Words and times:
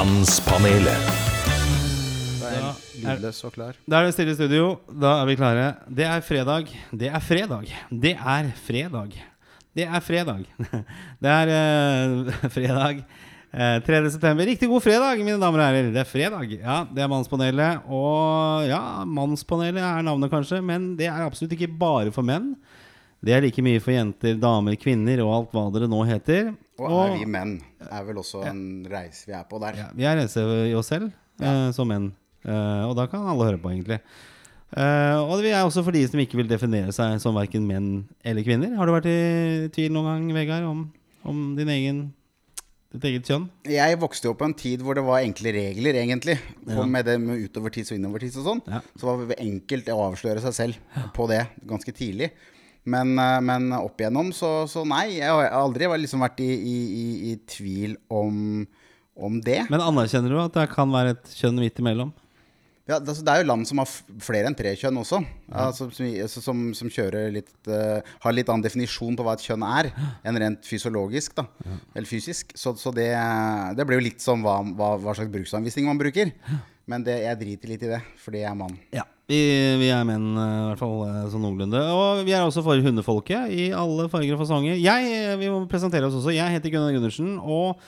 Mannspanelet. 0.00 1.08
Da 2.40 2.48
er 2.56 2.76
lydløs 3.02 3.40
og 3.44 3.52
klar. 3.52 3.76
Da 3.84 3.98
er 3.98 4.06
det 4.06 4.14
stille 4.14 4.32
i 4.32 4.36
studio. 4.38 4.68
Da 4.88 5.10
er 5.20 5.26
vi 5.28 5.34
klare. 5.36 5.66
Det 5.92 6.06
er 6.08 6.22
fredag. 6.24 6.70
Det 6.88 7.10
er 7.10 7.20
fredag. 7.20 7.66
Det 7.92 8.14
er 8.16 8.48
fredag. 8.56 9.18
Det 9.76 9.84
er 9.84 10.00
fredag. 10.00 10.46
Det 11.20 11.34
er 11.34 11.52
uh, 11.52 12.32
fredag. 12.56 13.02
eh, 13.52 13.76
3. 13.84 14.00
september. 14.14 14.48
Riktig 14.48 14.70
god 14.72 14.86
fredag, 14.86 15.20
mine 15.20 15.36
damer 15.36 15.60
og 15.60 15.66
herrer. 15.66 15.92
Det 15.92 16.00
er 16.00 16.08
fredag. 16.08 16.56
Ja, 16.56 16.78
det 16.88 17.04
er 17.04 17.12
Mannspanelet. 17.12 17.84
Og 17.84 18.70
ja, 18.72 18.80
Mannspanelet 19.04 19.84
er 19.84 20.08
navnet, 20.08 20.32
kanskje, 20.32 20.62
men 20.64 20.94
det 20.96 21.10
er 21.12 21.26
absolutt 21.26 21.52
ikke 21.58 21.68
bare 21.76 22.08
for 22.14 22.24
menn. 22.24 22.54
Det 23.20 23.36
er 23.36 23.44
like 23.44 23.60
mye 23.60 23.84
for 23.84 23.92
jenter, 23.92 24.40
damer, 24.40 24.80
kvinner 24.80 25.20
og 25.26 25.34
alt 25.36 25.52
hva 25.52 25.68
dere 25.76 25.92
nå 25.92 26.00
heter. 26.08 26.54
Og 26.88 27.02
er 27.04 27.16
vi 27.18 27.28
menn? 27.28 27.58
er 27.90 28.04
vel 28.06 28.20
også 28.22 28.44
en 28.48 28.62
reise 28.90 29.28
vi 29.28 29.36
er 29.36 29.46
på 29.48 29.60
der. 29.62 29.78
Ja, 29.84 29.88
vi 29.96 30.06
er 30.08 30.18
reise 30.20 30.44
i 30.70 30.74
oss 30.78 30.90
selv 30.92 31.10
eh, 31.42 31.70
som 31.76 31.88
menn. 31.90 32.10
Eh, 32.46 32.84
og 32.86 32.94
da 32.98 33.06
kan 33.10 33.26
alle 33.28 33.50
høre 33.50 33.60
på, 33.60 33.72
egentlig. 33.74 34.00
Eh, 34.70 35.18
og 35.18 35.42
vi 35.42 35.50
er 35.50 35.64
også 35.64 35.82
for 35.82 35.96
de 35.96 36.04
som 36.06 36.20
ikke 36.22 36.38
vil 36.38 36.50
definere 36.50 36.94
seg 36.94 37.18
som 37.22 37.34
verken 37.36 37.66
menn 37.66 37.90
eller 38.22 38.46
kvinner. 38.46 38.76
Har 38.78 38.86
du 38.86 38.94
vært 38.94 39.10
i 39.10 39.68
tvil 39.74 39.92
noen 39.96 40.08
gang, 40.12 40.30
Vegard, 40.36 40.68
om, 40.68 40.84
om 41.26 41.40
din 41.58 41.72
egen, 41.74 41.98
ditt 42.94 43.08
eget 43.10 43.26
kjønn? 43.26 43.48
Jeg 43.66 43.98
vokste 44.00 44.28
jo 44.28 44.36
opp 44.36 44.40
på 44.44 44.48
en 44.48 44.56
tid 44.56 44.84
hvor 44.86 44.98
det 44.98 45.04
var 45.08 45.24
enkle 45.24 45.52
regler, 45.56 45.98
egentlig. 46.04 46.38
Ja. 46.70 46.86
med 46.86 47.10
det 47.10 47.18
med 47.22 47.42
utovertids 47.48 47.90
og 47.90 47.98
innovertids 47.98 48.38
og 48.40 48.46
sånn. 48.46 48.64
Ja. 48.70 48.80
Så 48.94 49.10
var 49.10 49.26
det 49.26 49.40
enkelt 49.42 49.90
å 49.90 50.00
avsløre 50.06 50.44
seg 50.46 50.56
selv 50.56 51.04
på 51.16 51.26
det 51.32 51.42
ganske 51.66 51.96
tidlig. 51.96 52.30
Men, 52.88 53.12
eh, 53.18 53.40
men 53.44 53.70
opp 53.76 54.00
igjennom, 54.00 54.32
så, 54.36 54.64
så 54.70 54.84
nei. 54.88 55.18
Jeg 55.18 55.28
har 55.28 55.52
aldri 55.60 55.90
liksom 56.00 56.24
vært 56.24 56.40
i, 56.44 56.48
i, 56.48 56.78
i, 57.02 57.06
i 57.32 57.36
tvil 57.50 57.98
om, 58.08 58.64
om 59.16 59.38
det. 59.44 59.62
Men 59.72 59.84
anerkjenner 59.84 60.32
du 60.32 60.40
at 60.40 60.56
det 60.56 60.70
kan 60.72 60.92
være 60.92 61.16
et 61.18 61.38
kjønn 61.40 61.60
midt 61.60 61.82
imellom? 61.82 62.14
Ja, 62.88 62.96
det, 62.98 63.12
altså, 63.12 63.22
det 63.22 63.32
er 63.32 63.42
jo 63.42 63.46
land 63.46 63.68
som 63.68 63.80
har 63.82 63.90
flere 64.24 64.48
enn 64.48 64.56
tre 64.58 64.72
kjønn 64.78 64.98
også. 64.98 65.20
Altså, 65.52 65.86
som, 65.94 66.06
altså, 66.24 66.42
som, 66.42 66.62
som 66.74 66.90
kjører 66.90 67.28
litt 67.34 67.52
uh, 67.70 68.00
Har 68.24 68.34
litt 68.34 68.50
annen 68.50 68.64
definisjon 68.64 69.14
på 69.18 69.26
hva 69.26 69.36
et 69.36 69.44
kjønn 69.46 69.62
er, 69.66 69.90
enn 70.26 70.40
rent 70.42 70.66
fysiologisk. 70.66 71.36
da 71.38 71.46
Eller 71.94 72.08
fysisk. 72.10 72.56
Så, 72.58 72.74
så 72.80 72.90
det, 72.96 73.12
det 73.78 73.86
blir 73.86 74.00
jo 74.00 74.08
litt 74.08 74.24
som 74.24 74.42
hva, 74.42 74.58
hva, 74.74 74.96
hva 75.04 75.14
slags 75.14 75.30
bruksanvisning 75.36 75.86
man 75.86 76.00
bruker. 76.00 76.32
Men 76.90 77.06
det, 77.06 77.20
jeg 77.22 77.38
driter 77.38 77.70
litt 77.70 77.86
i 77.86 77.90
det, 77.92 78.02
fordi 78.18 78.42
jeg 78.42 78.50
er 78.50 78.58
mann. 78.58 78.76
Ja. 78.94 79.06
Vi, 79.30 79.38
vi 79.78 79.88
er 79.94 80.02
menn, 80.08 80.32
eh, 80.34 80.52
i 80.58 80.68
hvert 80.72 80.80
fall 80.80 80.96
eh, 81.06 81.26
sånn 81.30 81.44
noenlunde. 81.46 81.80
Og 81.94 82.22
vi 82.26 82.34
er 82.34 82.42
også 82.42 82.64
for 82.66 82.82
hundefolket 82.82 83.52
i 83.54 83.68
alle 83.76 84.08
farger 84.10 84.34
og 84.34 84.42
fasonger. 84.42 84.74
Jeg, 84.74 85.10
eh, 85.14 85.36
vi 85.38 85.50
må 85.52 85.62
presentere 85.70 86.08
oss 86.08 86.16
også. 86.18 86.32
Jeg 86.34 86.56
heter 86.56 86.72
Gunnar 86.74 86.96
Gundersen. 86.96 87.36
Og 87.38 87.78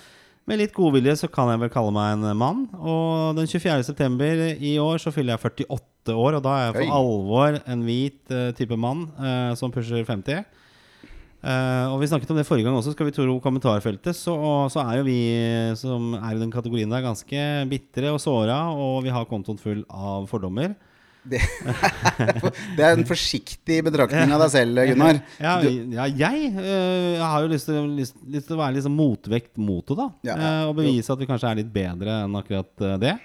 med 0.47 0.61
litt 0.62 0.75
godvilje 0.77 1.17
så 1.19 1.30
kan 1.30 1.50
jeg 1.50 1.64
vel 1.64 1.73
kalle 1.75 1.95
meg 1.95 2.14
en 2.14 2.39
mann. 2.39 2.62
Og 2.78 3.34
den 3.39 3.50
24. 3.50 3.83
september 3.91 4.45
i 4.55 4.77
år 4.83 5.03
så 5.03 5.11
fyller 5.14 5.34
jeg 5.34 5.42
48 5.50 6.14
år, 6.14 6.39
og 6.39 6.47
da 6.47 6.55
er 6.55 6.64
jeg 6.69 6.77
for 6.78 6.86
Oi. 6.86 6.95
alvor 7.00 7.58
en 7.75 7.84
hvit 7.86 8.34
uh, 8.34 8.48
type 8.58 8.75
mann 8.75 9.05
uh, 9.20 9.53
som 9.58 9.70
pusher 9.75 10.03
50. 10.03 10.42
Eh, 11.42 11.86
og 11.90 11.98
vi 11.98 12.06
snakket 12.06 12.30
om 12.30 12.38
det 12.38 12.46
forrige 12.46 12.68
gang 12.68 12.76
også, 12.78 12.94
skal 12.94 13.08
vi 13.08 13.14
tro 13.16 13.34
kommentarfeltet. 13.42 14.14
Så, 14.14 14.36
så 14.70 14.84
er 14.84 15.00
jo 15.00 15.08
vi 15.08 15.18
som 15.78 16.14
er 16.20 16.36
i 16.36 16.40
den 16.42 16.54
kategorien 16.54 16.92
der, 16.92 17.02
ganske 17.02 17.44
bitre 17.70 18.14
og 18.14 18.22
såra, 18.22 18.64
og 18.70 19.02
vi 19.06 19.14
har 19.14 19.28
kontoen 19.30 19.58
full 19.60 19.82
av 19.90 20.30
fordommer. 20.30 20.76
Det, 21.22 21.38
det 22.76 22.82
er 22.82 22.96
en 22.96 23.06
forsiktig 23.06 23.76
betraktning 23.86 24.32
av 24.34 24.42
deg 24.42 24.54
selv, 24.54 24.80
Gunnar. 24.90 25.20
Ja, 25.44 25.58
ja 25.62 26.06
jeg, 26.10 26.48
øh, 26.58 27.10
jeg 27.14 27.26
har 27.34 27.44
jo 27.44 27.50
lyst 27.52 27.70
til, 27.70 27.92
lyst, 27.98 28.16
lyst 28.27 28.48
til 28.50 28.56
å 28.58 28.62
være 28.62 28.78
liksom 28.78 28.96
motvekt 28.98 29.52
mot 29.58 29.86
det, 29.86 29.98
da. 29.98 30.08
Ja. 30.27 30.38
Eh, 30.38 30.64
og 30.70 30.78
bevise 30.78 31.14
at 31.14 31.22
vi 31.22 31.30
kanskje 31.30 31.52
er 31.52 31.60
litt 31.62 31.70
bedre 31.74 32.24
enn 32.24 32.38
akkurat 32.38 32.88
det. 33.02 33.16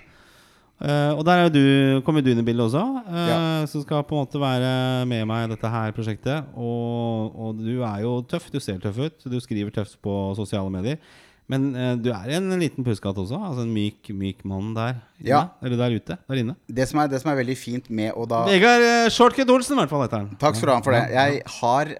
Eh, 0.77 1.11
og 1.17 1.23
der 1.25 1.39
er 1.41 1.49
du, 1.49 1.61
kommer 2.05 2.21
du 2.21 2.29
inn 2.29 2.43
i 2.43 2.45
bildet 2.45 2.67
også, 2.67 2.83
uh, 3.09 3.21
Ja. 3.25 3.37
som 3.65 3.81
skal 3.81 4.03
på 4.05 4.13
en 4.13 4.21
måte 4.21 4.37
være 4.41 5.05
med 5.09 5.23
meg 5.25 5.47
i 5.47 5.53
dette 5.55 5.71
her 5.73 5.93
prosjektet. 5.95 6.51
Og, 6.53 7.33
og 7.33 7.63
du 7.63 7.79
er 7.81 8.03
jo 8.03 8.19
tøff, 8.29 8.51
du 8.53 8.59
ser 8.61 8.77
tøff 8.83 8.99
ut, 9.01 9.25
du 9.25 9.39
skriver 9.41 9.73
tøft 9.73 9.97
på 10.05 10.13
sosiale 10.37 10.69
medier. 10.69 10.99
Men 11.49 11.71
uh, 11.73 11.95
du 11.97 12.11
er 12.13 12.29
en 12.37 12.51
liten 12.61 12.85
pusekatt 12.85 13.17
også, 13.17 13.39
altså 13.49 13.65
en 13.65 13.73
myk, 13.73 14.11
myk 14.13 14.45
mann 14.45 14.75
der 14.77 14.99
inne. 15.17 15.31
Ja. 15.31 15.41
Eller 15.65 15.81
der 15.81 15.97
ute, 15.97 16.19
der 16.19 16.43
inne. 16.43 16.57
det, 16.69 16.85
som 16.91 17.01
er, 17.01 17.09
det 17.09 17.23
som 17.23 17.31
er 17.33 17.41
veldig 17.41 17.57
fint 17.57 17.89
med 17.89 18.13
å 18.13 18.27
da 18.29 18.43
Vegard 18.45 18.85
uh, 18.85 19.09
Shortcut 19.09 19.49
Olsen, 19.49 19.79
i 19.79 19.81
hvert 19.81 19.95
fall, 19.95 20.05
heter 20.05 20.25
han. 20.25 20.29
Takk 20.37 20.59
skal 20.59 20.69
du 20.69 20.75
ha 20.75 20.79
for 20.85 20.93
det. 20.93 21.03
Jeg 21.15 21.41
har 21.57 21.93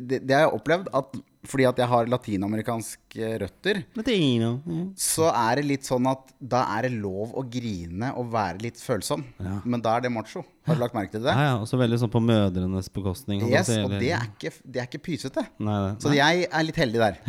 det, 0.00 0.24
det 0.24 0.38
har 0.38 0.46
jeg 0.46 0.56
opplevd 0.56 0.88
at 0.94 1.20
fordi 1.48 1.66
at 1.68 1.76
jeg 1.82 1.88
har 1.90 2.06
latinamerikanske 2.12 3.30
røtter, 3.42 3.82
Latino. 3.98 4.50
Mm. 4.66 4.84
så 4.96 5.28
er 5.30 5.60
det 5.60 5.64
litt 5.68 5.88
sånn 5.88 6.06
at 6.10 6.32
da 6.40 6.64
er 6.76 6.88
det 6.88 6.92
lov 7.02 7.34
å 7.36 7.44
grine 7.50 8.12
og 8.18 8.30
være 8.32 8.62
litt 8.64 8.80
følsom. 8.80 9.24
Ja. 9.42 9.58
Men 9.64 9.82
da 9.84 9.96
er 9.98 10.06
det 10.06 10.12
macho. 10.14 10.44
Har 10.64 10.78
du 10.78 10.80
lagt 10.80 10.96
merke 10.96 11.12
til 11.16 11.24
det? 11.26 11.34
Ja, 11.34 11.50
ja, 11.50 11.56
også 11.60 11.76
veldig 11.80 11.98
sånn 12.00 12.12
på 12.12 12.22
mødrenes 12.24 12.88
bekostning. 12.92 13.42
Yes, 13.50 13.68
si, 13.68 13.80
og 13.84 13.92
det 13.98 14.12
er 14.16 14.24
ikke, 14.30 14.54
det 14.64 14.80
er 14.80 14.88
ikke 14.88 15.02
pysete. 15.04 15.44
Nei, 15.58 15.76
det- 15.90 16.00
Så 16.02 16.08
nei. 16.08 16.16
jeg 16.16 16.48
er 16.50 16.62
litt 16.64 16.76
heldig 16.80 17.02
der. 17.04 17.20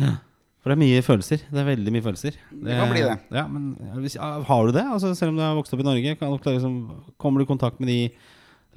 For 0.66 0.72
det 0.72 0.78
er 0.78 0.82
mye 0.82 1.02
følelser. 1.06 1.42
Det 1.46 1.60
er 1.62 1.68
veldig 1.76 1.92
mye 1.94 2.02
følelser. 2.02 2.34
Det, 2.50 2.72
kan 2.74 2.88
bli 2.90 3.02
det. 3.04 3.18
Ja, 3.30 3.46
men 3.46 3.76
hvis, 4.02 4.16
Har 4.18 4.66
du 4.66 4.72
det? 4.72 4.82
Altså, 4.82 5.14
selv 5.14 5.30
om 5.30 5.36
du 5.36 5.42
har 5.42 5.54
vokst 5.54 5.72
opp 5.76 5.78
i 5.84 5.86
Norge, 5.86 6.16
kan 6.18 6.32
du 6.32 6.38
liksom, 6.50 7.04
kommer 7.16 7.38
du 7.38 7.44
i 7.44 7.52
kontakt 7.52 7.78
med 7.78 7.86
de 7.86 8.10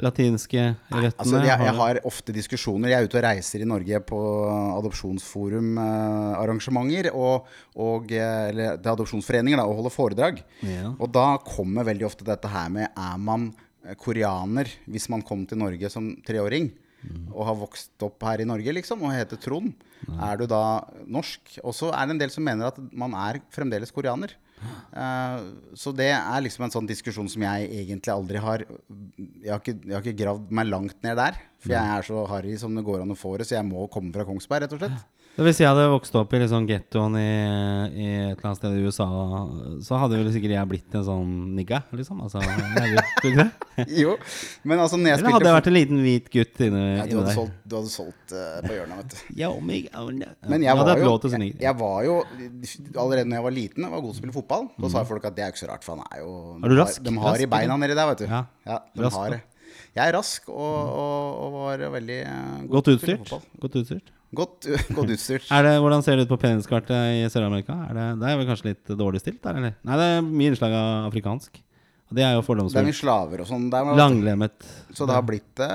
latinske 0.04 0.64
røttene? 0.90 1.14
Altså, 1.14 1.38
jeg, 1.44 1.60
jeg 1.68 1.74
har 1.80 2.00
ofte 2.08 2.32
diskusjoner. 2.36 2.88
Jeg 2.92 2.98
er 3.00 3.06
ute 3.10 3.20
og 3.20 3.26
reiser 3.26 3.60
i 3.64 3.70
Norge 3.70 3.96
på 4.10 4.20
adopsjonsforum-arrangementer. 4.80 7.06
og, 7.14 7.36
og, 7.76 8.12
eller 8.12 8.78
det 8.80 8.88
er 8.88 8.96
adopsjonsforeninger 8.96 9.58
da, 9.60 9.66
og 9.68 9.76
holder 9.82 9.94
foredrag. 9.96 10.36
Ja. 10.66 10.88
Og 10.98 11.08
da 11.16 11.28
kommer 11.46 11.84
veldig 11.88 12.06
ofte 12.10 12.24
dette 12.28 12.48
her 12.52 12.68
med 12.74 12.86
Er 12.90 13.18
man 13.22 13.42
eh, 13.86 13.96
koreaner 14.00 14.68
hvis 14.90 15.10
man 15.12 15.22
kom 15.26 15.42
til 15.50 15.58
Norge 15.62 15.88
som 15.92 16.06
treåring? 16.28 16.66
Og 17.32 17.46
har 17.48 17.56
vokst 17.56 18.04
opp 18.04 18.24
her 18.28 18.42
i 18.44 18.48
Norge, 18.48 18.74
liksom, 18.76 19.04
og 19.08 19.14
heter 19.16 19.38
Trond. 19.40 19.72
Er 20.20 20.36
du 20.40 20.46
da 20.52 20.84
norsk? 21.08 21.40
Og 21.64 21.74
så 21.76 21.88
er 21.96 22.06
det 22.06 22.12
en 22.16 22.20
del 22.20 22.32
som 22.34 22.44
mener 22.44 22.66
at 22.68 22.78
man 22.92 23.14
er 23.16 23.40
fremdeles 23.56 23.92
koreaner. 23.96 24.30
Eh, 24.60 25.44
så 25.80 25.94
det 25.96 26.10
er 26.16 26.42
liksom 26.44 26.66
en 26.66 26.74
sånn 26.74 26.90
diskusjon 26.90 27.30
som 27.32 27.46
jeg 27.46 27.70
egentlig 27.84 28.12
aldri 28.14 28.42
har 28.44 28.66
Jeg 28.66 29.52
har 29.54 29.62
ikke, 29.62 29.76
jeg 29.86 29.96
har 29.96 30.04
ikke 30.04 30.20
gravd 30.24 30.52
meg 30.60 30.68
langt 30.70 30.98
ned 31.06 31.16
der. 31.20 31.40
For 31.60 31.74
jeg 31.76 31.96
er 32.00 32.08
så 32.08 32.26
harry 32.32 32.56
som 32.60 32.76
det 32.76 32.86
går 32.88 33.04
an 33.04 33.16
å 33.16 33.20
få 33.20 33.38
det, 33.40 33.48
så 33.50 33.58
jeg 33.58 33.68
må 33.68 33.88
komme 33.92 34.14
fra 34.16 34.26
Kongsberg, 34.28 34.66
rett 34.66 34.76
og 34.78 34.84
slett. 34.84 35.02
Så 35.40 35.46
Hvis 35.48 35.60
jeg 35.62 35.70
hadde 35.72 35.86
vokst 35.88 36.16
opp 36.20 36.34
i 36.36 36.40
liksom 36.42 36.66
gettoen 36.68 37.14
i, 37.16 37.22
i 37.24 38.08
et 38.12 38.34
eller 38.34 38.48
annet 38.50 38.58
sted 38.60 38.74
i 38.76 38.82
USA, 38.84 39.06
så 39.88 40.00
hadde 40.02 40.18
vel 40.20 40.28
sikkert 40.36 40.52
jeg 40.52 40.68
blitt 40.68 40.98
en 41.00 41.06
sånn 41.08 41.30
nigga, 41.56 41.80
liksom. 41.96 42.20
Altså, 42.26 42.42
det? 42.44 43.46
Jo, 44.02 44.18
men 44.68 44.82
altså 44.84 45.00
når 45.00 45.14
jeg 45.14 45.20
Eller 45.22 45.36
hadde 45.38 45.48
jeg 45.48 45.56
vært 45.56 45.70
en 45.72 45.76
liten 45.78 46.02
hvit 46.04 46.28
gutt 46.34 46.60
inne, 46.66 46.82
ja, 46.98 47.06
du 47.08 47.16
hadde 47.22 47.38
solgt, 47.38 47.56
du 47.64 47.78
hadde 47.78 47.94
solgt 47.94 48.36
uh, 48.36 48.58
på 48.66 48.74
hjørnet, 48.76 49.00
vet 49.00 49.16
du. 49.16 49.22
Yo. 49.40 49.54
Men 49.64 50.68
jeg 50.68 50.76
var, 50.82 50.92
jo, 51.00 51.16
jeg, 51.32 51.56
jeg 51.64 51.80
var 51.86 52.04
jo 52.10 52.18
Allerede 53.00 53.32
når 53.32 53.40
jeg 53.40 53.48
var 53.48 53.58
liten 53.62 53.88
og 53.88 53.96
var 53.96 54.04
god 54.04 54.12
til 54.12 54.18
å 54.18 54.20
spille 54.20 54.36
fotball, 54.42 54.68
da 54.76 54.92
sa 54.92 55.06
folk 55.08 55.32
at 55.32 55.40
det 55.40 55.48
er 55.48 55.56
ikke 55.56 55.64
så 55.64 55.72
rart, 55.72 55.88
for 55.88 55.96
han 55.96 56.04
er 56.12 56.26
jo 56.26 56.36
Mm. 56.60 56.66
Er 56.66 56.70
du 56.70 56.76
de 56.76 56.82
rask? 56.82 57.00
har- 57.00 57.08
De 57.08 57.18
har 57.24 57.42
i 57.42 57.48
beina 57.56 57.80
nedi 57.80 57.96
der, 57.96 58.08
vet 58.12 58.26
du. 58.26 58.28
Ja. 58.28 58.44
de 58.68 59.04
Rask, 59.08 59.16
har 59.16 59.40
Jeg 59.96 60.04
er 60.10 60.14
rask 60.14 60.50
og, 60.50 60.56
og, 60.60 61.40
og 61.46 61.54
var 61.56 61.90
veldig 61.96 62.22
uh, 62.28 62.62
god 62.68 62.70
Godt 62.76 62.96
utstyrt? 62.98 63.36
Godt 63.64 63.76
utstyrt. 63.80 64.12
Godt, 64.36 64.68
godt 64.98 65.16
utstyrt. 65.16 65.48
Det, 65.50 65.78
hvordan 65.82 66.06
ser 66.06 66.20
det 66.20 66.28
ut 66.28 66.34
på 66.36 66.42
peniskartet 66.42 67.16
i 67.18 67.24
Sør-Amerika? 67.34 67.78
Er 67.90 67.98
det, 67.98 68.06
det 68.22 68.30
er 68.30 68.38
vel 68.42 68.50
kanskje 68.52 68.72
litt 68.74 68.94
dårlig 69.00 69.24
stilt 69.24 69.42
der, 69.46 69.58
eller? 69.58 69.80
Nei, 69.88 69.98
det 70.02 70.12
er 70.12 70.30
mye 70.30 70.54
innslag 70.54 70.76
av 70.78 71.10
afrikansk. 71.10 71.64
Det 72.10 72.24
er 72.26 72.34
jo 72.34 72.42
Det 72.42 72.80
er 72.80 72.88
mye 72.88 72.98
slaver 72.98 73.42
og 73.44 73.46
sånn. 73.46 73.68
Langlemmet. 73.70 74.66
Så 74.98 75.06
det 75.06 75.14
har 75.14 75.22
blitt 75.22 75.52
det 75.60 75.68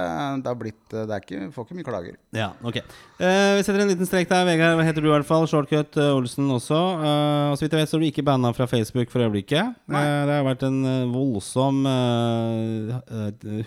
Det 0.43 0.51
har 0.51 0.57
blitt 0.59 0.91
eh, 0.91 1.05
Det 1.07 1.15
er 1.15 1.23
ikke, 1.23 1.51
får 1.55 1.67
ikke 1.67 1.77
mye 1.79 1.87
klager. 1.87 2.17
Ja, 2.35 2.49
ok. 2.67 2.81
Eh, 3.23 3.51
vi 3.55 3.63
setter 3.63 3.85
en 3.85 3.93
liten 3.93 4.09
strek 4.09 4.27
der. 4.33 4.43
Vegard, 4.49 4.83
heter 4.83 5.05
du 5.05 5.13
i 5.13 5.13
hvert 5.13 5.29
fall? 5.29 5.47
Shortcut 5.47 5.95
eh, 5.95 6.11
Olsen 6.11 6.51
også. 6.51 6.81
Eh, 6.99 7.53
og 7.53 7.55
så 7.55 7.63
vidt 7.63 7.77
jeg 7.77 7.85
vet, 7.85 7.93
så 7.93 7.99
er 8.01 8.03
du 8.03 8.09
ikke 8.09 8.27
banna 8.27 8.51
fra 8.57 8.67
Facebook 8.67 9.15
for 9.15 9.23
øyeblikket. 9.23 9.79
Eh, 9.87 10.09
det 10.27 10.41
har 10.41 10.49
vært 10.49 10.67
en 10.67 10.81
eh, 10.91 11.05
voldsom 11.15 11.85
eh, 11.87 12.91
eh, 12.99 13.04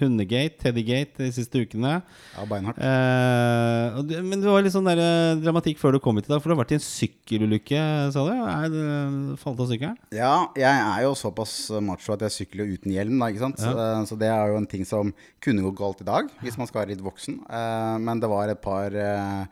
hundegate, 0.01 0.57
teddygate, 0.61 1.17
de 1.21 1.29
siste 1.35 1.61
ukene. 1.63 1.93
Ja, 2.35 2.45
beinhardt. 2.49 2.79
Eh, 2.83 4.01
du, 4.07 4.13
men 4.25 4.41
det 4.43 4.49
var 4.51 4.63
litt 4.65 4.73
sånn 4.75 4.87
der, 4.89 5.01
eh, 5.01 5.39
dramatikk 5.43 5.79
før 5.81 5.95
du 5.97 5.99
kom 6.03 6.17
hit 6.19 6.27
i 6.29 6.33
dag, 6.33 6.41
for 6.43 6.49
du 6.51 6.55
har 6.55 6.61
vært 6.63 6.73
i 6.75 6.79
en 6.79 6.85
sykkelulykke, 6.87 7.83
sa 8.15 8.25
du? 8.27 8.33
Er 8.33 8.67
det, 8.73 9.39
falt 9.43 9.61
av 9.63 9.69
sykkelen? 9.71 9.97
Ja, 10.15 10.33
jeg 10.57 10.83
er 10.83 11.05
jo 11.07 11.13
såpass 11.17 11.55
macho 11.83 12.13
at 12.15 12.25
jeg 12.27 12.35
sykler 12.39 12.73
uten 12.75 12.93
hjelm, 12.95 13.17
da, 13.21 13.31
ikke 13.33 13.45
sant. 13.47 13.61
Eh, 13.63 14.03
Så 14.07 14.17
det 14.19 14.29
er 14.31 14.51
jo 14.53 14.57
en 14.61 14.67
ting 14.69 14.85
som 14.85 15.13
kunne 15.43 15.63
gå 15.65 15.73
galt 15.75 16.01
i 16.01 16.07
dag, 16.07 16.29
hvis 16.43 16.57
man 16.57 16.67
skal 16.69 16.83
være 16.85 16.95
litt 16.95 17.03
voksen. 17.05 17.41
Eh, 17.49 17.97
Men 17.99 18.19
det 18.21 18.29
var 18.29 18.49
et 18.49 18.61
par 18.61 18.93
eh, 18.93 19.45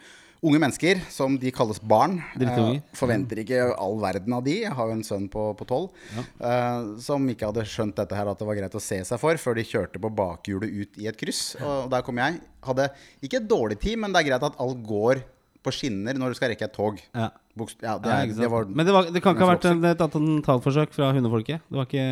unge 0.45 0.61
mennesker, 0.61 1.01
som 1.13 1.37
de 1.39 1.51
kalles 1.55 1.79
barn. 1.81 2.17
Eh, 2.39 2.79
forventer 2.97 3.41
ikke 3.43 3.61
all 3.71 3.99
verden 4.01 4.35
av 4.37 4.43
de. 4.45 4.57
Jeg 4.65 4.73
har 4.77 4.89
jo 4.89 4.97
en 4.97 5.05
sønn 5.05 5.29
på 5.31 5.53
tolv 5.67 5.93
eh, 6.15 6.89
som 7.03 7.29
ikke 7.31 7.51
hadde 7.51 7.67
skjønt 7.69 7.97
dette 7.99 8.17
her 8.17 8.31
at 8.31 8.41
det 8.41 8.49
var 8.49 8.59
greit 8.59 8.75
å 8.77 8.83
se 8.83 9.01
seg 9.07 9.21
for, 9.21 9.39
før 9.41 9.59
de 9.59 9.67
kjørte 9.67 10.01
på 10.01 10.11
bakhjulet 10.17 10.75
ut 10.81 10.99
i 11.01 11.09
et 11.11 11.19
kryss. 11.19 11.55
Og 11.61 11.89
der 11.93 12.05
kom 12.05 12.19
jeg. 12.21 12.41
Hadde 12.65 12.89
ikke 13.25 13.41
et 13.41 13.49
dårlig 13.49 13.79
tid, 13.81 13.99
men 14.01 14.13
det 14.13 14.23
er 14.23 14.29
greit 14.31 14.49
at 14.49 14.61
alt 14.61 14.83
går 14.85 15.23
på 15.65 15.73
skinner 15.73 16.17
når 16.17 16.33
du 16.33 16.37
skal 16.37 16.51
rekke 16.53 16.67
et 16.67 16.75
tog. 16.75 17.01
Ja. 17.15 17.31
Bokst 17.55 17.79
ja, 17.79 17.95
det, 18.03 18.11
er, 18.11 18.31
det 18.35 18.47
var 18.51 18.65
Men 18.67 18.83
det, 18.83 18.91
var, 18.91 19.07
det 19.15 19.21
kan 19.23 19.35
ikke 19.35 19.45
ha 19.45 19.53
vært 19.53 19.67
en, 19.69 19.79
et 19.87 20.01
attentatforsøk 20.03 20.91
fra 20.91 21.13
hundefolket? 21.15 21.63
Det 21.69 21.79
var 21.79 21.87
ikke 21.87 22.07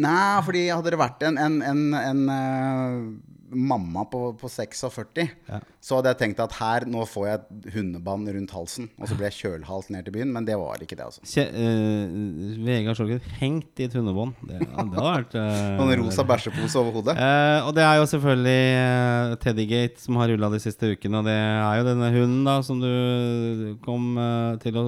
Nei, 0.00 0.44
fordi 0.46 0.62
hadde 0.72 0.94
det 0.94 1.00
vært 1.02 1.26
en, 1.28 1.36
en, 1.36 1.58
en, 1.68 1.82
en 2.00 2.22
eh, 2.32 3.34
mamma 3.50 4.04
på, 4.10 4.32
på 4.40 4.48
46, 4.50 5.28
Ja. 5.48 5.60
så 5.80 5.96
hadde 6.00 6.10
jeg 6.14 6.18
tenkt 6.18 6.40
at 6.42 6.52
her, 6.58 6.86
nå 6.90 7.04
får 7.06 7.26
jeg 7.28 7.40
et 7.40 7.74
hundebånd 7.76 8.28
rundt 8.34 8.50
halsen, 8.56 8.88
og 8.98 9.06
så 9.08 9.14
blir 9.18 9.28
jeg 9.30 9.36
kjølhalt 9.38 9.90
ned 9.94 10.04
til 10.08 10.12
byen, 10.16 10.32
men 10.34 10.44
det 10.48 10.56
var 10.58 10.80
ikke 10.82 10.96
det, 10.98 11.06
altså. 11.06 11.22
Kje, 11.26 11.44
eh, 11.46 12.64
Vegard 12.66 12.98
Skjolgen 12.98 13.20
hengt 13.40 13.78
i 13.82 13.86
et 13.86 13.94
hundebånd. 13.94 14.34
Det, 14.48 14.58
det 14.64 14.68
hadde 14.74 15.04
vært 15.06 15.36
uh, 15.38 15.80
Og 15.82 15.92
en 15.92 16.00
rosa 16.02 16.24
bæsjepose 16.26 16.80
over 16.80 16.96
hodet. 16.98 17.16
Uh, 17.20 17.68
og 17.68 17.74
det 17.76 17.84
er 17.86 18.00
jo 18.00 18.08
selvfølgelig 18.10 18.64
uh, 18.80 19.36
Teddygate 19.42 20.02
som 20.02 20.18
har 20.20 20.30
rulla 20.32 20.50
de 20.52 20.60
siste 20.62 20.90
ukene. 20.96 21.20
Og 21.20 21.28
det 21.28 21.36
er 21.36 21.78
jo 21.80 21.86
denne 21.90 22.10
hunden 22.14 22.42
da 22.46 22.56
som 22.66 22.80
du 22.82 23.76
kom 23.84 24.16
eh, 24.20 24.56
til 24.62 24.76
å 24.80 24.84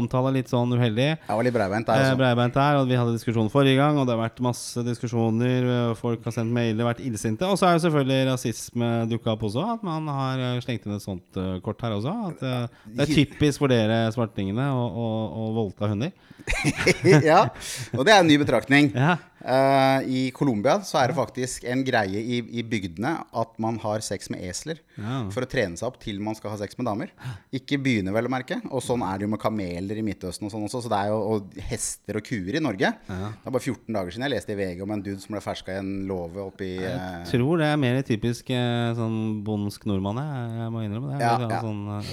omtale 0.00 0.32
litt 0.34 0.50
sånn 0.50 0.72
uheldig. 0.74 1.06
Jeg 1.20 1.36
var 1.38 1.46
litt 1.46 1.54
breibeint 1.56 1.86
der, 1.88 2.00
Eh, 2.00 2.04
altså. 2.08 2.18
Breibeint 2.20 2.54
der, 2.56 2.78
og 2.80 2.88
vi 2.90 2.96
hadde 2.98 3.14
diskusjon 3.16 3.50
forrige 3.52 3.78
gang, 3.80 3.98
og 4.00 4.06
det 4.08 4.14
har 4.16 4.22
vært 4.24 4.40
masse 4.44 4.82
diskusjoner. 4.86 5.68
eh, 5.90 5.94
Folk 6.00 6.24
har 6.26 6.34
sendt 6.34 6.54
mailer, 6.54 6.86
vært 6.88 7.02
illsinte. 7.04 7.46
Og 7.48 7.58
så 7.60 7.68
er 7.68 7.76
jo 7.76 7.82
selvfølgelig 7.84 8.20
rasisme 8.30 8.88
dukka 9.10 9.34
opp 9.34 9.44
også. 9.50 9.64
At 9.76 9.84
man 9.86 10.08
har 10.08 10.44
eh, 10.46 10.60
slengt 10.64 10.86
inn 10.88 10.96
et 10.96 11.04
sånt 11.04 11.40
eh, 11.40 11.58
kort 11.64 11.82
her 11.84 11.96
også. 11.98 12.14
At 12.30 12.44
eh, 12.46 12.84
det 12.96 13.06
er 13.06 13.12
typisk 13.20 13.62
for 13.62 13.72
dere 13.72 14.02
svartingene 14.14 14.70
å, 14.72 14.86
å, 14.88 15.08
å 15.28 15.48
voldta 15.58 15.90
hunder. 15.92 16.14
ja, 17.30 17.42
og 17.94 18.06
det 18.08 18.14
er 18.14 18.22
en 18.22 18.30
ny 18.30 18.38
betraktning. 18.40 18.90
Ja. 18.96 19.18
Eh, 19.40 20.08
I 20.10 20.20
Colombia 20.36 20.78
så 20.86 20.98
er 21.00 21.10
det 21.12 21.16
faktisk 21.18 21.64
en 21.70 21.82
greie 21.86 22.20
i, 22.20 22.40
i 22.60 22.64
bygdene 22.66 23.12
at 23.40 23.54
man 23.62 23.78
har 23.82 24.02
sex 24.04 24.30
med 24.32 24.42
esler. 24.48 24.80
Ja. 25.00 25.22
For 25.32 25.46
å 25.46 25.48
trene 25.50 25.78
seg 25.80 25.88
opp 25.88 25.98
til 26.02 26.20
man 26.24 26.36
skal 26.38 26.52
ha 26.54 26.58
sex 26.60 26.76
med 26.78 26.88
damer. 26.90 27.12
Ikke 27.56 27.78
byene 27.80 28.12
vel 28.14 28.28
å 28.28 28.32
merke. 28.32 28.60
Og 28.70 28.82
sånn 28.84 29.04
er 29.06 29.18
det 29.20 29.26
jo 29.28 29.32
med 29.34 29.40
kameler 29.42 30.00
i 30.00 30.04
Midtøsten 30.04 30.46
og 30.48 30.52
sånn 30.54 30.66
også. 30.68 30.82
Så 30.84 30.92
det 30.92 30.98
er 31.00 31.12
jo 31.12 31.20
og 31.30 31.54
hester 31.70 32.18
og 32.20 32.26
kuer 32.26 32.58
i 32.58 32.62
Norge. 32.62 32.92
Det 33.06 33.18
er 33.20 33.54
bare 33.54 33.62
14 33.64 33.96
dager 33.96 34.14
siden 34.14 34.26
jeg 34.28 34.34
leste 34.34 34.54
i 34.54 34.58
VG 34.58 34.84
om 34.84 34.94
en 34.96 35.04
dude 35.04 35.20
som 35.22 35.34
ble 35.36 35.42
ferska 35.44 35.76
i 35.76 35.80
en 35.80 35.92
låve 36.08 36.42
oppi 36.44 36.70
Jeg 36.80 37.28
tror 37.30 37.60
det 37.62 37.68
er 37.70 37.80
mer 37.80 38.00
typisk 38.06 38.50
eh, 38.54 38.90
sånn 38.98 39.40
bondsk 39.46 39.86
nordmann, 39.88 40.20
jeg. 40.20 40.50
Jeg 40.60 40.74
må 40.74 40.84
innrømme 40.84 41.14
det. 41.14 41.24
Ja, 41.24 41.34
ja. 41.46 41.60
Sånn, 41.64 41.82
eh. 41.96 42.10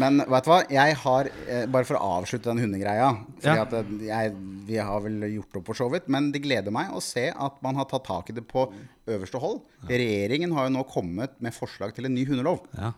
Men 0.00 0.20
vet 0.26 0.44
du 0.44 0.50
hva, 0.52 0.60
jeg 0.72 0.94
har 1.02 1.28
eh, 1.46 1.64
Bare 1.70 1.86
for 1.88 1.96
å 1.98 2.12
avslutte 2.18 2.50
den 2.50 2.60
hundegreia 2.66 3.10
Fordi 3.40 3.54
Ja. 3.54 3.62
at 3.64 3.72
eh, 3.78 3.92
jeg, 4.08 4.32
Vi 4.68 4.76
har 4.76 5.00
vel 5.04 5.22
gjort 5.36 5.56
opp 5.60 5.66
for 5.70 5.74
så 5.78 5.86
vidt 5.92 6.08
Men 6.12 6.30
det 6.34 6.42
gleder 6.42 6.57
meg 6.74 6.90
å 6.90 7.02
se 7.04 7.28
at 7.30 7.60
man 7.64 7.78
har 7.78 7.86
tatt 7.90 8.06
tak 8.08 8.32
i 8.32 8.36
det 8.36 8.46
på 8.50 8.66
øverste 9.08 9.40
hold 9.42 9.62
Regjeringen 9.88 10.52
har 10.56 10.66
jo 10.66 10.74
nå 10.74 10.82
kommet 10.90 11.38
med 11.44 11.54
forslag 11.56 11.94
til 11.96 12.10
en 12.10 12.18
ny 12.18 12.26
hundelov 12.28 12.66
Ja. 12.74 12.92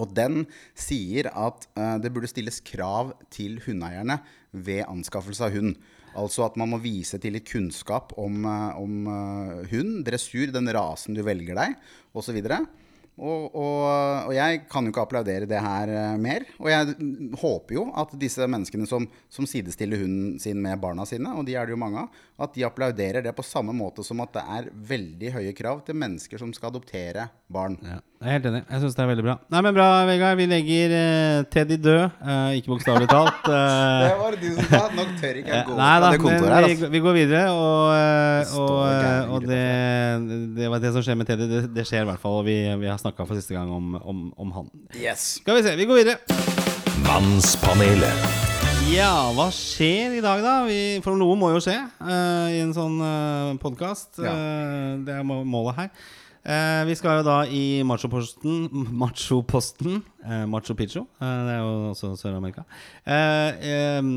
Og 0.00 0.14
den 0.14 0.44
sier 0.78 1.30
at 1.30 1.68
uh, 1.78 1.96
det 2.02 2.12
burde 2.14 2.30
stilles 2.30 2.60
krav 2.66 3.14
til 3.34 3.60
hundeeierne 3.64 4.18
ved 4.50 4.84
anskaffelse 4.88 5.46
av 5.46 5.54
hund. 5.54 5.76
Altså 6.18 6.44
at 6.46 6.56
man 6.58 6.70
må 6.70 6.78
vise 6.82 7.18
til 7.22 7.34
litt 7.34 7.48
kunnskap 7.50 8.12
om, 8.22 8.44
eh, 8.46 8.76
om 8.78 9.08
uh, 9.10 9.62
hund, 9.72 10.04
dressur, 10.06 10.52
den 10.54 10.70
rasen 10.74 11.16
du 11.16 11.24
velger 11.26 11.58
deg, 11.58 11.74
osv. 12.14 12.38
Og, 13.14 13.48
og, 13.50 13.82
og 14.28 14.30
jeg 14.34 14.60
kan 14.70 14.86
jo 14.86 14.92
ikke 14.92 15.02
applaudere 15.02 15.48
det 15.50 15.58
her 15.62 15.90
mer. 16.22 16.46
Og 16.62 16.70
jeg 16.70 16.94
håper 17.42 17.78
jo 17.80 17.88
at 17.98 18.14
disse 18.18 18.46
menneskene 18.46 18.86
som, 18.90 19.08
som 19.26 19.46
sidestiller 19.50 20.02
hunden 20.02 20.38
sin 20.42 20.62
med 20.62 20.78
barna 20.82 21.06
sine, 21.06 21.34
og 21.34 21.46
de 21.46 21.58
er 21.58 21.66
det 21.66 21.74
jo 21.74 21.82
mange 21.82 22.06
av, 22.06 22.22
at 22.34 22.54
de 22.56 22.64
applauderer 22.66 23.22
det 23.22 23.30
på 23.36 23.44
samme 23.46 23.70
måte 23.76 24.02
som 24.02 24.18
at 24.24 24.32
det 24.34 24.42
er 24.56 24.64
veldig 24.88 25.30
høye 25.36 25.52
krav 25.54 25.84
til 25.86 25.94
mennesker 25.98 26.40
som 26.40 26.50
skal 26.54 26.72
adoptere 26.72 27.28
barn. 27.46 27.76
Ja, 27.84 28.00
jeg 28.24 28.26
er 28.26 28.34
helt 28.38 28.48
enig. 28.50 28.62
Jeg 28.66 28.82
syns 28.82 28.96
det 28.96 29.02
er 29.04 29.10
veldig 29.12 29.24
bra. 29.26 29.36
Nei, 29.54 29.60
men 29.62 29.76
bra, 29.76 29.86
Vegard. 30.08 30.40
Vi 30.40 30.46
legger 30.50 30.94
uh, 30.94 31.44
Teddy 31.52 31.78
død. 31.78 32.16
Uh, 32.18 32.56
ikke 32.58 32.72
bokstavelig 32.72 33.08
talt. 33.12 33.46
Uh, 33.46 33.54
Det 34.04 34.16
var 34.18 34.34
det 34.34 34.40
du 34.42 34.48
som 34.56 34.70
sa. 34.72 34.80
Nok 34.94 35.12
tør 35.20 35.38
ikke 35.40 35.52
jeg 35.52 35.66
gå 35.68 35.76
Nei 35.78 35.92
da, 36.02 36.08
det 36.10 36.20
kontoret 36.22 36.54
her. 36.56 36.68
Altså. 36.68 36.88
vi, 36.88 36.90
vi 36.96 37.02
går 37.04 37.18
videre. 37.18 37.44
Og, 37.54 37.84
eh, 37.98 38.56
og, 38.64 38.80
eh, 38.88 39.34
og 39.34 39.46
det, 39.50 39.60
det 40.58 40.72
var 40.72 40.82
det 40.82 40.94
som 40.96 41.06
skjer 41.06 41.20
med 41.20 41.30
Teddy. 41.30 41.50
Det, 41.50 41.60
det 41.76 41.86
skjer 41.88 42.06
i 42.06 42.08
hvert 42.10 42.22
fall. 42.22 42.40
Og 42.40 42.48
vi, 42.48 42.56
vi 42.80 42.90
har 42.90 42.98
snakka 43.02 43.28
for 43.28 43.38
siste 43.38 43.54
gang 43.56 43.70
om, 43.74 43.94
om, 44.00 44.26
om 44.40 44.56
han. 44.58 44.72
Yes. 44.96 45.36
Skal 45.42 45.60
vi 45.60 45.68
se, 45.68 45.76
vi 45.78 45.86
går 45.90 46.02
videre. 46.02 46.42
Mannspanelet. 47.06 48.53
Ja, 48.92 49.32
hva 49.34 49.46
skjer 49.54 50.12
i 50.18 50.20
dag, 50.22 50.42
da? 50.44 50.58
Vi, 50.68 51.00
for 51.04 51.16
noe 51.18 51.34
må 51.38 51.48
jo 51.54 51.60
skje 51.62 51.76
uh, 51.80 52.50
i 52.52 52.60
en 52.62 52.74
sånn 52.76 52.98
uh, 53.00 53.54
podkast. 53.62 54.20
Ja. 54.22 54.34
det 55.06 55.16
er 55.16 55.24
målet 55.24 55.78
her. 55.78 55.88
Uh, 56.44 56.82
vi 56.84 56.94
skal 56.98 57.22
jo 57.22 57.24
da 57.24 57.38
i 57.48 57.80
machoposten 57.88 58.66
Machoposten 59.00 59.94
eh, 60.20 60.42
Macho 60.44 60.74
Picchu. 60.76 61.00
eh, 61.00 61.38
det 61.46 61.54
er 61.54 61.62
jo 61.62 61.70
også 61.94 62.10
Sør-Amerika. 62.20 62.66
Eh, 63.08 63.64
eh, 63.72 64.12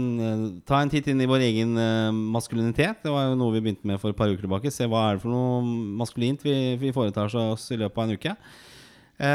ta 0.67 0.81
en 0.83 0.91
titt 0.91 1.07
inn 1.07 1.23
i 1.23 1.29
vår 1.31 1.45
egen 1.47 1.71
eh, 1.79 2.11
maskulinitet. 2.35 2.99
Det 3.05 3.13
var 3.13 3.29
jo 3.29 3.39
noe 3.39 3.55
vi 3.55 3.63
begynte 3.63 3.87
med 3.87 4.01
for 4.03 4.11
et 4.11 4.19
par 4.19 4.27
uker 4.27 4.43
tilbake. 4.43 4.73
Se 4.75 4.89
hva 4.91 5.05
er 5.07 5.17
det 5.17 5.23
for 5.23 5.31
noe 5.31 5.63
maskulint 6.03 6.43
vi, 6.43 6.57
vi 6.83 6.91
foretar 6.95 7.31
oss 7.31 7.69
i 7.71 7.79
løpet 7.79 8.03
av 8.03 8.09
en 8.09 8.19
uke. 8.19 8.35
Eh, 9.17 9.25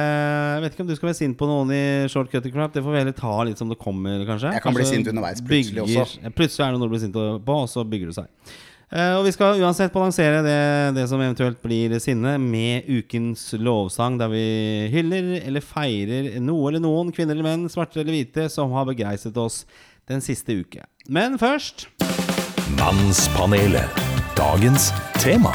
jeg 0.55 0.63
vet 0.63 0.75
ikke 0.77 0.85
om 0.85 0.91
du 0.91 0.95
skal 0.95 1.09
være 1.11 1.19
sint 1.19 1.37
på 1.39 1.47
noen 1.51 1.71
i 1.75 1.83
short 2.13 2.31
cutter 2.31 2.53
crap. 2.55 2.73
Det 2.75 2.83
får 2.85 2.95
vi 2.95 3.01
heller 3.03 3.17
ta 3.19 3.33
litt 3.49 3.59
som 3.59 3.69
det 3.73 3.79
kommer, 3.83 4.23
kanskje. 4.29 4.53
Jeg 4.55 4.63
kan 4.63 4.75
bli 4.77 4.85
sint 4.87 5.09
underveis 5.11 5.41
plutselig 5.43 5.83
bygger- 5.83 6.05
også. 6.07 6.35
Plutselig 6.39 6.67
er 6.67 6.71
det 6.73 6.79
noe 6.79 6.89
du 6.89 6.95
blir 6.95 7.03
sint 7.03 7.17
på, 7.19 7.57
og 7.65 7.67
så 7.69 7.83
bygger 7.89 8.07
det 8.13 8.15
seg. 8.21 8.29
Eh, 8.93 9.15
og 9.17 9.25
vi 9.25 9.33
skal 9.33 9.57
uansett 9.59 9.91
balansere 9.93 10.43
det, 10.45 10.95
det 10.95 11.09
som 11.09 11.19
eventuelt 11.19 11.61
blir 11.63 11.99
sinne, 11.99 12.39
med 12.39 12.85
ukens 12.87 13.55
lovsang, 13.59 14.19
der 14.21 14.29
vi 14.29 14.89
hyller 14.93 15.41
eller 15.47 15.61
feirer 15.65 16.39
noe 16.45 16.69
eller 16.69 16.81
noen, 16.85 17.11
kvinner 17.11 17.33
eller 17.33 17.43
menn, 17.43 17.69
svarte 17.73 17.97
eller 18.05 18.13
hvite, 18.13 18.51
som 18.51 18.71
har 18.77 18.85
begeistret 18.85 19.37
oss 19.41 19.65
den 20.07 20.21
siste 20.21 20.53
uke. 20.61 20.85
Men 21.09 21.39
først 21.39 21.87
Mannspanelet. 22.77 23.89
Dagens 24.37 24.93
tema. 25.21 25.53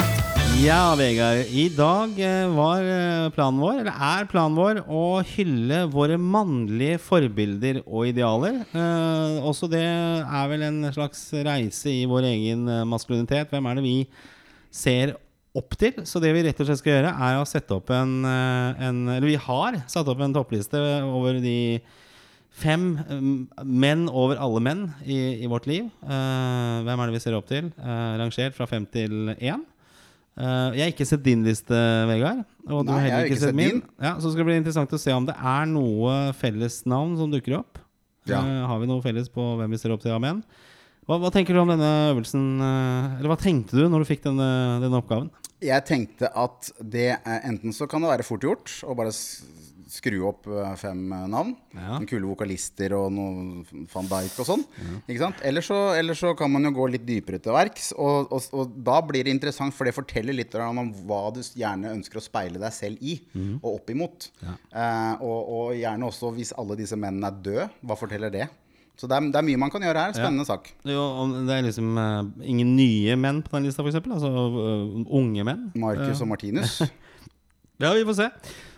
Ja, 0.57 0.95
Vegard. 0.97 1.45
I 1.53 1.67
dag 1.69 2.15
eh, 2.17 2.47
var 2.49 2.81
eh, 2.81 3.27
planen 3.35 3.59
vår, 3.61 3.83
eller 3.83 3.93
er 3.93 4.25
planen 4.27 4.57
vår, 4.57 4.79
å 4.89 5.19
hylle 5.35 5.83
våre 5.93 6.17
mannlige 6.17 6.97
forbilder 7.05 7.83
og 7.83 8.09
idealer. 8.09 8.63
Eh, 8.73 9.37
også 9.45 9.69
det 9.69 9.83
er 9.85 10.49
vel 10.49 10.65
en 10.65 10.79
slags 10.95 11.21
reise 11.45 11.93
i 11.93 12.07
vår 12.09 12.25
egen 12.31 12.65
eh, 12.73 12.81
maskulinitet. 12.89 13.53
Hvem 13.53 13.69
er 13.69 13.77
det 13.77 13.85
vi 13.85 13.93
ser 14.73 15.13
opp 15.57 15.77
til? 15.77 16.01
Så 16.09 16.23
det 16.23 16.33
vi 16.33 16.41
rett 16.47 16.65
og 16.65 16.71
slett 16.71 16.81
skal 16.81 16.95
gjøre, 16.95 17.13
er 17.29 17.37
å 17.37 17.45
sette 17.47 17.77
opp 17.77 17.93
en, 17.93 18.17
en 18.25 19.05
Eller 19.13 19.29
vi 19.29 19.37
har 19.45 19.77
satt 19.85 20.09
opp 20.09 20.25
en 20.25 20.35
toppliste 20.35 20.81
over 21.05 21.37
de 21.43 21.57
Fem 22.57 22.95
menn 23.61 24.07
over 24.09 24.39
alle 24.41 24.61
menn 24.65 24.87
i, 25.05 25.43
i 25.45 25.49
vårt 25.49 25.67
liv. 25.69 25.91
Eh, 26.01 26.77
hvem 26.87 27.01
er 27.03 27.09
det 27.09 27.13
vi 27.13 27.21
ser 27.21 27.37
opp 27.37 27.45
til? 27.49 27.69
Eh, 27.77 28.13
rangert 28.17 28.57
fra 28.57 28.65
fem 28.69 28.87
til 28.89 29.35
én. 29.37 29.61
Eh, 30.37 30.77
jeg 30.77 30.83
har 30.83 30.93
ikke 30.93 31.07
sett 31.09 31.23
din 31.25 31.41
liste, 31.45 31.73
Vegard. 32.09 32.43
Og 32.67 32.83
du 32.85 32.91
Nei, 32.91 32.99
har 32.99 33.05
heller 33.07 33.25
ikke 33.25 33.37
ikke 33.37 33.41
sett 33.41 33.53
sett 33.53 33.57
min. 33.57 33.81
Ja, 33.97 34.13
så 34.21 34.29
skal 34.29 34.43
det 34.43 34.49
bli 34.51 34.59
interessant 34.59 34.93
å 34.93 35.01
se 35.01 35.15
om 35.15 35.25
det 35.25 35.33
er 35.33 35.67
noe 35.71 36.17
fellesnavn 36.37 37.15
som 37.17 37.33
dukker 37.33 37.57
opp. 37.61 37.81
Ja. 38.29 38.43
Uh, 38.43 38.65
har 38.69 38.81
vi 38.83 38.89
noe 38.89 39.01
felles 39.01 39.31
på 39.33 39.43
hvem 39.57 39.73
vi 39.73 39.79
ser 39.81 39.95
opp 39.95 40.03
til 40.03 40.13
Amen? 40.13 40.43
Hva, 41.07 41.15
hva 41.23 41.31
tenker 41.31 41.55
du 41.55 41.61
om 41.61 41.71
denne 41.71 41.91
øvelsen? 42.11 42.45
uh, 42.59 43.17
eller 43.17 43.31
hva 43.31 43.39
tenkte 43.39 43.79
du 43.79 43.87
når 43.87 44.03
du 44.03 44.09
fikk 44.09 44.25
denne, 44.27 44.49
denne 44.83 44.99
oppgaven? 44.99 45.31
Jeg 45.63 45.87
tenkte 45.87 46.29
at 46.37 46.69
det 46.85 47.15
enten 47.25 47.73
så 47.73 47.87
kan 47.89 48.03
det 48.03 48.11
være 48.11 48.27
fort 48.27 48.43
gjort 48.45 48.75
å 48.85 48.93
bare 48.99 49.15
skru 49.91 50.19
opp 50.29 50.47
eh, 50.51 50.73
fem 50.79 50.99
eh, 51.13 51.25
navn. 51.31 51.53
Ja. 51.75 51.97
Kule 52.09 52.27
vokalister 52.29 52.93
og 52.97 53.09
noe 53.15 53.85
van 53.93 54.09
Dijk 54.11 54.37
og 54.43 54.49
sånn. 54.49 54.65
Ikke 55.05 55.21
sant? 55.21 55.41
Eller 55.47 55.65
så, 55.65 55.77
eller 55.97 56.17
så 56.17 56.33
kan 56.37 56.51
man 56.53 56.67
jo 56.67 56.73
gå 56.77 56.89
litt 56.93 57.07
dypere 57.07 57.41
til 57.43 57.55
verks. 57.55 57.89
Og, 57.95 58.31
og, 58.33 58.51
og 58.57 58.77
da 58.87 58.99
blir 59.05 59.27
det 59.27 59.35
interessant, 59.35 59.75
for 59.75 59.87
det 59.87 59.95
forteller 59.97 60.35
litt 60.35 60.55
om 60.57 60.93
hva 61.07 61.23
du 61.35 61.41
gjerne 61.41 61.95
ønsker 61.95 62.21
å 62.21 62.25
speile 62.25 62.61
deg 62.61 62.75
selv 62.75 63.01
i, 63.01 63.17
og 63.61 63.73
opp 63.77 63.91
imot. 63.93 64.29
Eh, 64.43 65.25
og, 65.25 65.51
og 65.57 65.75
gjerne 65.77 66.07
også 66.07 66.31
hvis 66.37 66.55
alle 66.57 66.79
disse 66.79 66.99
mennene 66.99 67.31
er 67.31 67.43
døde, 67.43 67.67
hva 67.81 67.99
forteller 67.99 68.33
det? 68.33 68.47
Så 68.97 69.05
det 69.05 69.13
er, 69.13 69.27
det 69.29 69.37
er 69.37 69.45
mye 69.45 69.59
man 69.61 69.69
kan 69.69 69.83
gjøre 69.85 70.07
her. 70.07 70.15
Spennende 70.17 70.45
sak. 70.47 70.71
Jo, 70.89 71.03
det 71.45 71.53
er 71.53 71.67
liksom 71.67 71.99
uh, 72.01 72.23
ingen 72.41 72.71
nye 72.79 73.13
menn 73.19 73.43
på 73.45 73.53
den 73.53 73.67
lista, 73.67 73.85
f.eks. 73.85 73.99
Altså 74.01 74.31
uh, 74.33 75.03
unge 75.19 75.45
menn. 75.45 75.67
Marcus 75.77 76.23
og 76.25 76.33
Martinus. 76.33 76.79
Ja, 77.77 77.91
vi 77.93 78.01
får 78.09 78.15
se. 78.17 78.25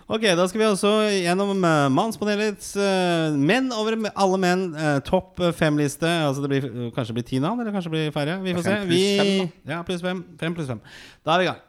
Ok, 0.09 0.23
da 0.33 0.47
skal 0.49 0.57
vi 0.57 0.65
også 0.65 0.91
gjennom 1.21 1.51
uh, 1.61 1.85
Mannspanelets 1.93 2.71
uh, 2.81 3.35
menn 3.37 3.67
over 3.77 3.93
alle 4.09 4.39
menn. 4.41 4.63
Uh, 4.73 4.97
topp 5.05 5.37
fem-liste. 5.53 6.09
Altså 6.25 6.41
det 6.41 6.49
blir 6.49 6.65
uh, 6.65 6.87
kanskje 6.95 7.13
blir 7.19 7.27
ti 7.27 7.37
navn, 7.37 7.61
eller 7.61 7.75
kanskje 7.75 7.91
blir 7.93 8.13
færre. 8.15 8.39
Vi 8.41 8.55
får 8.57 8.65
se. 8.65 8.77
Vi, 8.89 9.01
fem, 9.19 9.51
Ja, 9.69 9.83
pluss 9.85 10.01
fem. 10.01 10.23
Fem 10.41 10.55
pluss 10.57 10.71
fem. 10.71 10.81
Da 11.21 11.35
er 11.35 11.43
vi 11.43 11.45
i 11.45 11.49
gang. 11.51 11.65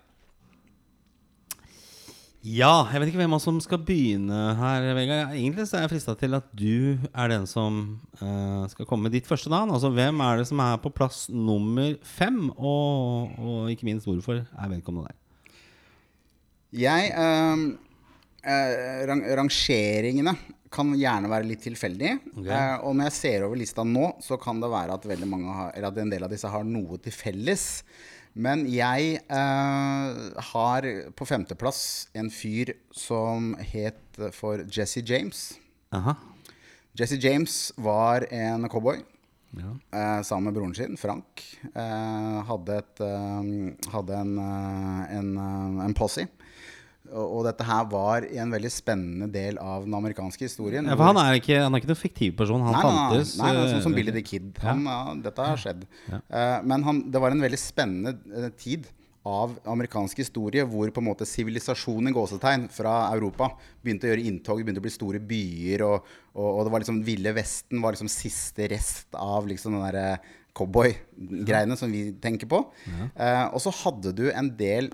Ja, 2.40 2.86
jeg 2.88 3.02
vet 3.02 3.10
ikke 3.10 3.20
hvem 3.20 3.34
av 3.34 3.36
oss 3.36 3.44
som 3.44 3.58
skal 3.60 3.82
begynne 3.84 4.38
her, 4.56 4.86
Vegard. 4.96 5.34
Egentlig 5.36 5.66
så 5.68 5.76
er 5.76 5.84
jeg 5.84 5.90
frista 5.92 6.14
til 6.16 6.38
at 6.38 6.46
du 6.56 6.96
er 7.12 7.28
den 7.34 7.44
som 7.44 7.82
uh, 8.22 8.64
skal 8.72 8.88
komme 8.88 9.10
med 9.10 9.18
ditt 9.18 9.28
første 9.28 9.52
navn. 9.52 9.68
Altså 9.76 9.92
hvem 9.92 10.24
er 10.24 10.40
det 10.40 10.48
som 10.48 10.64
er 10.64 10.80
på 10.80 10.88
plass 10.96 11.26
nummer 11.28 11.92
fem, 12.16 12.46
og, 12.56 13.36
og 13.36 13.68
ikke 13.68 13.90
minst 13.90 14.08
hvorfor 14.08 14.40
er 14.40 14.72
vedkommende 14.72 15.12
der? 15.12 15.20
Jeg 16.80 17.12
ehm, 17.18 17.68
eh, 18.42 19.02
rang, 19.08 19.22
Rangeringene 19.40 20.34
kan 20.70 20.92
gjerne 20.94 21.30
være 21.30 21.48
litt 21.48 21.64
tilfeldig. 21.66 22.12
Okay. 22.30 22.52
Eh, 22.54 22.76
og 22.86 22.94
når 22.96 23.10
jeg 23.10 23.16
ser 23.18 23.46
over 23.46 23.58
lista 23.58 23.84
nå, 23.86 24.12
så 24.22 24.38
kan 24.40 24.62
det 24.62 24.70
være 24.70 24.96
at, 24.96 25.08
mange 25.26 25.56
har, 25.56 25.74
at 25.90 26.00
en 26.00 26.12
del 26.12 26.26
av 26.26 26.32
disse 26.32 26.50
har 26.50 26.66
noe 26.66 27.00
til 27.02 27.14
felles. 27.14 27.66
Men 28.38 28.62
jeg 28.70 29.18
eh, 29.26 30.18
har 30.52 30.90
på 31.18 31.26
femteplass 31.26 31.82
en 32.14 32.30
fyr 32.30 32.76
som 32.94 33.56
het 33.72 34.20
for 34.36 34.62
Jesse 34.70 35.02
James. 35.02 35.48
Aha. 35.96 36.14
Jesse 36.98 37.18
James 37.18 37.72
var 37.78 38.26
en 38.30 38.68
cowboy. 38.70 39.02
Ja. 39.58 39.72
Eh, 39.98 40.22
sammen 40.22 40.44
med 40.44 40.54
broren 40.54 40.74
sin, 40.74 40.96
Frank. 40.96 41.42
Eh, 41.74 42.42
hadde 42.46 42.76
et, 42.78 43.00
eh, 43.02 43.90
hadde 43.90 44.14
en, 44.14 44.38
eh, 44.38 45.16
en, 45.18 45.30
en 45.82 45.94
posse. 45.94 46.28
Og, 47.10 47.40
dette 47.46 47.66
her 47.66 47.86
var 47.90 48.26
en 48.28 48.54
veldig 48.54 48.70
spennende 48.70 49.28
del 49.32 49.58
av 49.58 49.86
den 49.86 49.96
amerikanske 49.98 50.46
historien. 50.46 50.86
Ja, 50.86 50.96
for 50.98 51.10
han 51.10 51.18
er 51.22 51.40
ikke, 51.40 51.58
han 51.64 51.74
er 51.74 51.82
ikke 51.82 51.90
noen 51.90 51.98
fiktiv 51.98 52.36
person. 52.38 52.62
Han 52.62 52.76
Nei, 52.76 52.84
nei, 52.84 52.94
nei, 52.94 53.24
nei, 53.40 53.50
nei, 53.56 53.66
sånn 53.72 53.84
som 53.88 53.94
eh, 53.94 53.98
Billy 53.98 54.14
the 54.14 54.22
Kid. 54.26 54.52
Han, 54.62 54.86
ja, 54.86 55.00
dette 55.26 55.50
har 55.50 55.60
skjedd. 55.60 55.84
Eh, 56.14 56.56
men 56.70 56.86
han, 56.86 57.04
det 57.10 57.22
var 57.22 57.34
en 57.34 57.44
veldig 57.44 57.60
spennende 57.60 58.16
eh, 58.30 58.50
tid 58.60 58.88
av 59.28 59.52
amerikansk 59.68 60.22
historie 60.22 60.64
hvor 60.64 60.88
på 60.94 61.02
en 61.02 61.08
måte 61.10 61.26
sivilisasjonen 61.28 62.14
gåsetegn 62.16 62.70
fra 62.72 62.94
Europa 63.12 63.50
begynte 63.82 64.08
å 64.08 64.12
gjøre 64.14 64.26
inntog. 64.30 64.62
Begynte 64.62 64.80
å 64.80 64.86
bli 64.86 64.94
store 64.94 65.20
byer, 65.20 65.84
og, 65.86 66.12
og, 66.32 66.48
og 66.48 66.62
det 66.66 66.74
var 66.74 66.84
liksom 66.84 67.02
Ville 67.06 67.34
Vesten 67.36 67.82
var 67.84 67.96
liksom 67.96 68.12
siste 68.12 68.70
rest 68.72 69.18
av 69.18 69.50
liksom 69.50 69.76
den 69.76 69.88
derre 69.88 70.10
cowboy-greiene 70.56 71.76
som 71.78 71.92
vi 71.92 72.10
tenker 72.22 72.48
på. 72.50 72.62
Eh, 73.14 73.46
og 73.52 73.60
så 73.62 73.72
hadde 73.82 74.12
du 74.16 74.26
en 74.32 74.50
del 74.58 74.90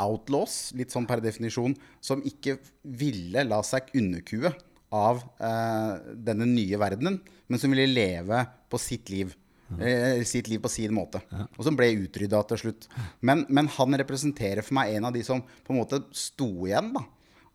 outlaws, 0.00 0.70
litt 0.78 0.94
sånn 0.94 1.08
per 1.08 1.22
definisjon, 1.24 1.76
som 2.00 2.24
ikke 2.26 2.58
ville 2.82 3.44
la 3.46 3.60
seg 3.66 3.90
underkue 3.98 4.52
av 4.94 5.22
eh, 5.38 5.92
denne 6.16 6.48
nye 6.50 6.80
verdenen, 6.80 7.20
men 7.50 7.62
som 7.62 7.72
ville 7.72 7.86
leve 7.90 8.42
på 8.70 8.80
sitt 8.82 9.12
liv. 9.12 9.36
Eh, 9.78 10.24
sitt 10.26 10.48
liv 10.50 10.58
på 10.58 10.70
sin 10.70 10.94
måte. 10.94 11.20
Og 11.56 11.62
som 11.66 11.76
ble 11.78 11.92
utrydda 12.02 12.42
til 12.50 12.58
slutt. 12.64 12.88
Men, 13.22 13.44
men 13.48 13.70
han 13.76 13.98
representerer 14.02 14.66
for 14.66 14.74
meg 14.80 14.96
en 14.96 15.06
av 15.10 15.14
de 15.14 15.22
som 15.26 15.42
på 15.42 15.74
en 15.74 15.78
måte 15.78 16.02
sto 16.16 16.48
igjen, 16.66 16.90
da. 16.96 17.04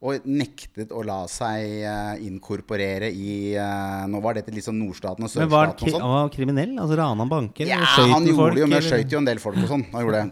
Og 0.05 0.25
nektet 0.27 0.91
å 0.93 0.99
la 1.07 1.21
seg 1.31 1.63
eh, 1.87 2.25
inkorporere 2.27 3.07
i 3.15 3.55
eh, 3.55 4.01
Nå 4.11 4.19
var 4.21 4.35
dette 4.37 4.51
sånn 4.61 4.75
nordstaten 4.77 5.23
og 5.25 5.31
Men 5.39 5.47
var 5.49 5.69
han, 5.69 5.71
sørstaten 5.71 5.79
kri 5.79 5.93
sånn. 5.95 6.03
Men 6.03 6.11
var 6.11 6.31
kriminell? 6.33 6.73
Altså 6.83 6.97
Rana 6.99 7.23
han 7.23 7.31
banker? 7.31 7.69
Ja, 7.69 7.79
han 8.11 8.27
gjorde 8.27 8.35
folk, 8.41 8.59
jo, 8.59 8.67
men 8.69 8.83
skøyt 8.85 9.15
jo 9.15 9.21
en 9.21 9.29
del 9.29 9.39
folk 9.41 9.57
og 9.63 9.69
sånn. 9.71 9.85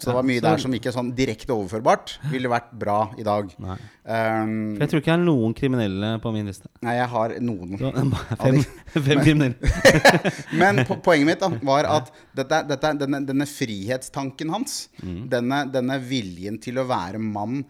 Så 0.03 0.09
det 0.11 0.15
var 0.19 0.27
mye 0.27 0.43
der 0.43 0.61
som 0.61 0.75
ikke 0.77 0.93
sånn 0.93 1.13
direkte 1.15 1.55
overførbart 1.55 2.17
ville 2.29 2.51
vært 2.51 2.69
bra 2.83 2.97
i 3.17 3.25
dag. 3.25 3.49
Um, 3.55 4.75
For 4.75 4.83
jeg 4.83 4.91
tror 4.91 5.01
ikke 5.01 5.11
jeg 5.13 5.15
har 5.15 5.23
noen 5.25 5.55
kriminelle 5.57 6.09
på 6.21 6.33
min 6.35 6.49
liste. 6.51 6.67
nei, 6.83 6.97
jeg 6.99 7.07
har 7.15 7.35
noen. 7.39 7.77
Så, 7.79 7.93
Fem, 8.43 8.59
fem 9.07 9.23
kriminelle. 9.23 9.71
Men 10.61 10.83
po 10.89 10.99
poenget 11.05 11.29
mitt 11.31 11.39
da 11.45 11.49
var 11.63 11.87
at 12.01 12.11
dette, 12.35 12.59
dette, 12.67 12.91
denne, 12.99 13.23
denne 13.31 13.47
frihetstanken 13.49 14.51
hans, 14.53 14.83
Mm. 15.03 15.23
denne, 15.31 15.57
denne 15.73 15.95
viljen 16.03 16.59
til 16.61 16.77
å 16.79 16.85
være 16.87 17.19
mann 17.19 17.63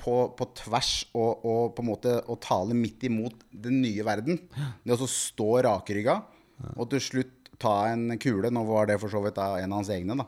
på, 0.00 0.16
på 0.38 0.48
tvers 0.56 0.92
og, 1.12 1.44
og 1.44 1.62
på 1.76 1.84
en 1.84 1.90
måte 1.90 2.16
å 2.24 2.38
tale 2.40 2.76
midt 2.76 3.04
imot 3.08 3.44
den 3.52 3.82
nye 3.84 4.06
verden, 4.06 4.40
det 4.82 4.96
å 4.96 5.08
stå 5.10 5.50
rakrygga 5.68 6.18
og 6.76 6.88
til 6.92 7.02
slutt 7.02 7.38
ta 7.62 7.76
en 7.92 8.18
kule 8.22 8.50
Nå 8.52 8.64
var 8.66 8.90
det 8.90 8.98
for 9.02 9.12
så 9.12 9.22
vidt 9.24 9.38
en 9.38 9.70
av 9.70 9.78
hans 9.80 9.90
egne, 9.92 10.16
da. 10.18 10.26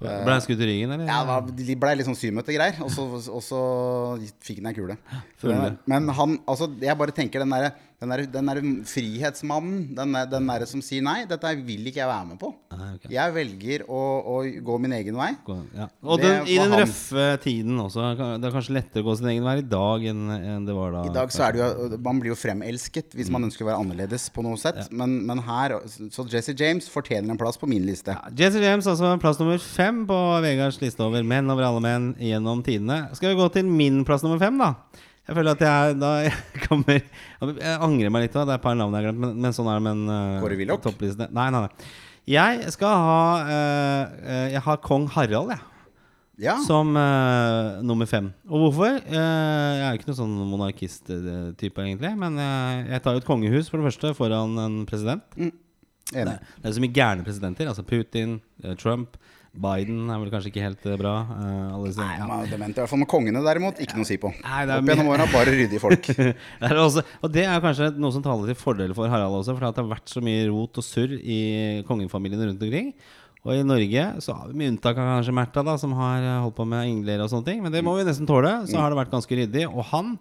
Ble 0.00 0.32
han 0.32 0.40
skutt 0.40 0.62
i 0.64 0.66
ryggen, 0.68 0.94
eller? 0.94 1.08
Ja, 1.10 1.40
det 1.44 1.74
ble 1.76 1.92
litt 1.98 2.08
sånn 2.08 2.16
symete 2.16 2.54
greier, 2.56 2.78
og 2.80 2.88
så, 2.94 3.04
og 3.20 3.42
så 3.44 3.60
fikk 4.40 4.62
han 4.62 4.70
ei 4.70 4.76
kule. 4.78 4.96
Men 5.90 6.08
han, 6.16 6.38
altså, 6.48 6.70
jeg 6.80 6.96
bare 7.00 7.16
tenker 7.16 7.44
den 7.44 7.52
derre 7.52 7.74
den 8.00 8.08
der, 8.14 8.22
den 8.32 8.46
der 8.48 8.60
frihetsmannen, 8.88 9.94
den 9.96 10.14
den 10.30 10.46
derre 10.48 10.66
som 10.68 10.80
sier 10.84 11.02
nei, 11.04 11.26
dette 11.28 11.50
vil 11.66 11.86
ikke 11.90 12.00
jeg 12.00 12.08
være 12.08 12.26
med 12.30 12.38
på. 12.40 12.48
Nei, 12.72 12.88
okay. 12.96 13.10
Jeg 13.12 13.34
velger 13.34 13.82
å, 13.92 14.00
å 14.24 14.36
gå 14.64 14.76
min 14.80 14.94
egen 14.96 15.18
vei. 15.20 15.30
Gå- 15.46 15.58
Ja. 15.76 15.88
Og 16.02 16.20
den, 16.22 16.46
i 16.48 16.56
den 16.56 16.72
han. 16.72 16.80
røffe 16.80 17.26
tiden 17.44 17.76
også. 17.82 18.06
Det 18.40 18.48
er 18.48 18.54
kanskje 18.54 18.74
lettere 18.78 19.02
å 19.04 19.08
gå 19.10 19.16
sin 19.20 19.28
egen 19.34 19.44
vei 19.44 19.58
i 19.60 19.66
dag 19.68 20.06
enn 20.10 20.22
enn 20.32 20.64
det 20.66 20.74
var 20.76 20.92
da. 20.96 21.02
I 21.10 21.12
dag 21.14 21.28
så 21.34 21.44
er 21.48 21.52
det 21.52 21.60
jo 21.60 21.98
Man 22.00 22.20
blir 22.22 22.32
jo 22.32 22.38
fremelsket 22.40 23.12
hvis 23.14 23.28
Mm. 23.28 23.32
man 23.36 23.44
ønsker 23.50 23.64
å 23.64 23.68
være 23.70 23.80
annerledes 23.84 24.30
på 24.32 24.42
noe 24.42 24.56
sett. 24.56 24.90
Men, 24.90 25.18
men 25.26 25.38
her 25.44 25.76
Så 26.10 26.24
Jesse 26.32 26.54
James 26.58 26.88
fortjener 26.88 27.30
en 27.30 27.38
plass 27.38 27.56
på 27.60 27.68
min 27.68 27.84
liste. 27.86 28.16
Ja, 28.16 28.30
Jesse 28.34 28.60
James, 28.64 28.86
altså 28.86 29.12
plass 29.20 29.38
nummer 29.38 29.58
fem 29.60 30.06
på 30.08 30.16
Vegards 30.42 30.80
liste 30.80 31.04
over 31.04 31.22
menn 31.22 31.50
over 31.52 31.62
alle 31.68 31.80
menn 31.84 32.14
gjennom 32.18 32.64
tidene. 32.64 33.10
Skal 33.14 33.34
vi 33.34 33.40
gå 33.42 33.52
til 33.52 33.64
min 33.68 34.04
plass 34.08 34.22
nummer 34.24 34.38
fem, 34.40 34.56
da? 34.58 34.74
Jeg 35.30 35.38
føler 35.38 35.54
at 35.54 35.60
jeg 35.62 35.96
da 36.02 36.12
jeg 36.26 36.62
kommer 36.66 36.96
Jeg 36.98 37.80
angrer 37.86 38.10
meg 38.10 38.26
litt. 38.26 38.34
da 38.34 38.42
Det 38.48 38.56
er 38.56 38.58
et 38.58 38.64
par 38.66 38.78
navn 38.78 38.96
jeg 38.96 39.04
har 39.04 39.10
glemt, 39.10 39.22
men, 39.22 39.36
men 39.46 39.54
sånn 39.54 39.70
er 39.70 39.78
det 39.78 39.84
med 39.86 39.98
en 40.00 40.10
uh, 40.10 40.38
Kåre 40.42 40.58
Willoch? 40.58 40.88
Nei, 40.98 41.50
nei, 41.54 41.60
nei. 41.60 41.90
Jeg 42.30 42.72
skal 42.74 43.04
ha 43.06 43.20
eh, 43.42 44.16
eh, 44.22 44.46
Jeg 44.56 44.62
har 44.66 44.80
kong 44.84 45.06
Harald, 45.14 45.54
jeg. 45.54 45.62
Ja. 46.40 46.56
Som 46.64 46.94
uh, 46.96 47.80
nummer 47.84 48.08
fem. 48.08 48.30
Og 48.48 48.62
hvorfor? 48.64 48.94
Uh, 49.04 49.14
jeg 49.14 49.82
er 49.84 49.90
jo 49.90 49.98
ikke 49.98 50.08
noen 50.08 50.20
sånn 50.22 50.36
monarkist-type, 50.48 51.82
egentlig. 51.84 52.12
Men 52.16 52.38
eh, 52.40 52.94
jeg 52.94 53.02
tar 53.04 53.16
jo 53.16 53.20
et 53.20 53.28
kongehus, 53.28 53.68
for 53.68 53.80
det 53.80 53.90
første, 53.90 54.14
foran 54.16 54.56
en 54.62 54.78
president. 54.88 55.26
Enig. 55.36 56.38
Det 56.56 56.70
er 56.70 56.76
så 56.78 56.82
mye 56.82 56.96
gærne 56.96 57.26
presidenter. 57.26 57.68
Altså 57.68 57.84
Putin, 57.84 58.38
eh, 58.64 58.72
Trump, 58.80 59.20
Biden 59.50 60.06
er 60.06 60.20
vel 60.22 60.30
kanskje 60.30 60.52
ikke 60.52 60.62
helt 60.62 60.84
eh, 60.86 60.98
bra. 61.00 61.12
Uh, 61.26 61.86
Nei, 61.96 62.10
han 62.20 62.30
er 62.36 62.50
dement. 62.52 62.76
I 62.76 62.82
hvert 62.84 62.90
fall 62.92 63.00
med 63.02 63.08
kongene, 63.10 63.40
derimot. 63.42 63.80
Ikke 63.82 63.98
noe 63.98 64.06
å 64.06 64.08
si 64.08 64.18
på. 64.22 64.30
Nei, 64.44 64.60
det 64.68 64.76
Opp 64.78 64.90
gjennom 64.92 65.10
åra 65.10 65.26
bare 65.32 65.54
ryddige 65.56 65.82
folk. 65.82 66.06
Det 66.60 66.70
også, 66.78 67.02
og 67.24 67.32
det 67.34 67.42
er 67.48 67.62
kanskje 67.62 67.88
noe 67.98 68.14
som 68.14 68.22
taler 68.22 68.52
til 68.52 68.58
fordel 68.58 68.92
for 68.96 69.10
Harald 69.10 69.40
også, 69.40 69.56
for 69.56 69.66
det 69.66 69.82
har 69.82 69.88
vært 69.90 70.12
så 70.12 70.22
mye 70.24 70.44
rot 70.48 70.78
og 70.78 70.86
surr 70.86 71.16
i 71.18 71.40
kongefamiliene 71.88 72.46
rundt 72.50 72.62
omkring. 72.66 72.92
Og 73.40 73.56
i 73.56 73.64
Norge 73.64 74.04
så 74.20 74.36
har 74.36 74.50
vi 74.50 74.58
med 74.60 74.74
unntak 74.74 75.00
av 75.00 75.16
kanskje 75.16 75.34
Märtha, 75.34 75.74
som 75.80 75.96
har 75.98 76.22
eh, 76.22 76.38
holdt 76.44 76.58
på 76.58 76.68
med 76.68 76.84
engler 76.84 77.24
og 77.24 77.32
sånne 77.32 77.48
ting. 77.48 77.64
Men 77.64 77.74
det 77.74 77.82
må 77.84 77.96
vi 77.96 78.06
nesten 78.06 78.28
tåle. 78.28 78.52
Så 78.70 78.78
har 78.78 78.92
det 78.92 79.00
vært 79.00 79.14
ganske 79.14 79.40
ryddig. 79.40 79.66
Og 79.70 79.82
han 79.90 80.14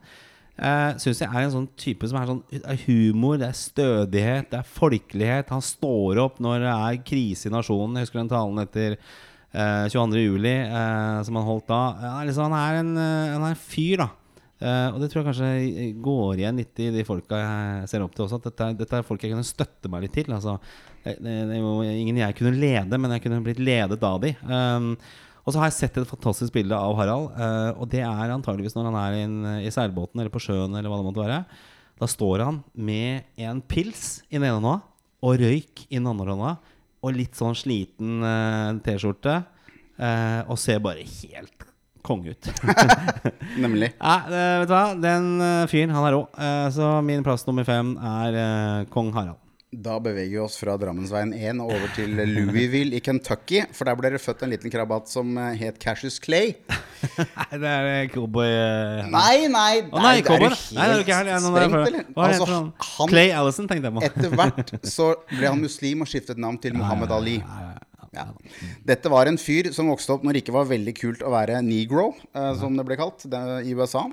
eh, 0.59 0.91
syns 1.01 1.23
jeg 1.23 1.29
er 1.29 1.45
en 1.45 1.53
sånn 1.53 1.69
type 1.79 2.07
som 2.09 2.19
er 2.19 2.29
sånn 2.29 2.43
er 2.59 2.83
humor, 2.85 3.39
det 3.41 3.49
er 3.49 3.57
stødighet, 3.57 4.51
det 4.51 4.59
er 4.61 4.69
folkelighet. 4.77 5.53
Han 5.55 5.65
står 5.65 6.21
opp 6.25 6.39
når 6.43 6.65
det 6.65 6.75
er 6.75 7.01
krise 7.07 7.49
i 7.49 7.53
nasjonen. 7.53 7.97
Jeg 7.97 8.07
husker 8.07 8.21
den 8.21 8.31
talen 8.31 8.63
etter 8.63 8.97
uh, 8.99 9.85
22. 9.89 10.23
juli 10.23 10.55
eh, 10.65 11.19
som 11.25 11.39
han 11.39 11.47
holdt 11.47 11.69
da. 11.71 11.83
Ja, 12.03 12.15
liksom, 12.27 12.49
han, 12.49 12.57
er 12.59 12.81
en, 12.83 12.91
uh, 12.97 13.35
han 13.35 13.45
er 13.47 13.55
en 13.55 13.61
fyr, 13.61 14.03
da. 14.03 14.09
Uh, 14.59 14.89
og 14.91 14.99
det 14.99 15.07
tror 15.07 15.21
jeg 15.21 15.29
kanskje 15.29 15.85
går 16.03 16.41
igjen 16.41 16.57
litt 16.59 16.81
i 16.83 16.89
de 16.91 17.05
folka 17.07 17.37
jeg 17.39 17.87
ser 17.93 18.03
opp 18.03 18.15
til 18.15 18.25
også. 18.25 18.41
At 18.41 18.49
dette, 18.49 18.69
dette 18.81 18.99
er 18.99 19.07
folk 19.07 19.23
jeg 19.23 19.31
kunne 19.31 19.47
støtte 19.47 19.91
meg 19.91 20.03
litt 20.05 20.17
til. 20.17 20.33
Altså, 20.35 20.57
det, 21.05 21.15
det, 21.23 21.39
det 21.53 21.63
ingen 21.93 22.19
jeg 22.19 22.35
kunne 22.37 22.59
lede, 22.59 22.99
men 22.99 23.15
jeg 23.15 23.23
kunne 23.23 23.41
blitt 23.45 23.63
ledet 23.63 24.03
av 24.03 24.19
de. 24.25 24.35
Um, 24.43 24.93
og 25.49 25.55
så 25.55 25.63
har 25.63 25.71
jeg 25.71 25.77
sett 25.79 25.97
et 25.97 26.07
fantastisk 26.09 26.53
bilde 26.55 26.77
av 26.77 26.93
Harald. 26.99 27.31
eh, 27.33 27.71
og 27.81 27.89
det 27.89 28.03
er 28.05 28.33
antageligvis 28.37 28.77
når 28.77 28.91
han 28.91 28.97
er 29.01 29.17
i, 29.17 29.23
i 29.65 29.73
seilbåten 29.73 30.21
eller 30.21 30.29
på 30.33 30.41
sjøen 30.45 30.77
eller 30.77 30.87
hva 30.91 30.99
det 31.01 31.07
måtte 31.09 31.23
være. 31.25 31.39
Da 31.99 32.07
står 32.07 32.45
han 32.45 32.61
med 32.77 33.25
en 33.41 33.59
pils 33.65 34.19
i 34.29 34.37
den 34.37 34.45
ene 34.45 34.59
hånda 34.61 34.75
og 35.25 35.39
røyk 35.41 35.87
i 35.89 35.97
den 35.97 36.07
andre 36.07 36.31
hånda. 36.31 36.51
Og 37.03 37.15
litt 37.15 37.35
sånn 37.39 37.55
sliten 37.57 38.21
eh, 38.23 38.77
T-skjorte. 38.85 39.39
eh, 39.99 40.41
og 40.47 40.59
ser 40.59 40.79
bare 40.83 41.03
helt 41.03 41.65
konge 42.05 42.31
ut. 42.37 42.47
Nemlig. 43.63 43.89
Ja, 43.99 44.15
vet 44.61 44.69
du 44.69 44.73
hva? 44.77 44.85
Den 44.95 45.27
eh, 45.43 45.65
fyren, 45.71 45.91
han 45.95 46.07
er 46.07 46.15
rå. 46.15 46.21
Eh, 46.39 46.67
så 46.75 46.93
min 47.03 47.23
plass 47.25 47.43
nummer 47.49 47.67
fem 47.67 47.95
er 47.99 48.37
eh, 48.39 48.85
kong 48.93 49.11
Harald. 49.17 49.39
Da 49.69 49.99
beveger 50.01 50.31
vi 50.33 50.37
oss 50.41 50.55
fra 50.57 50.73
Drammensveien 50.81 51.29
1 51.37 51.59
og 51.61 51.69
over 51.75 51.91
til 51.93 52.15
Louisville 52.17 52.97
i 52.97 53.01
Kentucky. 53.05 53.59
For 53.77 53.85
der 53.85 53.97
ble 53.99 54.09
det 54.15 54.21
født 54.23 54.41
en 54.41 54.49
liten 54.49 54.71
krabat 54.73 55.11
som 55.11 55.35
eh, 55.37 55.51
het 55.59 55.75
Cassius 55.83 56.15
Clay. 56.23 56.55
Nei, 57.19 57.59
det 57.61 57.73
er 57.73 58.07
cowboy... 58.09 58.47
eh, 58.49 59.03
Nei, 59.13 59.35
nei! 59.53 59.83
oh, 59.91 59.99
nei, 60.01 60.15
det 60.25 60.31
er 60.33 60.41
jo 60.41 60.47
helt 60.47 61.11
er 61.13 61.43
sprengt, 61.43 61.75
eller? 61.85 62.07
Altså, 62.17 62.47
han? 62.49 63.11
Clay 63.11 63.29
Allison, 63.29 63.67
tenkte 63.69 63.91
jeg 63.91 63.95
på. 63.99 64.03
Etter 64.09 64.33
hvert 64.39 64.73
så 64.97 65.11
ble 65.35 65.51
han 65.51 65.61
muslim 65.61 66.01
og 66.01 66.09
skiftet 66.09 66.41
navn 66.41 66.57
til 66.63 66.73
Muhammad 66.79 67.13
Ali. 67.13 67.37
Ja. 68.17 68.25
Dette 68.89 69.11
var 69.13 69.29
en 69.29 69.37
fyr 69.37 69.69
som 69.75 69.91
vokste 69.93 70.15
opp 70.15 70.25
når 70.25 70.33
det 70.39 70.43
ikke 70.47 70.57
var 70.57 70.65
veldig 70.71 70.95
kult 70.97 71.21
å 71.21 71.29
være 71.35 71.61
negro, 71.61 72.09
eh, 72.33 72.51
som 72.57 72.73
det 72.73 72.87
ble 72.89 72.97
kalt 72.97 73.29
det, 73.29 73.43
i 73.69 73.77
USA. 73.77 74.07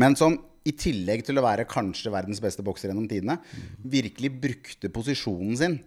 Men 0.00 0.16
som 0.16 0.40
i 0.68 0.74
tillegg 0.78 1.24
til 1.26 1.40
å 1.40 1.44
være 1.44 1.68
kanskje 1.70 2.12
verdens 2.14 2.42
beste 2.42 2.64
bokser 2.64 2.90
gjennom 2.90 3.08
tidene, 3.10 3.38
virkelig 3.82 4.30
brukte 4.42 4.92
posisjonen 4.94 5.58
sin. 5.58 5.80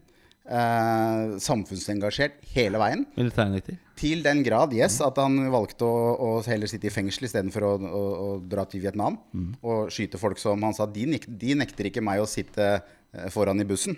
Eh, 0.45 1.35
samfunnsengasjert 1.41 2.43
hele 2.53 2.77
veien. 2.77 3.05
Militærnekter. 3.17 3.79
Til 3.97 4.19
den 4.21 4.43
grad, 4.45 4.75
yes, 4.77 4.99
at 5.01 5.17
han 5.17 5.39
valgte 5.49 5.87
å, 5.87 6.01
å 6.21 6.27
heller 6.45 6.69
sitte 6.69 6.91
i 6.91 6.93
fengsel 6.93 7.25
istedenfor 7.25 7.65
å, 7.65 7.71
å, 7.81 8.03
å 8.25 8.27
dra 8.45 8.67
til 8.69 8.83
Vietnam 8.83 9.17
og 9.65 9.89
skyte 9.95 10.19
folk 10.21 10.37
som 10.37 10.61
han 10.67 10.75
sa 10.77 10.85
de, 10.85 11.07
nek 11.15 11.25
de 11.25 11.55
nekter 11.57 11.89
ikke 11.89 12.03
meg 12.05 12.21
å 12.21 12.29
sitte 12.29 12.67
eh, 12.75 13.25
foran 13.33 13.63
i 13.63 13.65
bussen. 13.65 13.97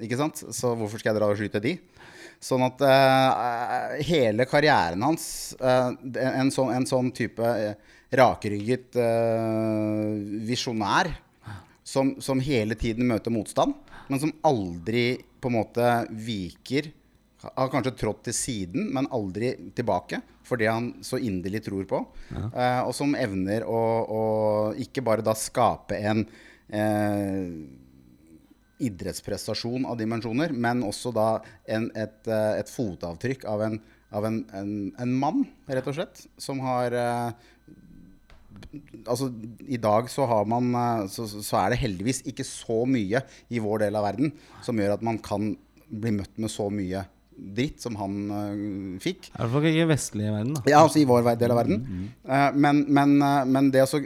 Ikke 0.00 0.18
sant? 0.18 0.40
Så 0.54 0.72
hvorfor 0.78 1.00
skal 1.02 1.12
jeg 1.12 1.20
dra 1.20 1.28
og 1.28 1.38
skyte 1.38 1.62
de? 1.62 1.76
Sånn 2.44 2.64
at 2.66 2.82
uh, 2.84 3.94
hele 4.04 4.44
karrieren 4.48 5.04
hans, 5.06 5.26
uh, 5.62 5.92
en, 6.20 6.50
sånn, 6.52 6.72
en 6.74 6.86
sånn 6.88 7.10
type 7.16 7.40
eh, 7.40 7.94
rakrygget 8.18 8.96
uh, 8.98 10.14
visjonær, 10.48 11.10
som, 11.84 12.14
som 12.24 12.40
hele 12.40 12.76
tiden 12.80 13.06
møter 13.08 13.32
motstand, 13.34 13.74
men 14.08 14.20
som 14.20 14.32
aldri 14.46 15.18
på 15.40 15.50
en 15.50 15.58
måte 15.58 15.88
viker. 16.24 16.88
Har 17.44 17.68
kanskje 17.68 17.92
trådt 18.00 18.22
til 18.30 18.36
siden, 18.36 18.88
men 18.96 19.10
aldri 19.12 19.52
tilbake. 19.76 20.22
For 20.48 20.60
det 20.60 20.70
han 20.70 20.90
så 21.04 21.20
inderlig 21.20 21.60
tror 21.66 21.84
på. 21.88 22.00
Eh, 22.32 22.80
og 22.84 22.92
som 22.96 23.12
evner 23.16 23.64
å, 23.68 23.80
å 24.04 24.22
ikke 24.80 25.04
bare 25.04 25.24
da 25.24 25.32
skape 25.36 26.00
en 26.08 26.24
uh, 26.24 27.48
idrettsprestasjon 28.84 29.86
av 29.88 29.98
dimensjoner, 30.00 30.52
men 30.52 30.82
også 30.86 31.12
da 31.14 31.28
en, 31.70 31.90
et, 31.96 32.20
et 32.28 32.72
fotavtrykk 32.72 33.46
av, 33.50 33.64
en, 33.68 33.78
av 34.14 34.28
en, 34.28 34.40
en, 34.56 34.72
en 35.00 35.14
mann, 35.20 35.44
rett 35.68 35.88
og 35.90 35.96
slett, 35.96 36.24
som 36.40 36.60
har 36.64 36.96
eh, 36.98 37.50
Altså, 39.04 39.30
I 39.68 39.78
dag 39.80 40.08
så, 40.12 40.26
har 40.30 40.46
man, 40.50 40.70
eh, 40.78 41.06
så, 41.12 41.26
så 41.28 41.60
er 41.62 41.74
det 41.74 41.82
heldigvis 41.82 42.22
ikke 42.30 42.46
så 42.46 42.82
mye 42.88 43.24
i 43.52 43.62
vår 43.62 43.86
del 43.86 43.98
av 44.00 44.06
verden 44.08 44.32
som 44.64 44.78
gjør 44.80 44.96
at 44.96 45.04
man 45.06 45.20
kan 45.22 45.52
bli 45.88 46.14
møtt 46.16 46.40
med 46.40 46.52
så 46.52 46.70
mye 46.72 47.04
dritt 47.34 47.82
som 47.82 47.96
han 47.98 48.12
uh, 48.30 49.00
fikk. 49.02 49.28
I 49.32 49.40
hvert 49.40 49.52
fall 49.52 49.66
ikke 49.66 49.82
i 49.82 49.88
vestlige 49.90 50.34
verden, 50.34 50.54
da. 50.54 50.62
Ja, 50.70 50.84
altså 50.84 51.00
i 51.00 51.08
vår 51.08 51.26
del 51.40 51.54
av 51.54 51.58
verden. 51.58 51.82
Eh, 52.22 52.46
men, 52.54 52.84
men, 52.94 53.16
uh, 53.22 53.42
men 53.48 53.70
det 53.74 53.84
å 53.84 54.02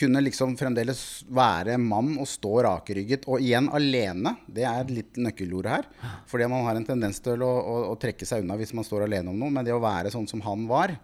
kunne 0.00 0.22
liksom 0.24 0.54
fremdeles 0.56 1.02
være 1.28 1.76
mann 1.80 2.14
og 2.22 2.28
stå 2.30 2.62
rakrygget, 2.64 3.26
og 3.28 3.42
igjen 3.44 3.68
alene, 3.76 4.36
det 4.48 4.64
er 4.68 4.88
litt 4.88 5.20
nøkkelordet 5.20 5.74
her. 5.74 6.16
Fordi 6.30 6.48
man 6.48 6.64
har 6.68 6.78
en 6.78 6.88
tendens 6.88 7.20
til 7.24 7.44
å, 7.44 7.50
å, 7.60 7.76
å 7.90 7.98
trekke 8.00 8.28
seg 8.28 8.44
unna 8.46 8.56
hvis 8.60 8.72
man 8.76 8.86
står 8.86 9.04
alene 9.04 9.32
om 9.32 9.36
noe. 9.36 9.52
Men 9.52 9.66
det 9.66 9.76
å 9.76 9.82
være 9.82 10.12
sånn 10.14 10.28
som 10.30 10.40
han 10.46 10.64
var, 10.70 10.94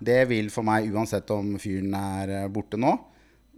det 0.00 0.24
vil 0.30 0.50
for 0.52 0.66
meg, 0.66 0.88
uansett 0.92 1.28
om 1.34 1.54
fyren 1.60 1.94
er 1.96 2.34
eh, 2.38 2.50
borte 2.52 2.80
nå, 2.80 2.94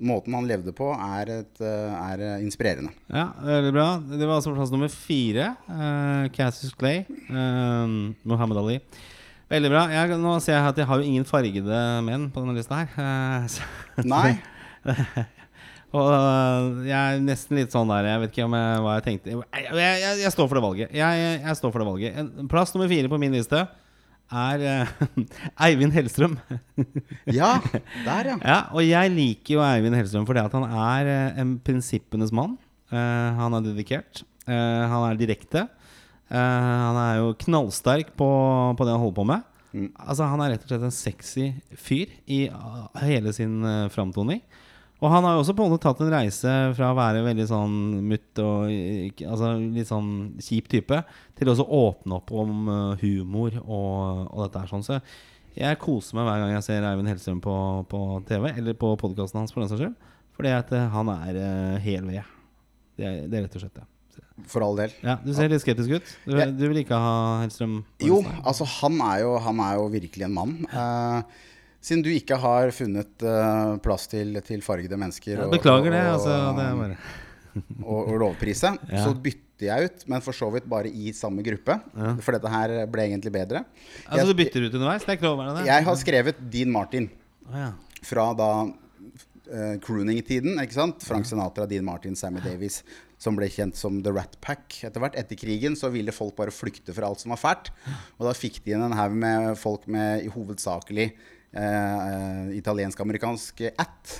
måten 0.02 0.34
han 0.34 0.48
levde 0.48 0.74
på, 0.74 0.88
er, 0.92 1.30
et, 1.42 1.60
eh, 1.62 1.96
er 2.10 2.22
eh, 2.26 2.44
inspirerende. 2.44 2.92
Ja, 3.12 3.28
veldig 3.46 3.72
bra. 3.74 3.88
Det 4.10 4.22
var 4.24 4.38
altså 4.38 4.54
plass 4.56 4.72
nummer 4.74 4.90
fire. 4.92 5.52
Uh, 5.68 6.26
Cassius 6.34 6.74
Clay. 6.78 7.04
Uh, 7.30 8.10
Muhammad 8.26 8.58
Ali. 8.62 8.80
Veldig 9.52 9.70
bra. 9.70 9.84
Jeg, 9.92 10.16
nå 10.18 10.32
ser 10.42 10.56
jeg 10.56 10.72
at 10.72 10.80
jeg 10.80 10.88
har 10.88 10.98
jo 10.98 11.06
ingen 11.06 11.28
fargede 11.28 11.84
menn 12.06 12.26
på 12.32 12.42
denne 12.42 12.58
lista 12.58 12.82
her. 12.82 12.90
Uh, 13.92 14.06
Nei. 14.08 14.40
Og 15.92 16.78
jeg 16.86 16.96
er 16.96 17.18
nesten 17.20 17.58
litt 17.58 17.74
sånn 17.74 17.90
der 17.92 18.06
Jeg 18.08 18.20
vet 18.22 18.30
ikke 18.32 18.46
om 18.46 18.54
jeg, 18.56 18.78
hva 18.80 18.94
jeg 18.96 19.04
tenkte. 19.04 19.34
Jeg, 19.36 19.98
jeg, 20.22 20.30
står 20.32 20.48
for 20.48 20.56
det 20.56 20.62
valget. 20.64 20.94
Jeg 20.96 21.56
står 21.58 21.74
for 21.74 21.82
det 21.82 21.88
valget 21.90 22.46
Plass 22.48 22.72
nummer 22.72 22.88
fire 22.88 23.10
på 23.12 23.18
min 23.20 23.36
liste 23.36 23.60
er 24.32 24.64
øh, 24.72 25.24
Eivind 25.66 25.92
Hellstrøm. 25.92 26.38
Ja, 27.40 27.58
der, 28.04 28.32
ja. 28.32 28.36
ja, 28.40 28.58
og 28.72 28.82
jeg 28.88 29.10
liker 29.12 29.54
jo 29.58 29.62
Eivind 29.64 29.94
Hellstrøm 29.98 30.26
fordi 30.26 30.42
at 30.42 30.52
han 30.56 30.66
er 30.66 31.12
øh, 31.12 31.40
en 31.42 31.56
prinsippenes 31.64 32.32
mann. 32.32 32.58
Eh, 32.92 33.28
han 33.38 33.56
er 33.56 33.64
dedikert. 33.64 34.24
Eh, 34.46 34.82
han 34.92 35.06
er 35.06 35.20
direkte. 35.20 35.66
Eh, 36.32 36.36
han 36.36 36.98
er 36.98 37.20
jo 37.22 37.32
knallsterk 37.44 38.14
på, 38.18 38.28
på 38.76 38.86
det 38.86 38.94
han 38.94 39.02
holder 39.02 39.18
på 39.20 39.28
med. 39.32 39.48
Altså 39.72 40.26
Han 40.28 40.42
er 40.44 40.52
rett 40.52 40.64
og 40.66 40.68
slett 40.68 40.82
en 40.84 40.92
sexy 40.92 41.46
fyr 41.80 42.10
i 42.28 42.42
hele 43.00 43.32
sin 43.32 43.62
uh, 43.64 43.88
framtoning. 43.92 44.42
Og 45.02 45.10
han 45.10 45.24
har 45.26 45.34
jo 45.34 45.40
også 45.42 45.54
på 45.58 45.64
en 45.66 45.72
måte 45.72 45.82
tatt 45.82 46.00
en 46.04 46.12
reise 46.14 46.52
fra 46.78 46.92
å 46.92 46.96
være 46.98 47.24
veldig 47.26 47.46
sånn 47.50 47.72
mutt 48.06 48.38
og 48.38 48.70
altså 49.26 49.48
litt 49.58 49.88
sånn 49.90 50.10
kjip 50.38 50.68
type, 50.70 51.00
til 51.38 51.50
også 51.50 51.66
å 51.66 51.80
åpne 51.88 52.20
opp 52.20 52.30
om 52.38 52.68
uh, 52.70 52.92
humor 53.02 53.56
og, 53.64 54.28
og 54.30 54.44
dette 54.44 54.62
her 54.62 54.70
sånn. 54.70 54.84
Så 54.86 55.00
jeg 55.58 55.80
koser 55.82 56.16
meg 56.20 56.28
hver 56.30 56.38
gang 56.44 56.54
jeg 56.54 56.66
ser 56.68 56.86
Eivind 56.86 57.10
Hellstrøm 57.10 57.42
på, 57.44 57.56
på 57.90 58.02
TV, 58.30 58.52
eller 58.54 58.78
på 58.78 58.92
podkasten 59.02 59.42
hans, 59.42 59.50
for 59.52 59.64
den 59.64 59.72
saks 59.72 59.82
skyld. 59.82 59.98
Fordi 60.38 60.54
at 60.54 60.70
uh, 60.72 60.86
han 60.94 61.10
er 61.18 61.40
uh, 61.42 61.80
hel 61.82 62.06
ved. 62.08 62.30
Det, 62.96 63.08
er- 63.08 63.26
det 63.26 63.40
er 63.40 63.48
rett 63.48 63.58
og 63.58 63.64
slett 63.66 63.80
det. 63.82 63.88
For 64.48 64.64
all 64.64 64.78
del. 64.78 64.92
Ja, 65.04 65.18
Du 65.24 65.30
ser 65.34 65.50
litt 65.50 65.60
skeptisk 65.64 65.92
ut. 65.98 66.08
Du, 66.28 66.36
Ja. 66.38 66.46
du 66.46 66.62
vil 66.70 66.78
ikke 66.84 66.96
ha 66.98 67.14
Hellstrøm? 67.42 67.80
Jo, 68.06 68.22
altså 68.46 68.64
han 68.78 68.96
er 69.10 69.24
jo, 69.26 69.34
han 69.44 69.60
er 69.66 69.76
jo 69.80 69.88
virkelig 69.92 70.26
en 70.28 70.34
mann. 70.38 70.54
Eh, 70.70 71.42
siden 71.82 72.02
du 72.06 72.10
ikke 72.14 72.36
har 72.38 72.70
funnet 72.74 73.24
uh, 73.26 73.76
plass 73.82 74.06
til, 74.10 74.36
til 74.46 74.62
fargede 74.62 74.96
mennesker 75.00 75.34
Ja, 75.34 75.46
og- 75.48 75.54
beklager 75.56 75.90
det. 75.90 76.02
og- 76.06 76.12
Altså, 76.14 76.36
det 76.56 76.66
er 76.68 76.76
bare 76.80 76.96
og, 77.84 78.08
og 78.08 78.18
lovprise, 78.22 78.70
Ja. 78.88 79.02
så 79.04 79.12
bytter 79.14 79.66
jeg 79.66 79.84
ut, 79.90 80.04
men 80.08 80.20
for 80.24 80.32
så 80.34 80.48
vidt 80.54 80.64
bare 80.70 80.88
i 80.88 81.12
samme 81.12 81.42
gruppe. 81.44 81.74
For 82.24 82.32
dette 82.34 82.48
her 82.50 82.86
ble 82.90 83.02
egentlig 83.10 83.30
bedre. 83.34 83.64
Altså 84.08 84.24
Du 84.30 84.34
bytter 84.38 84.64
ut 84.66 84.74
underveis? 84.78 85.04
Det 85.04 85.12
er 85.12 85.18
ikke 85.20 85.28
lov 85.28 85.42
det? 85.58 85.66
jeg 85.68 85.84
har 85.84 85.98
skrevet 86.00 86.40
Dean 86.50 86.72
Martin 86.72 87.10
ja. 87.52 87.68
fra 88.02 88.24
da 88.34 88.48
uh, 88.64 89.76
crooning-tiden. 89.84 90.56
ikke 90.62 90.74
sant? 90.78 91.04
Frank 91.06 91.26
Sinatra, 91.28 91.66
Dean 91.70 91.84
Martin, 91.84 92.16
Sammy 92.18 92.40
Davis, 92.42 92.80
som 93.22 93.36
ble 93.38 93.46
kjent 93.52 93.76
som 93.78 94.00
The 94.02 94.10
Rat 94.16 94.34
Pack 94.42 94.80
etter 94.88 94.98
hvert. 95.04 95.14
Etter 95.20 95.38
krigen 95.38 95.76
så 95.78 95.90
ville 95.94 96.10
folk 96.14 96.34
bare 96.40 96.50
flykte 96.54 96.94
fra 96.96 97.06
alt 97.12 97.20
som 97.22 97.30
var 97.34 97.38
fælt. 97.42 97.70
Og 98.18 98.26
da 98.26 98.32
fikk 98.34 98.62
de 98.64 98.74
inn 98.74 98.82
en 98.88 98.96
haug 98.98 99.14
med 99.14 99.52
folk 99.60 99.86
med 99.86 100.24
i 100.26 100.32
hovedsakelig 100.32 101.12
eh, 101.52 102.52
italiensk-amerikansk 102.58 103.64
at 103.72 104.14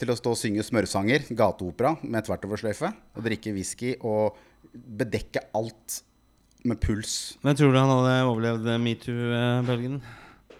til 0.00 0.12
å 0.12 0.16
stå 0.16 0.32
og 0.32 0.40
synge 0.40 0.64
smørsanger, 0.64 1.26
gateopera 1.36 1.96
med 2.02 2.26
tvertoversløyfe, 2.28 2.92
og 3.16 3.26
drikke 3.26 3.52
whisky 3.56 3.96
og 4.00 4.38
bedekke 4.72 5.42
alt 5.58 6.02
med 6.68 6.80
puls. 6.82 7.36
Men 7.44 7.58
tror 7.58 7.74
du 7.74 7.78
han 7.80 7.92
hadde 7.92 8.16
overlevd 8.30 8.72
metoo-bølgen? 8.82 10.00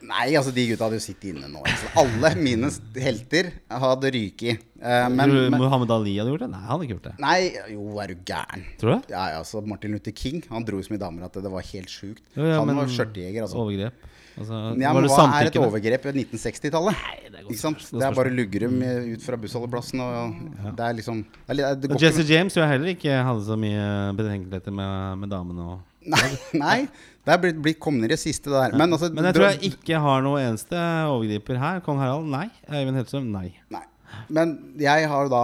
Nei, 0.09 0.29
altså 0.39 0.53
de 0.55 0.63
gutta 0.69 0.87
hadde 0.87 0.99
jo 1.01 1.03
sittet 1.03 1.33
inne 1.33 1.49
nå. 1.51 1.63
Altså. 1.67 1.89
Alle 1.99 2.31
mine 2.39 2.69
helter 3.03 3.51
hadde 3.83 4.13
ryket. 4.15 4.63
Eh, 4.79 5.07
men, 5.11 5.33
du 5.33 5.41
men 5.51 5.59
Muhammad 5.59 5.91
Ali 5.97 6.15
hadde 6.21 6.31
gjort 6.31 6.45
det? 6.45 6.51
Nei, 6.53 6.61
han 6.63 6.71
hadde 6.71 6.87
ikke 6.87 6.95
gjort 6.95 7.09
det. 7.09 7.15
Nei, 7.25 7.39
jo, 7.73 7.87
er 8.05 8.13
du 8.13 8.23
gæren. 8.31 8.63
Tror 8.81 8.93
du? 8.95 9.11
Ja, 9.11 9.25
ja, 9.33 9.41
altså 9.43 9.63
Martin 9.67 9.97
Luther 9.97 10.15
King 10.15 10.45
Han 10.53 10.67
dro 10.69 10.79
jo 10.79 10.87
så 10.87 10.95
mye 10.95 11.03
damer 11.03 11.27
at 11.27 11.41
det 11.43 11.53
var 11.53 11.67
helt 11.73 11.91
sjukt. 11.93 12.23
Jo, 12.37 12.47
ja, 12.47 12.61
han 12.61 12.79
var 12.79 12.95
skjørtejeger, 12.95 13.49
altså. 13.49 13.59
Overgrep? 13.65 14.07
Altså, 14.39 14.59
Ja, 14.79 14.93
var 14.93 15.01
men 15.01 15.09
det 15.09 15.11
hva 15.17 15.25
er 15.41 15.49
et 15.51 15.57
overgrep 15.59 16.05
ved 16.09 16.15
1960-tallet? 16.23 16.95
det. 17.33 17.43
Det 17.49 18.03
er 18.07 18.15
bare 18.15 18.31
luggerum 18.35 18.77
i- 18.83 19.15
ut 19.15 19.23
fra 19.25 19.37
bussholdeplassen. 19.41 20.01
Og 20.05 20.75
det 20.77 20.85
er 20.87 20.95
liksom 20.99 21.25
det 21.49 21.59
er, 21.65 21.75
det 21.75 22.01
Jesse 22.01 22.23
ikke, 22.23 22.33
James 22.35 22.55
jeg 22.55 22.69
heller 22.69 22.93
ikke 22.95 23.19
hadde 23.25 23.45
så 23.49 23.57
mye 23.59 23.85
betenkeligheter 24.19 24.73
med, 24.73 25.19
med 25.25 25.31
damene. 25.35 25.69
Og. 25.75 25.79
Nei, 26.09 26.29
nei, 26.65 26.79
det 27.27 27.35
er 27.35 27.41
blitt, 27.43 27.61
blitt 27.65 27.81
kommende 27.83 28.07
i 28.09 28.15
det 28.15 28.21
siste, 28.23 28.49
der. 28.53 28.77
Men, 28.79 28.93
altså, 28.95 29.11
Men 29.13 29.25
jeg 29.29 29.35
tror 29.37 29.51
jeg 29.51 29.73
ikke 29.75 30.01
har 30.01 30.23
noe 30.25 30.41
eneste 30.45 30.79
overgriper 31.11 31.59
her. 31.59 31.81
Kong 31.85 31.99
Harald, 32.01 32.29
nei. 32.31 32.47
Eivind 32.71 32.97
Hellstrøm, 33.01 33.27
nei. 33.35 33.51
Nei. 33.75 33.83
Men 34.29 34.55
jeg 34.81 35.09
har 35.11 35.29
da 35.33 35.43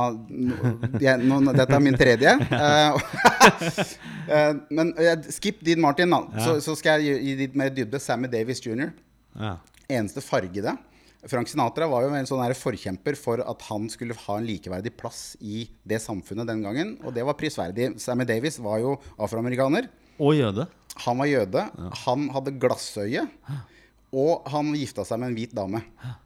jeg, 1.00 1.20
nå, 1.24 1.40
Dette 1.54 1.76
er 1.76 1.84
min 1.84 1.98
tredje. 1.98 2.34
Eh, 2.54 2.98
eh, 4.36 4.50
men 4.70 4.94
eh, 5.00 5.28
skip 5.34 5.62
Dean 5.64 5.82
Martin, 5.84 6.12
da. 6.14 6.22
Så, 6.44 6.56
så 6.64 6.76
skal 6.78 7.04
jeg 7.04 7.20
gi- 7.24 7.36
litt 7.44 7.56
mer 7.58 7.72
dybde. 7.74 8.00
Sammy 8.02 8.30
Davis 8.32 8.62
jr. 8.64 8.90
Ja. 9.34 9.56
eneste 9.90 10.22
fargede. 10.24 10.76
Frank 11.28 11.48
Sinatra 11.48 11.86
var 11.88 12.04
jo 12.04 12.12
en 12.12 12.28
sånn 12.28 12.42
forkjemper 12.58 13.16
for 13.16 13.40
at 13.40 13.62
han 13.70 13.86
skulle 13.92 14.16
ha 14.26 14.36
en 14.36 14.44
likeverdig 14.46 14.92
plass 15.00 15.34
i 15.40 15.64
det 15.88 16.02
samfunnet 16.04 16.46
den 16.50 16.60
gangen, 16.64 16.98
og 17.02 17.14
det 17.16 17.24
var 17.24 17.36
prisverdig. 17.40 17.94
Sammy 18.02 18.26
Davis 18.28 18.58
var 18.60 18.82
jo 18.82 18.98
afroamerikaner. 19.16 19.88
Og 20.20 20.36
jøde. 20.36 20.66
Han 21.06 21.18
var 21.18 21.26
jøde. 21.30 21.62
Han 22.04 22.28
hadde 22.34 22.52
glassøye. 22.62 23.24
Og 24.14 24.46
han 24.52 24.70
gifta 24.78 25.02
seg 25.06 25.18
med 25.20 25.32
en 25.32 25.36
hvit 25.36 25.54
dame. 25.56 25.80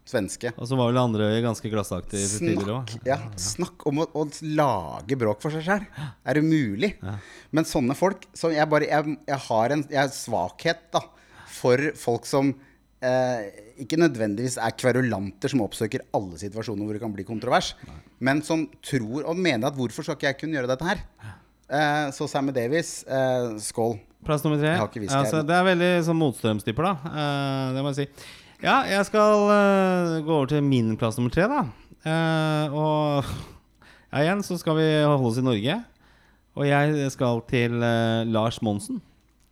Svenske. 0.08 0.52
Og 0.56 0.68
så 0.68 0.76
var 0.76 0.90
vel 0.90 1.00
andre 1.00 1.28
ganske 1.44 1.70
glassaktig 1.72 2.20
tidligere 2.34 2.78
òg. 2.82 2.94
ja, 3.08 3.18
snakk 3.40 3.86
om 3.88 4.02
å, 4.04 4.08
å 4.12 4.26
lage 4.58 5.16
bråk 5.20 5.40
for 5.44 5.54
seg 5.54 5.64
sjøl. 5.64 5.86
Er 6.28 6.38
det 6.38 6.44
mulig? 6.44 6.94
Men 7.54 7.68
sånne 7.68 7.96
folk 7.98 8.28
så 8.36 8.52
jeg, 8.52 8.68
bare, 8.70 8.88
jeg, 8.90 9.18
jeg 9.28 9.40
har 9.48 9.74
en 9.74 9.86
jeg 9.88 10.02
har 10.02 10.12
svakhet 10.12 10.84
da, 10.94 11.02
for 11.58 11.80
folk 11.98 12.28
som 12.28 12.52
eh, 13.04 13.48
ikke 13.84 13.98
nødvendigvis 14.00 14.58
er 14.62 14.76
kverulanter 14.78 15.52
som 15.52 15.64
oppsøker 15.64 16.04
alle 16.16 16.38
situasjoner 16.40 16.84
hvor 16.84 16.98
det 16.98 17.02
kan 17.04 17.14
bli 17.14 17.26
kontrovers, 17.28 17.72
men 18.24 18.42
som 18.46 18.66
tror 18.84 19.24
og 19.24 19.38
mener 19.38 19.70
at 19.70 19.78
hvorfor 19.78 20.06
skal 20.06 20.18
ikke 20.18 20.32
jeg 20.32 20.40
kunne 20.42 20.58
gjøre 20.58 20.72
dette 20.72 20.88
her? 20.88 21.04
Eh, 21.68 22.10
så 22.16 22.28
Sammy 22.28 22.52
Davis, 22.56 23.02
eh, 23.04 23.56
skål. 23.60 23.98
Plass 24.24 24.44
nummer 24.44 24.58
tre. 24.58 24.72
Altså, 25.12 25.42
det 25.46 25.54
er 25.54 25.66
veldig 25.66 25.90
sånn 26.06 26.18
motstrømstyper, 26.18 26.88
da. 26.88 27.12
Eh, 27.12 27.74
det 27.76 27.84
må 27.84 27.92
jeg 27.92 27.98
si. 28.00 28.26
Ja, 28.64 28.80
jeg 28.88 29.04
skal 29.06 29.44
eh, 29.54 30.14
gå 30.26 30.32
over 30.34 30.48
til 30.50 30.64
min 30.66 30.96
plass 30.98 31.18
nummer 31.20 31.30
tre, 31.34 31.46
da. 31.50 31.60
Eh, 32.08 32.74
og 32.74 33.28
ja, 34.12 34.24
igjen 34.24 34.42
så 34.46 34.58
skal 34.58 34.78
vi 34.80 34.88
holde 35.04 35.30
oss 35.30 35.38
i 35.38 35.44
Norge. 35.46 35.78
Og 36.58 36.66
jeg 36.66 37.12
skal 37.14 37.44
til 37.50 37.76
eh, 37.84 38.24
Lars 38.26 38.58
Monsen. 38.64 39.02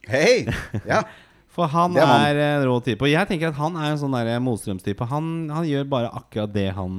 Hei! 0.08 0.46
Ja. 0.88 1.04
For 1.56 1.70
han 1.72 1.94
Det 1.96 2.02
er 2.02 2.10
han. 2.10 2.24
er 2.26 2.38
en 2.42 2.66
rå 2.68 2.74
type. 2.84 3.00
Og 3.06 3.08
jeg 3.08 3.28
tenker 3.30 3.48
at 3.48 3.56
han 3.56 3.78
er 3.80 3.94
en 3.94 4.00
sånn 4.02 4.16
motstrømstype. 4.44 5.06
Han, 5.08 5.48
han 5.48 5.64
gjør 5.64 5.86
bare 5.88 6.10
akkurat 6.12 6.52
det 6.52 6.66
han 6.76 6.98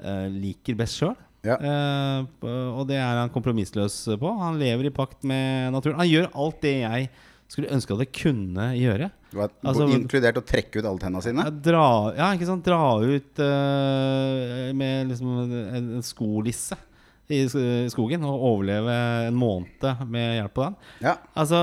eh, 0.00 0.30
liker 0.32 0.78
best 0.78 0.96
sjøl. 0.96 1.12
Ja. 1.42 1.56
og 2.46 2.84
det 2.86 2.96
er 3.02 3.18
han 3.18 3.32
kompromissløs 3.34 3.96
på. 4.20 4.30
Han 4.38 4.60
lever 4.62 4.86
i 4.86 4.94
pakt 4.94 5.24
med 5.26 5.72
naturen. 5.74 5.98
Han 5.98 6.10
gjør 6.10 6.28
alt 6.38 6.60
det 6.62 6.76
jeg 6.84 7.08
skulle 7.52 7.68
ønske 7.74 7.92
at 7.96 8.04
jeg 8.06 8.12
kunne 8.16 8.68
gjøre. 8.78 9.10
Hva, 9.34 9.48
Altså, 9.66 9.88
inkludert 9.92 10.38
å 10.40 10.44
trekke 10.46 10.78
ut 10.80 10.86
alle 10.88 11.02
tenna 11.02 11.20
sine. 11.24 11.44
Dra, 11.64 11.82
ja, 12.16 12.30
ikke 12.36 12.46
sant? 12.48 12.64
Dra 12.64 12.78
ut 13.02 13.42
eh, 13.44 14.70
med 14.76 15.10
liksom 15.10 15.34
en, 15.42 15.90
en 15.98 16.06
skolisse. 16.06 16.78
i 17.32 17.42
sk- 17.48 17.88
skogen 17.92 18.24
og 18.28 18.42
overleve 18.44 18.94
en 19.28 19.36
måned 19.40 19.84
med 20.10 20.34
hjelp 20.38 20.58
av 20.58 20.64
den. 20.66 20.74
Ja. 21.06 21.14
Altså, 21.38 21.60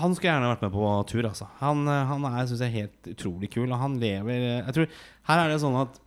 Han 0.00 0.14
skulle 0.14 0.30
gjerne 0.32 0.50
vært 0.52 0.62
med 0.66 0.74
på 0.74 0.90
tur. 1.10 1.26
Altså. 1.30 1.48
Han, 1.62 1.84
eh, 1.88 2.04
han 2.10 2.24
er 2.30 2.46
synes 2.50 2.62
jeg, 2.66 2.76
helt 2.80 3.12
utrolig 3.16 3.50
kul, 3.54 3.68
og 3.72 3.78
han 3.82 3.98
lever 4.02 4.38
eh, 4.38 4.62
Jeg 4.66 4.74
tror 4.76 4.88
Her 5.30 5.44
er 5.44 5.52
det 5.54 5.60
sånn 5.62 5.78
at 5.82 5.98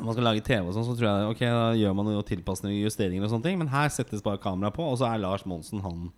når 0.00 0.08
man 0.08 0.16
skal 0.16 0.28
lage 0.30 0.44
TV, 0.46 0.64
og 0.64 0.74
sånn 0.74 0.88
så 0.88 0.96
tror 0.96 1.08
jeg 1.08 1.30
Ok, 1.34 1.44
da 1.44 1.68
gjør 1.78 1.94
man 1.96 2.08
noen 2.08 2.26
tilpasninger 2.26 2.80
og 2.80 2.88
justeringer, 2.88 3.26
og 3.26 3.32
sånne 3.34 3.46
ting 3.46 3.60
men 3.60 3.72
her 3.72 3.92
settes 3.92 4.24
bare 4.24 4.40
kamera 4.42 4.72
på, 4.74 4.84
og 4.84 4.98
så 5.00 5.10
er 5.10 5.22
Lars 5.22 5.46
Monsen 5.48 5.84
han 5.84 6.08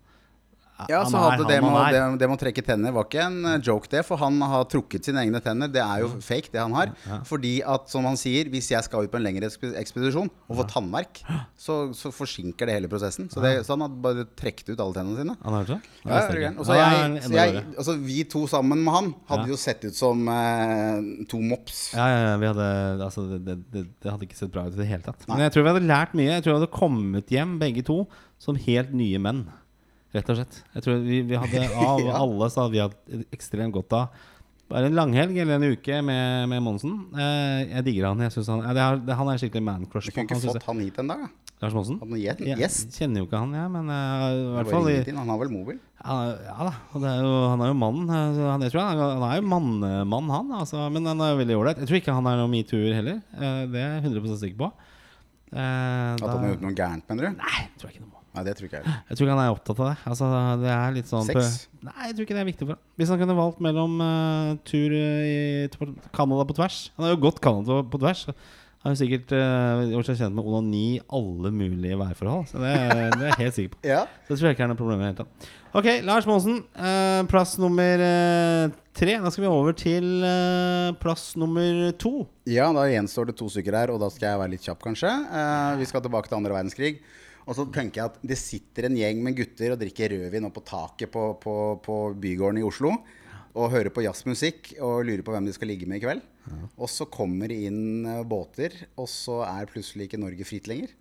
Ja, 0.90 1.02
så 1.06 1.20
hadde 1.20 1.46
det 1.46 1.58
han 1.60 1.68
med, 1.68 1.94
det, 1.94 2.00
det 2.20 2.28
med 2.30 2.38
å 2.38 2.40
trekke 2.40 2.62
tenner 2.66 2.94
var 2.94 3.06
ikke 3.06 3.26
en 3.26 3.38
eh, 3.52 3.58
joke, 3.62 3.90
det. 3.92 4.02
For 4.06 4.20
han 4.20 4.40
har 4.50 4.64
trukket 4.70 5.06
sine 5.06 5.22
egne 5.22 5.40
tenner. 5.44 5.70
Det 5.70 5.82
er 5.84 6.02
jo 6.02 6.10
fake, 6.24 6.50
det 6.54 6.62
han 6.62 6.74
har. 6.76 6.92
Fordi 7.28 7.54
at, 7.68 7.86
som 7.92 8.06
han 8.08 8.18
sier, 8.18 8.50
hvis 8.52 8.72
jeg 8.72 8.86
skal 8.86 9.06
ut 9.06 9.12
på 9.12 9.20
en 9.20 9.26
lengre 9.26 9.50
ekspedisjon 9.78 10.30
og 10.32 10.58
få 10.58 10.66
tannverk, 10.70 11.22
så, 11.58 11.78
så 11.96 12.12
forsinker 12.14 12.68
det 12.68 12.78
hele 12.78 12.90
prosessen. 12.92 13.30
Så, 13.32 13.42
det, 13.44 13.54
så 13.66 13.76
han 13.76 13.86
hadde 13.86 14.00
bare 14.04 14.26
trukket 14.38 14.72
ut 14.72 14.82
alle 14.82 14.96
tennene 14.96 15.20
sine. 15.20 15.36
Han 15.44 15.58
har 15.58 15.70
det? 15.70 15.78
Ja, 16.02 16.22
det? 16.32 16.52
Og 16.56 16.66
så 16.66 16.78
jeg, 16.78 17.22
så 17.26 17.36
jeg, 17.36 17.64
altså 17.76 17.96
vi 18.02 18.18
to 18.32 18.44
sammen 18.50 18.82
med 18.82 18.96
han 18.96 19.12
hadde 19.30 19.46
Ja. 19.46 19.52
jo 19.52 19.58
sett 19.58 19.84
ut 19.86 19.96
som 19.96 20.26
eh, 20.30 21.26
to 21.30 21.40
mops. 21.42 21.84
Ja, 21.96 22.08
ja, 22.10 22.20
ja, 22.30 22.34
vi 22.42 22.50
hadde, 22.50 22.68
altså, 23.06 23.26
det, 23.38 23.56
det, 23.72 23.86
hadde 24.06 24.26
ikke 24.28 24.38
sett 24.38 24.52
bra 24.54 24.66
ut 24.66 24.76
i 24.76 24.82
det 24.82 24.88
hele 24.90 25.04
tatt. 25.06 25.24
Men 25.30 25.44
jeg 25.46 25.54
tror 25.54 25.66
vi 25.66 25.74
hadde 25.74 25.88
lært 25.88 26.14
mye. 26.18 26.30
Jeg 26.36 26.44
tror 26.44 26.54
vi 26.56 26.60
hadde 26.60 26.74
kommet 26.74 27.32
hjem 27.32 27.58
begge 27.62 27.84
to 27.86 28.04
som 28.42 28.58
helt 28.58 28.94
nye 28.96 29.20
menn. 29.22 29.44
Rett 30.12 30.28
og 30.28 30.38
slett. 30.38 30.60
Jeg 30.76 30.84
tror 30.84 31.00
vi, 31.06 31.22
vi 31.30 31.38
hadde 31.40 31.64
Av 31.88 32.02
Ja. 32.04 32.18
alle 32.20 32.50
så 32.52 32.66
hadde 32.66 32.74
vi 32.76 32.82
hatt 32.84 33.32
ekstremt 33.32 33.72
godt 33.76 33.96
av 33.96 34.22
bare 34.72 34.88
en 34.88 34.96
langhelg 34.96 35.36
eller 35.36 35.58
en 35.58 35.74
uke 35.76 35.98
med, 36.00 36.48
med 36.48 36.62
Monsen. 36.64 36.94
Eh, 37.12 37.74
jeg 37.74 37.84
digger 37.90 38.06
han. 38.08 38.22
Jeg 38.24 38.32
han, 38.46 38.62
ja, 38.64 38.72
det 38.72 38.82
er, 38.86 39.00
det, 39.04 39.16
han 39.18 39.28
er 39.28 39.40
skikkelig 39.42 39.64
man-crush. 39.66 40.08
Du 40.08 40.14
kunne 40.16 40.24
ikke 40.24 40.38
han, 40.38 40.44
fått 40.46 40.56
fått 40.62 40.68
han 40.70 40.80
hit 40.80 41.00
en 41.02 41.10
dag, 41.12 41.24
da. 41.26 41.52
Lars 41.62 41.74
Monsen? 41.76 41.98
Jeg 42.18 42.56
gjest. 42.58 42.96
kjenner 42.96 43.22
jo 43.22 43.26
ikke 43.28 43.38
han, 43.38 43.52
jeg, 43.54 43.68
men 43.70 43.90
uh, 43.92 44.24
i 44.32 44.46
hvert 44.56 44.70
fall 44.72 44.88
i. 44.90 44.94
Han 45.14 45.28
har 45.30 45.42
vel 45.44 45.52
mobil? 45.52 45.76
ja, 46.02 46.16
ja 46.48 46.56
da. 46.66 46.72
Er 46.98 47.20
jo, 47.22 47.34
han 47.52 47.62
er 47.62 47.70
jo 47.70 47.76
mann. 47.78 48.00
eh, 48.08 48.40
Han, 48.48 48.64
jeg 48.66 48.74
tror 48.74 48.82
han, 48.88 49.02
han 49.12 49.26
er 49.28 49.36
jo 49.36 49.44
mannemann, 49.52 50.32
han. 50.32 50.50
Altså, 50.62 50.88
men 50.94 51.06
han 51.06 51.22
er 51.22 51.36
veldig 51.42 51.58
ålreit. 51.60 51.84
Jeg 51.84 51.90
tror 51.92 52.00
ikke 52.00 52.16
han 52.16 52.30
er 52.32 52.40
noen 52.40 52.54
metoo-er 52.56 52.96
heller. 52.98 53.20
Uh, 53.36 53.62
det 53.70 53.84
er 53.84 53.94
jeg 54.00 54.08
100 54.08 54.40
sikker 54.40 54.58
på. 54.64 54.72
Uh, 55.52 55.60
At 55.60 56.26
han 56.26 56.42
har 56.46 56.50
gjort 56.54 56.66
noe 56.66 56.74
gærent, 56.80 57.06
mener 57.12 57.28
du? 57.28 57.44
Nei, 57.44 57.62
tror 57.76 57.92
jeg 57.92 58.00
ikke 58.00 58.08
noe. 58.08 58.21
Nei, 58.32 58.44
det 58.46 58.54
tror 58.56 58.68
ikke 58.68 58.78
jeg 58.78 58.86
heller. 58.86 59.02
Jeg 59.08 59.18
tror 59.18 59.26
ikke 59.26 59.36
han 59.36 59.42
er 59.42 59.52
opptatt 59.52 59.82
av 59.82 59.90
det. 59.90 59.96
Altså, 60.08 60.30
det 60.62 60.72
er 60.72 60.96
litt 60.96 61.10
sånn 61.10 61.28
Sex? 61.28 61.52
Nei, 61.84 62.08
jeg 62.08 62.16
tror 62.16 62.26
ikke 62.26 62.36
det 62.38 62.42
er 62.42 62.48
viktig 62.48 62.66
for 62.66 62.74
ham. 62.74 62.82
Hvis 63.00 63.12
han 63.12 63.20
kunne 63.20 63.36
valgt 63.36 63.62
mellom 63.64 64.00
uh, 64.00 64.50
tur 64.68 64.96
i 64.96 65.68
Canada 66.16 66.46
på 66.48 66.56
tvers 66.56 66.82
Han 66.96 67.06
har 67.06 67.14
jo 67.16 67.22
gått 67.26 67.42
Canada 67.44 67.82
på 67.92 68.00
tvers. 68.00 68.24
Han 68.82 68.90
har 68.94 68.98
sikkert 68.98 69.34
uh, 69.36 69.84
gjort 69.92 70.08
seg 70.08 70.22
kjent 70.22 70.34
med 70.34 70.48
onani 70.48 70.84
i 70.96 71.02
alle 71.14 71.52
mulige 71.54 71.98
værforhold. 72.00 72.48
Så 72.50 72.62
det, 72.62 72.72
det 72.72 73.26
er 73.26 73.28
jeg 73.34 73.40
helt 73.44 73.58
sikker 73.58 73.74
på. 73.76 73.82
Ja. 73.92 74.04
Så 74.24 74.32
det 74.32 74.40
tror 74.40 74.48
jeg 74.48 74.56
ikke 74.56 74.66
er 74.66 74.72
noe 74.72 74.80
problem 74.80 75.02
i 75.02 75.04
det 75.04 75.12
hele 75.12 75.20
tatt. 75.22 75.50
Ok, 75.72 75.86
Lars 76.04 76.26
Monsen. 76.28 76.62
Uh, 76.76 77.22
plass 77.30 77.54
nummer 77.60 78.02
eh, 78.04 78.72
tre. 78.92 79.16
Da 79.22 79.30
skal 79.32 79.46
vi 79.46 79.50
over 79.50 79.76
til 79.76 80.24
eh, 80.26 80.92
plass 81.00 81.30
nummer 81.40 81.92
to. 82.00 82.26
Ja, 82.48 82.68
da 82.76 82.84
gjenstår 82.90 83.30
det 83.30 83.38
to 83.40 83.48
stykker 83.52 83.76
her, 83.78 83.92
og 83.94 84.02
da 84.02 84.10
skal 84.12 84.32
jeg 84.32 84.40
være 84.42 84.52
litt 84.54 84.66
kjapp, 84.66 84.82
kanskje. 84.84 85.08
Eh, 85.08 85.78
vi 85.80 85.88
skal 85.88 86.04
tilbake 86.04 86.28
til 86.28 86.38
andre 86.40 86.52
verdenskrig. 86.58 87.00
Og 87.42 87.56
så 87.58 87.66
tenker 87.74 88.00
jeg 88.00 88.10
at 88.12 88.20
det 88.32 88.38
sitter 88.38 88.86
en 88.86 88.98
gjeng 88.98 89.22
med 89.24 89.36
gutter 89.38 89.74
og 89.74 89.80
drikker 89.80 90.14
rødvin 90.14 90.46
oppe 90.46 90.60
på 90.60 90.68
taket 90.68 91.10
på, 91.12 91.24
på, 91.42 91.56
på 91.82 91.96
bygården 92.22 92.60
i 92.62 92.66
Oslo. 92.66 92.94
Og 93.52 93.72
hører 93.74 93.92
på 93.92 94.04
jazzmusikk 94.04 94.74
og 94.80 95.02
lurer 95.08 95.24
på 95.26 95.34
hvem 95.34 95.48
de 95.48 95.54
skal 95.56 95.68
ligge 95.68 95.88
med 95.90 96.00
i 96.00 96.04
kveld. 96.06 96.22
Og 96.76 96.88
så 96.90 97.06
kommer 97.10 97.50
det 97.52 97.58
inn 97.68 98.06
eh, 98.08 98.22
båter, 98.26 98.74
og 98.98 99.08
så 99.10 99.42
er 99.46 99.68
plutselig 99.70 100.08
ikke 100.08 100.20
Norge 100.22 100.46
fritt 100.48 100.70
lenger. 100.70 100.94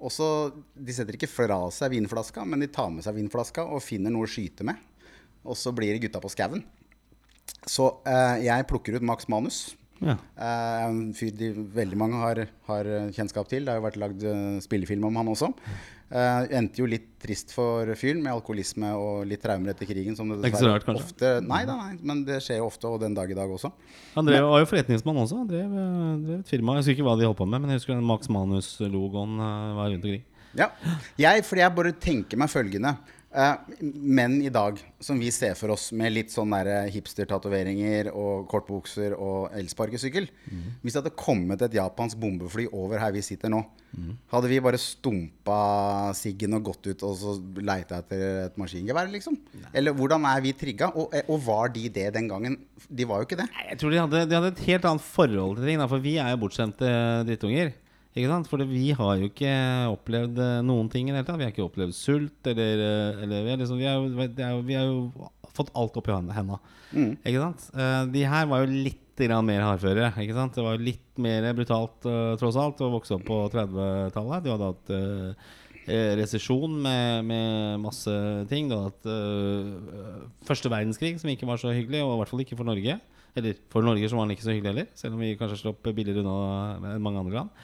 Og 0.00 0.12
så, 0.14 0.26
De 0.74 0.94
setter 0.96 1.18
ikke 1.18 1.28
fra 1.28 1.58
seg 1.74 1.92
vinflaska, 1.92 2.44
men 2.48 2.62
de 2.62 2.70
tar 2.72 2.88
med 2.92 3.04
seg 3.04 3.18
vinflaska 3.18 3.66
og 3.66 3.82
finner 3.84 4.12
noe 4.14 4.28
å 4.28 4.30
skyte 4.30 4.64
med. 4.66 4.78
Og 5.44 5.58
så 5.58 5.72
blir 5.76 5.92
det 5.92 6.04
gutta 6.06 6.22
på 6.22 6.30
skauen. 6.32 6.62
Så 7.68 7.88
eh, 8.08 8.46
jeg 8.46 8.68
plukker 8.70 8.96
ut 8.96 9.04
Max 9.04 9.28
Manus. 9.28 9.74
Ja. 10.00 10.16
Eh, 10.16 10.82
en 10.86 11.00
fyr 11.16 11.32
de 11.36 11.50
veldig 11.76 11.98
mange 12.00 12.20
har, 12.20 12.42
har 12.68 12.90
kjennskap 13.14 13.48
til. 13.50 13.66
Det 13.66 13.72
har 13.72 13.80
jo 13.80 13.86
vært 13.86 13.98
lagd 14.00 14.24
eh, 14.24 14.60
spillefilm 14.64 15.04
om 15.10 15.18
han 15.20 15.32
også. 15.32 15.50
Uh, 16.10 16.42
endte 16.58 16.80
jo 16.80 16.88
litt 16.90 17.04
trist 17.22 17.52
for 17.54 17.86
fyren 17.94 18.18
med 18.18 18.32
alkoholisme 18.32 18.88
og 18.98 19.28
litt 19.30 19.38
traumer 19.44 19.70
etter 19.70 19.86
krigen. 19.86 20.16
Som 20.18 20.32
det 20.32 20.40
Det 20.40 20.48
er 20.48 20.54
ikke 20.56 20.62
så 20.64 20.72
rart, 20.72 20.86
kanskje? 20.88 21.04
Ofte, 21.06 21.30
nei, 21.46 21.60
da, 21.68 21.76
nei, 21.78 21.92
men 22.02 22.24
det 22.26 22.40
skjer 22.42 22.58
jo 22.58 22.66
ofte, 22.66 22.90
og 22.90 22.98
den 23.04 23.14
dag 23.14 23.30
i 23.30 23.36
dag 23.38 23.52
også. 23.54 23.70
Han 24.16 24.26
drev, 24.26 24.48
var 24.50 24.64
jo 24.64 24.70
forretningsmann 24.72 25.22
også. 25.22 25.44
Han 25.44 25.52
drev, 25.52 25.76
drev 26.24 26.40
et 26.40 26.50
firma. 26.50 26.74
Jeg 26.74 26.82
husker 26.82 26.98
ikke 26.98 27.06
hva 27.06 27.14
de 27.20 27.28
holdt 27.28 27.38
på 27.38 27.46
med, 27.46 27.62
men 27.62 27.70
jeg 27.70 27.82
husker 27.82 27.94
den 27.94 28.10
Max 28.10 28.32
Manus-logoen 28.32 29.38
var 29.38 29.92
rundt 29.92 30.10
omkring. 30.10 30.26
Ja. 30.58 30.66
Jeg, 31.20 31.44
fordi 31.46 31.62
jeg 31.62 31.76
bare 31.78 31.94
tenker 32.02 32.40
meg 32.42 32.50
følgende. 32.50 32.96
Eh, 33.30 33.54
menn 33.80 34.40
i 34.42 34.50
dag 34.50 34.80
som 34.98 35.18
vi 35.22 35.28
ser 35.30 35.52
for 35.54 35.70
oss 35.70 35.92
med 35.94 36.10
litt 36.10 36.32
sånn 36.34 36.50
der 36.50 36.88
hipster-tatoveringer 36.90 38.08
og 38.10 38.48
kortbukser 38.50 39.12
og 39.14 39.52
elsparkesykkel 39.54 40.26
Hvis 40.82 40.96
det 40.96 40.98
hadde 40.98 41.12
kommet 41.14 41.62
et 41.62 41.76
japansk 41.78 42.18
bombefly 42.18 42.64
over 42.74 42.98
her 42.98 43.14
vi 43.14 43.22
sitter 43.22 43.52
nå, 43.54 43.60
hadde 44.34 44.50
vi 44.50 44.58
bare 44.64 44.80
stumpa 44.82 46.10
siggen 46.18 46.58
og 46.58 46.72
gått 46.72 46.90
ut 46.90 47.04
og 47.06 47.14
så 47.20 47.36
leita 47.62 48.00
etter 48.02 48.24
et 48.48 48.58
maskingevær, 48.58 49.06
liksom? 49.14 49.38
Eller 49.78 49.94
hvordan 49.94 50.26
er 50.26 50.42
vi 50.42 50.52
trigga? 50.58 50.90
Og, 50.96 51.14
eh, 51.14 51.22
og 51.30 51.38
var 51.46 51.70
de 51.74 51.86
det 51.88 52.08
den 52.18 52.26
gangen? 52.30 52.58
De 52.90 53.06
var 53.06 53.22
jo 53.22 53.28
ikke 53.30 53.38
det. 53.44 53.46
Nei, 53.54 53.68
Jeg 53.70 53.78
tror 53.78 53.94
de 53.94 54.02
hadde, 54.02 54.24
de 54.26 54.38
hadde 54.40 54.52
et 54.56 54.64
helt 54.66 54.90
annet 54.90 55.06
forhold 55.06 55.56
til 55.60 55.70
ting. 55.70 55.78
Da, 55.78 55.86
for 55.86 56.02
vi 56.02 56.16
er 56.18 56.34
jo 56.34 56.42
bortskjemte 56.42 56.90
drittunger. 57.30 57.72
Ikke 58.10 58.30
sant? 58.30 58.48
For 58.50 58.62
vi 58.66 58.88
har 58.98 59.20
jo 59.20 59.28
ikke 59.30 59.52
opplevd 59.92 60.40
eh, 60.42 60.56
noen 60.66 60.88
ting 60.90 61.08
i 61.08 61.12
det 61.12 61.20
hele 61.20 61.28
tatt. 61.28 61.38
Vi 61.38 61.46
har 61.46 61.52
ikke 61.54 61.68
opplevd 61.68 61.94
sult, 61.94 62.40
eller, 62.50 62.82
eh, 62.86 63.22
eller 63.26 63.46
vi, 63.46 63.58
liksom, 63.62 63.78
vi, 63.78 63.86
jo, 63.86 64.64
vi 64.66 64.78
har 64.78 64.88
jo 64.88 65.28
fått 65.54 65.70
alt 65.78 65.98
opp 66.00 66.10
i 66.10 66.16
henda. 66.16 66.58
Ikke 67.22 67.44
sant? 67.44 67.68
Eh, 67.76 68.02
de 68.16 68.26
her 68.32 68.50
var 68.50 68.64
jo 68.64 68.82
litt 68.88 69.06
mer 69.20 69.60
hardføre. 69.60 70.14
Ikke 70.24 70.32
sant? 70.32 70.54
Det 70.56 70.64
var 70.64 70.78
jo 70.78 70.86
litt 70.86 71.18
mer 71.20 71.50
brutalt, 71.52 72.06
tross 72.40 72.56
alt, 72.56 72.78
å 72.80 72.88
vokse 72.94 73.18
opp 73.18 73.26
på 73.28 73.40
30-tallet. 73.52 74.46
De 74.46 74.54
hadde 74.54 74.70
hatt 74.70 74.94
resesjon 76.20 76.72
med, 76.82 77.26
med 77.28 77.80
masse 77.82 78.14
ting. 78.48 78.70
Du 78.70 78.76
hadde 78.76 78.88
hatt 78.90 79.10
eh, 79.12 80.24
første 80.48 80.72
verdenskrig, 80.72 81.18
som 81.20 81.30
ikke 81.32 81.48
var 81.48 81.60
så 81.60 81.74
hyggelig, 81.74 82.02
og 82.04 82.14
i 82.14 82.18
hvert 82.22 82.32
fall 82.32 82.44
ikke 82.46 82.58
for 82.58 82.68
Norge. 82.68 82.96
Eller 83.38 83.60
for 83.70 83.86
Norge 83.86 84.08
så 84.10 84.18
var 84.18 84.26
den 84.26 84.34
ikke 84.34 84.48
så 84.48 84.54
hyggelig 84.54 84.72
heller, 84.72 84.90
selv 84.98 85.16
om 85.16 85.22
vi 85.22 85.36
kanskje 85.38 85.60
slapp 85.60 85.84
billigere 85.86 86.24
unna 86.24 86.94
enn 86.94 87.04
mange 87.04 87.22
andre 87.22 87.42
land. 87.42 87.54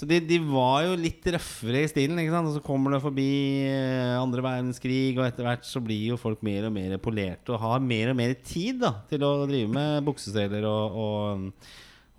Så 0.00 0.06
de, 0.08 0.16
de 0.24 0.38
var 0.40 0.86
jo 0.86 0.94
litt 0.96 1.26
røffere 1.28 1.82
i 1.84 1.88
stilen. 1.90 2.16
ikke 2.22 2.32
sant? 2.32 2.48
Og 2.48 2.54
så 2.56 2.62
kommer 2.64 2.94
det 2.94 3.02
forbi 3.04 3.28
eh, 3.68 4.14
andre 4.16 4.40
verdenskrig, 4.46 5.12
og 5.18 5.26
etter 5.26 5.44
hvert 5.44 5.66
så 5.68 5.82
blir 5.84 6.14
jo 6.14 6.16
folk 6.20 6.40
mer 6.46 6.70
og 6.70 6.72
mer 6.72 6.94
polerte 7.04 7.52
og 7.52 7.60
har 7.60 7.84
mer 7.84 8.14
og 8.14 8.16
mer 8.16 8.32
tid 8.40 8.80
da 8.80 8.94
til 9.10 9.26
å 9.28 9.34
drive 9.44 9.68
med 9.74 10.06
bukseseler 10.08 10.64
og, 10.70 10.96
og, 11.04 11.44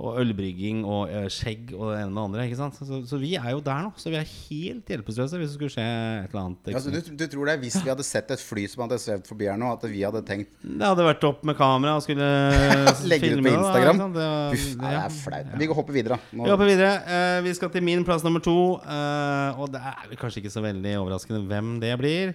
og 0.02 0.16
ølbrygging 0.18 0.80
og 0.88 1.12
eh, 1.14 1.28
skjegg 1.30 1.74
og 1.76 1.92
det 1.92 2.00
ene 2.02 2.10
med 2.10 2.40
det 2.40 2.46
andre. 2.58 2.72
Så, 2.74 3.02
så 3.06 3.18
vi 3.22 3.36
er 3.38 3.52
jo 3.54 3.60
der 3.62 3.84
nå. 3.86 3.92
Så 4.02 4.10
vi 4.10 4.18
er 4.18 4.26
helt 4.26 4.88
hjelpeløse 4.90 5.38
hvis 5.38 5.52
det 5.52 5.58
skulle 5.58 5.74
skje 5.74 5.84
et 5.86 6.32
eller 6.32 6.42
annet. 6.42 6.72
Altså, 6.74 6.94
du, 6.94 7.12
du 7.20 7.26
tror 7.30 7.50
det 7.50 7.54
er 7.54 7.62
hvis 7.62 7.78
vi 7.84 7.92
hadde 7.92 8.06
sett 8.08 8.32
et 8.34 8.42
fly 8.42 8.64
som 8.72 8.86
hadde 8.86 8.98
svevd 9.04 9.30
forbi 9.30 9.50
her 9.52 9.60
nå, 9.62 9.74
at 9.76 9.86
vi 9.92 10.02
hadde 10.02 10.24
tenkt 10.26 10.56
Det 10.64 10.88
hadde 10.88 11.06
vært 11.06 11.28
opp 11.30 11.44
med 11.46 11.60
kamera 11.60 11.98
og 12.00 12.06
skulle 12.06 12.30
Legge 13.12 13.30
det 13.30 13.38
ut 13.38 13.46
på 13.46 13.54
Instagram? 13.54 14.02
Da? 14.02 14.08
Det 14.16 14.30
Uff, 14.58 14.66
det 14.82 14.96
ja. 14.96 15.04
er 15.04 15.14
flaut. 15.20 15.52
Vi 15.62 15.70
går 15.70 15.80
hopper 15.82 15.98
videre. 16.00 16.18
Nå- 16.32 16.48
Vi 16.48 16.56
hopper 16.56 16.72
videre. 16.72 16.96
Uh, 17.06 17.38
vi 17.46 17.54
skal 17.60 17.74
til 17.76 17.86
min 17.86 18.08
plass 18.08 18.26
nummer 18.26 18.42
to. 18.42 18.58
Uh, 18.82 19.62
og 19.62 19.70
det 19.76 19.84
er 19.86 20.18
kanskje 20.18 20.42
ikke 20.42 20.56
så 20.56 20.66
veldig 20.66 20.96
overraskende 21.04 21.44
hvem 21.52 21.76
det 21.84 21.94
blir. 22.02 22.34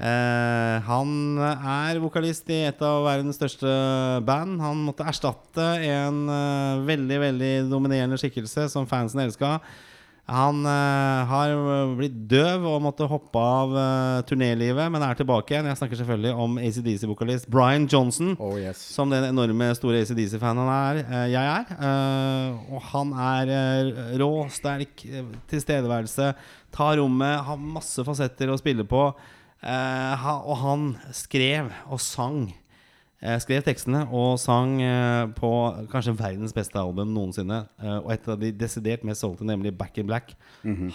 Eh, 0.00 0.76
han 0.86 1.10
er 1.44 2.00
vokalist 2.00 2.48
i 2.48 2.62
et 2.70 2.80
av 2.84 3.04
verdens 3.04 3.36
største 3.36 3.68
band. 4.24 4.56
Han 4.62 4.80
måtte 4.86 5.04
erstatte 5.04 5.66
en 5.90 6.24
uh, 6.30 6.80
veldig 6.88 7.20
veldig 7.26 7.54
dominerende 7.68 8.16
skikkelse 8.20 8.70
som 8.72 8.88
fansen 8.88 9.20
elska. 9.26 9.58
Han 10.30 10.62
uh, 10.64 11.26
har 11.28 11.52
blitt 11.98 12.14
døv 12.30 12.64
og 12.70 12.78
måtte 12.86 13.08
hoppe 13.10 13.42
av 13.42 13.74
turnélivet, 14.30 14.86
men 14.94 15.04
er 15.04 15.18
tilbake 15.18 15.52
igjen. 15.52 15.68
Jeg 15.68 15.80
snakker 15.82 16.00
selvfølgelig 16.00 16.32
om 16.46 16.56
ACDC-vokalist 16.62 17.50
Brian 17.52 17.84
Johnson. 17.90 18.32
Oh 18.40 18.54
yes. 18.56 18.80
Som 18.94 19.12
den 19.12 19.26
enorme 19.28 19.68
store 19.76 20.00
ACDC-fanen 20.06 20.62
han 20.64 20.70
er, 20.94 21.26
jeg 21.34 21.58
er. 21.58 21.74
Og 22.70 22.80
han 22.94 23.12
er 23.26 23.52
rå, 24.22 24.30
sterk, 24.54 25.04
tilstedeværelse, 25.52 26.30
tar 26.72 26.96
rommet, 27.02 27.36
har 27.50 27.60
masse 27.60 28.06
fasetter 28.06 28.54
å 28.54 28.58
spille 28.62 28.88
på. 28.88 29.10
Eh, 29.60 30.26
og 30.48 30.56
han 30.62 30.90
skrev 31.12 31.70
og 31.90 32.00
sang. 32.00 32.48
Eh, 33.20 33.36
skrev 33.42 33.60
tekstene 33.66 34.06
og 34.16 34.38
sang 34.40 34.78
eh, 34.80 35.26
på 35.36 35.50
kanskje 35.92 36.16
verdens 36.16 36.54
beste 36.56 36.80
album 36.80 37.12
noensinne. 37.12 37.66
Eh, 37.82 37.98
og 37.98 38.14
et 38.14 38.28
av 38.32 38.40
de 38.40 38.52
desidert 38.56 39.04
mest 39.04 39.20
solgte, 39.20 39.44
nemlig 39.44 39.74
Back 39.76 40.00
in 40.00 40.08
Black. 40.08 40.32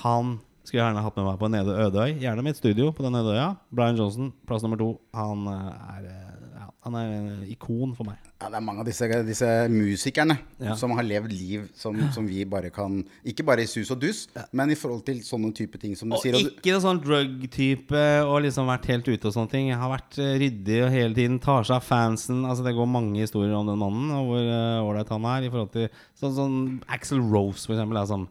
Han 0.01 0.39
skulle 0.67 0.83
gjerne 0.83 1.03
hatt 1.05 1.17
med 1.19 1.27
meg 1.27 1.39
på 1.41 1.49
en 1.49 1.59
øde 1.61 2.05
øy. 2.05 2.15
Gjerne 2.21 2.43
mitt 2.45 2.57
studio 2.59 2.91
på 2.95 3.05
den 3.05 3.15
øde 3.21 3.35
øya. 3.35 3.49
Brian 3.71 3.97
Johnson, 3.99 4.33
plass 4.47 4.63
nummer 4.65 4.79
to. 4.81 4.93
Han 5.17 5.47
eh, 5.47 5.95
er, 5.95 6.07
eh, 6.11 6.31
ja, 6.59 6.69
Han 6.85 6.95
er 6.99 7.11
en 7.15 7.43
ikon 7.49 7.95
for 7.97 8.05
meg. 8.05 8.17
Ja, 8.41 8.49
det 8.51 8.57
er 8.59 8.63
mange 8.65 8.83
av 8.83 8.85
disse, 8.85 9.07
disse 9.25 9.47
musikerne 9.71 10.35
Ja. 10.59 10.75
som 10.75 10.91
har 10.91 11.05
levd 11.07 11.31
liv 11.31 11.69
som, 11.73 11.95
som 12.11 12.27
vi 12.27 12.43
bare 12.45 12.69
kan 12.69 12.97
Ikke 13.25 13.45
bare 13.47 13.63
i 13.63 13.65
sus 13.65 13.89
og 13.91 14.01
dus, 14.01 14.27
men 14.51 14.69
i 14.69 14.75
forhold 14.75 15.05
til 15.07 15.21
sånne 15.23 15.53
type 15.55 15.79
ting 15.81 15.95
som 15.95 16.09
du 16.09 16.17
Og 16.17 16.21
sier. 16.21 16.35
Og 16.35 16.51
ikke 16.51 16.81
sånn 16.83 16.99
drug-type 17.01 18.03
og 18.27 18.41
liksom 18.43 18.67
vært 18.67 18.89
helt 18.91 19.07
ute 19.07 19.29
og 19.31 19.33
sånne 19.33 19.51
ting. 19.53 19.69
Jeg 19.71 19.79
har 19.79 19.89
vært 19.93 20.19
eh, 20.19 20.35
ryddig 20.43 20.81
og 20.83 20.91
hele 20.93 21.15
tiden 21.15 21.39
tar 21.39 21.63
seg 21.63 21.79
av 21.79 21.87
fansen. 21.87 22.43
Altså 22.45 22.63
Det 22.67 22.75
går 22.75 22.91
mange 22.91 23.23
historier 23.23 23.55
om 23.55 23.71
den 23.71 23.79
mannen 23.81 24.11
og 24.11 24.33
hvor 24.33 24.51
ålreit 24.89 25.09
uh, 25.09 25.15
han 25.15 25.29
er. 25.31 25.47
I 25.47 25.53
forhold 25.53 25.71
til 25.73 25.87
Sånn 26.19 26.35
sånn 26.35 26.59
Axel 26.91 27.19
Rose, 27.23 27.65
for 27.65 27.75
eksempel. 27.75 27.97
Er 27.99 28.07
som 28.11 28.27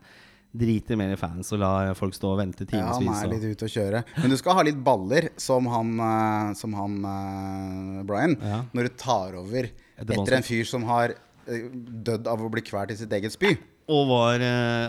driter 0.55 0.99
mer 0.99 1.13
i 1.15 1.19
fans 1.19 1.51
og 1.55 1.61
lar 1.63 1.91
folk 1.99 2.15
stå 2.15 2.31
og 2.31 2.39
vente 2.39 2.67
ja, 2.71 2.87
han 2.95 3.09
er 3.11 3.31
litt 3.33 3.47
ute 3.57 3.67
å 3.67 3.73
kjøre. 3.75 4.05
Men 4.23 4.31
du 4.33 4.39
skal 4.39 4.59
ha 4.61 4.65
litt 4.67 4.79
baller, 4.87 5.29
som 5.41 5.67
han, 5.71 5.93
eh, 5.99 6.55
som 6.59 6.77
han 6.79 6.97
eh, 7.11 8.03
Brian, 8.07 8.37
Ja. 8.41 8.63
når 8.73 8.89
du 8.89 8.97
tar 9.01 9.37
over 9.41 9.71
Etter 9.99 10.39
en 10.39 10.47
fyr 10.47 10.65
som 10.69 10.87
har 10.87 11.17
eh, 11.47 11.69
dødd 11.75 12.31
av 12.31 12.43
å 12.43 12.51
bli 12.55 12.63
kvalt 12.67 12.95
i 12.95 12.99
sitt 12.99 13.13
eget 13.13 13.35
spy. 13.35 13.57
Og 13.85 14.07
var 14.09 14.41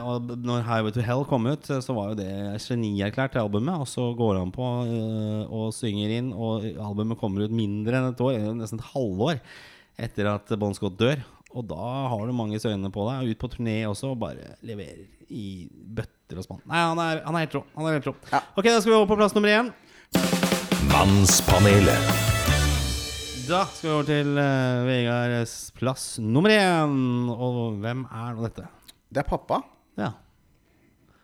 og 0.08 0.30
når 0.40 0.62
'Highway 0.64 0.94
to 0.96 1.02
Hell' 1.04 1.26
kom 1.28 1.46
ut, 1.52 1.66
så 1.68 1.94
var 1.94 2.14
jo 2.14 2.16
det 2.16 2.32
genierklært 2.64 3.36
albumet. 3.36 3.76
Og 3.84 3.90
så 3.92 4.16
går 4.16 4.38
han 4.40 4.54
på 4.56 4.64
og 5.52 5.74
synger 5.76 6.14
inn, 6.16 6.32
og 6.32 6.64
albumet 6.80 7.20
kommer 7.20 7.44
ut 7.44 7.52
mindre 7.52 8.00
enn 8.00 8.14
et 8.14 8.22
år, 8.24 8.40
nesten 8.56 8.80
et 8.80 8.94
halvår 8.94 9.42
etter 10.00 10.30
at 10.32 10.48
Bon 10.60 10.74
Scott 10.74 10.96
dør. 10.96 11.20
Og 11.56 11.64
da 11.70 11.88
har 12.12 12.26
du 12.28 12.34
mange 12.36 12.60
øyne 12.60 12.90
på 12.92 13.06
deg, 13.08 13.22
og 13.24 13.32
ut 13.32 13.40
på 13.40 13.50
turné 13.54 13.78
også, 13.88 14.12
og 14.12 14.20
bare 14.20 14.58
leverer 14.66 15.06
i 15.32 15.68
bøtter 15.72 16.42
og 16.42 16.44
spann. 16.44 16.60
Nei, 16.68 16.82
han 16.84 17.00
er, 17.00 17.22
han 17.24 17.38
er 17.38 17.46
helt 17.46 17.56
rå. 17.56 17.62
Han 17.78 17.88
er 17.88 17.96
helt 17.96 18.10
rå. 18.10 18.14
Ja. 18.34 18.42
Ok, 18.60 18.68
da 18.68 18.82
skal 18.82 18.92
vi 18.92 18.98
over 18.98 19.08
på 19.14 19.18
plass 19.22 19.36
nummer 19.38 19.54
én. 19.54 19.72
Mannspanelet. 20.92 22.12
Da 23.48 23.62
skal 23.72 23.88
vi 23.88 23.94
over 23.94 24.10
til 24.10 24.36
uh, 24.36 24.84
Vegards 24.90 25.56
plass 25.80 26.06
nummer 26.20 26.52
én. 26.52 27.00
Og 27.32 27.80
hvem 27.80 28.04
er 28.04 28.36
nå 28.36 28.50
dette? 28.50 28.68
Det 29.08 29.24
er 29.24 29.32
pappa. 29.32 29.62
Ja. 29.96 30.12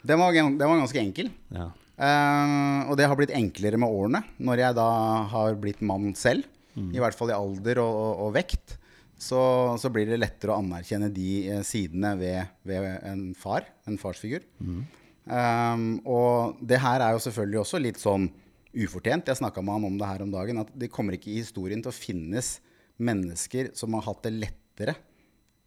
Den 0.08 0.24
var, 0.24 0.34
den 0.34 0.58
var 0.64 0.80
ganske 0.80 1.04
enkel. 1.04 1.34
ja. 1.52 1.70
Uh, 2.02 2.88
og 2.90 2.96
det 2.98 3.06
har 3.06 3.14
blitt 3.20 3.34
enklere 3.38 3.78
med 3.78 3.92
årene, 3.94 4.24
når 4.42 4.64
jeg 4.64 4.74
da 4.80 4.86
har 5.30 5.58
blitt 5.62 5.84
mann 5.86 6.16
selv. 6.18 6.48
I 6.72 7.02
hvert 7.04 7.14
fall 7.20 7.30
i 7.30 7.36
alder 7.36 7.82
og, 7.84 7.92
og, 8.00 8.22
og 8.26 8.32
vekt. 8.40 8.78
Så, 9.22 9.42
så 9.78 9.92
blir 9.94 10.10
det 10.10 10.18
lettere 10.18 10.56
å 10.56 10.62
anerkjenne 10.64 11.12
de 11.14 11.28
eh, 11.46 11.62
sidene 11.68 12.16
ved, 12.18 12.56
ved 12.66 12.88
en 13.06 13.28
far, 13.38 13.68
en 13.86 14.00
farsfigur. 14.02 14.48
Eh, 14.62 15.84
og 16.10 16.64
det 16.66 16.82
her 16.82 17.06
er 17.06 17.14
jo 17.14 17.22
selvfølgelig 17.28 17.62
også 17.62 17.82
litt 17.84 18.02
sånn 18.02 18.32
ufortjent. 18.72 19.30
Jeg 19.30 19.42
snakka 19.42 19.62
med 19.62 19.78
han 19.78 19.88
om 19.92 20.02
det 20.02 20.10
her 20.10 20.26
om 20.26 20.34
dagen. 20.34 20.64
At 20.64 20.74
det 20.74 20.92
kommer 20.94 21.18
ikke 21.18 21.32
i 21.34 21.42
historien 21.42 21.84
til 21.84 21.94
å 21.94 21.96
finnes 21.96 22.58
mennesker 23.02 23.72
som 23.78 23.94
har 23.98 24.06
hatt 24.10 24.26
det 24.26 24.36
lettere 24.38 24.98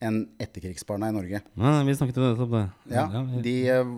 enn 0.04 0.24
etterkrigsbarna 0.42 1.08
i 1.08 1.14
Norge. 1.14 1.40
Nei, 1.60 1.76
vi 1.86 1.94
snakket 1.96 2.18
jo 2.18 2.26
nettopp 2.26 2.52
det. 2.52 2.64
Ja, 2.92 3.06
De 3.44 3.54
uh, 3.70 3.92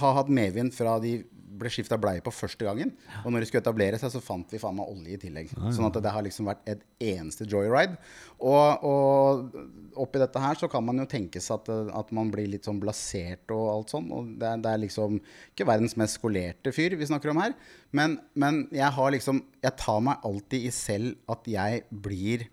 har 0.00 0.16
hatt 0.18 0.32
medvind 0.32 0.74
fra 0.74 0.96
de 1.02 1.18
ble 1.62 1.70
skifta 1.72 1.96
bleie 2.02 2.20
på 2.26 2.32
første 2.34 2.66
gangen. 2.66 2.90
Og 3.22 3.30
når 3.32 3.40
de 3.44 3.48
skulle 3.48 3.62
etablere 3.64 3.98
seg, 4.02 4.10
så 4.12 4.20
fant 4.22 4.50
vi 4.52 4.60
faen 4.62 4.76
meg 4.78 4.90
olje 4.92 5.14
i 5.16 5.20
tillegg. 5.22 5.54
Sånn 5.72 5.86
at 5.88 5.96
det 6.02 6.12
har 6.12 6.24
liksom 6.26 6.50
vært 6.50 6.66
et 6.74 6.82
eneste 7.00 7.46
joyride. 7.48 7.96
Og, 8.42 8.84
og 8.84 9.98
oppi 10.04 10.20
dette 10.22 10.42
her 10.42 10.58
så 10.58 10.68
kan 10.72 10.84
man 10.84 10.98
jo 11.02 11.06
tenke 11.10 11.40
seg 11.42 11.60
at, 11.62 11.92
at 12.02 12.12
man 12.16 12.30
blir 12.34 12.48
litt 12.50 12.66
sånn 12.68 12.80
blasert 12.82 13.50
og 13.54 13.64
alt 13.76 13.94
sånn. 13.94 14.10
Og 14.12 14.32
det, 14.40 14.48
er- 14.50 14.62
det 14.64 14.72
er 14.74 14.82
liksom 14.84 15.20
ikke 15.54 15.68
verdens 15.70 15.96
mest 16.00 16.18
skolerte 16.20 16.72
fyr 16.74 16.98
vi 16.98 17.06
snakker 17.08 17.30
om 17.32 17.40
her. 17.42 17.54
Men, 17.92 18.18
men 18.34 18.64
jeg 18.72 18.88
har 18.96 19.10
liksom 19.12 19.42
Jeg 19.62 19.76
tar 19.78 20.00
meg 20.00 20.22
alltid 20.24 20.64
i 20.66 20.70
selv 20.72 21.16
at 21.30 21.44
jeg 21.50 21.82
blir 21.92 22.46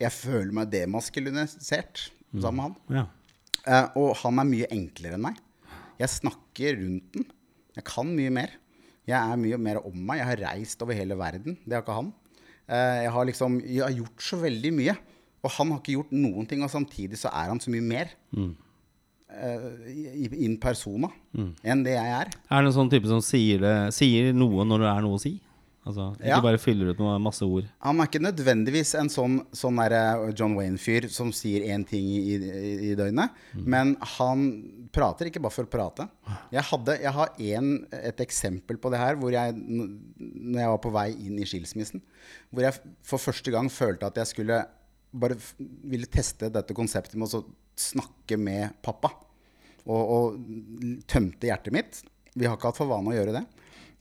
Jeg 0.00 0.12
føler 0.14 0.52
meg 0.56 0.70
demaskulinisert 0.72 2.08
sammen 2.40 2.56
med 2.56 2.64
han. 2.64 2.76
Ja. 2.98 3.04
Uh, 3.68 3.86
og 4.00 4.10
han 4.22 4.38
er 4.40 4.46
mye 4.48 4.68
enklere 4.72 5.16
enn 5.18 5.24
meg. 5.26 5.36
Jeg 5.98 6.12
snakker 6.12 6.76
rundt 6.78 7.08
den. 7.16 7.24
Jeg 7.78 7.84
kan 7.86 8.10
mye 8.18 8.30
mer. 8.34 8.50
Jeg 9.08 9.16
er 9.32 9.38
mye 9.40 9.56
mer 9.62 9.78
om 9.86 9.94
meg. 10.08 10.18
Jeg 10.20 10.26
har 10.32 10.42
reist 10.50 10.82
over 10.84 10.98
hele 10.98 11.16
verden. 11.16 11.54
Det 11.64 11.78
har 11.78 11.84
ikke 11.86 11.94
han. 12.00 12.12
Eh, 12.68 13.02
jeg 13.06 13.12
har 13.14 13.24
liksom 13.30 13.60
jeg 13.64 13.82
har 13.86 13.94
gjort 14.02 14.24
så 14.28 14.36
veldig 14.42 14.72
mye. 14.76 14.96
Og 15.46 15.52
han 15.54 15.70
har 15.70 15.78
ikke 15.80 15.94
gjort 15.94 16.10
noen 16.18 16.48
ting, 16.50 16.64
og 16.66 16.70
samtidig 16.72 17.16
så 17.20 17.30
er 17.30 17.48
han 17.52 17.60
så 17.62 17.70
mye 17.70 17.84
mer. 17.86 18.10
Mm. 18.34 18.56
i- 19.88 20.44
in 20.46 20.56
persona 20.58 21.08
enn 21.62 21.82
det 21.84 21.92
jeg 21.92 22.12
er. 22.20 22.30
Er 22.50 22.62
det 22.62 22.70
en 22.70 22.72
sånn 22.72 22.90
type 22.90 23.06
som 23.06 23.20
sier, 23.20 23.58
det, 23.60 23.92
sier 23.94 24.32
noe 24.32 24.64
når 24.64 24.78
det 24.80 24.88
er 24.88 25.02
noe 25.04 25.18
å 25.18 25.20
si? 25.20 25.34
Altså, 25.88 26.10
ikke 26.18 26.28
Ja. 26.28 26.40
bare 26.44 26.58
fyller 26.60 26.90
ut 26.92 26.98
med 27.00 27.22
masse 27.24 27.46
ord. 27.46 27.64
Han 27.80 28.00
er 28.00 28.08
ikke 28.10 28.20
nødvendigvis 28.20 28.94
en 29.00 29.08
sånn, 29.08 29.38
sånn 29.56 29.78
John 30.36 30.54
Wayne-fyr 30.58 31.08
som 31.08 31.30
sier 31.32 31.64
én 31.72 31.86
ting 31.88 32.04
i, 32.04 32.36
i, 32.36 32.90
i 32.90 32.94
døgnet. 32.98 33.30
Men 33.56 33.94
han 34.18 34.44
prater 34.92 35.30
ikke 35.30 35.40
bare 35.40 35.54
for 35.54 35.64
å 35.64 35.72
prate. 35.72 36.08
Jeg, 36.52 36.62
hadde, 36.70 36.98
jeg 37.00 37.12
har 37.16 37.32
en, 37.38 37.70
et 37.92 38.20
eksempel 38.20 38.76
på 38.80 38.90
det 38.92 39.00
her 39.00 39.16
hvor 39.20 39.32
jeg, 39.32 39.54
når 39.56 40.60
jeg 40.60 40.72
var 40.74 40.82
på 40.84 40.92
vei 40.92 41.08
inn 41.14 41.38
i 41.40 41.46
skilsmissen, 41.48 42.02
hvor 42.52 42.66
jeg 42.66 42.76
for 43.06 43.18
første 43.22 43.54
gang 43.54 43.70
følte 43.72 44.08
at 44.10 44.20
jeg 44.20 44.32
skulle 44.34 44.60
bare 45.12 45.38
ville 45.88 46.08
teste 46.12 46.50
dette 46.52 46.76
konseptet 46.76 47.16
med 47.16 47.32
å 47.32 47.42
snakke 47.78 48.36
med 48.36 48.76
pappa. 48.84 49.14
Og, 49.88 50.02
og 50.12 51.04
tømte 51.08 51.48
hjertet 51.48 51.72
mitt. 51.72 52.02
Vi 52.36 52.44
har 52.44 52.58
ikke 52.58 52.68
hatt 52.74 52.76
for 52.76 52.90
vane 52.90 53.08
å 53.08 53.16
gjøre 53.16 53.38
det. 53.38 53.46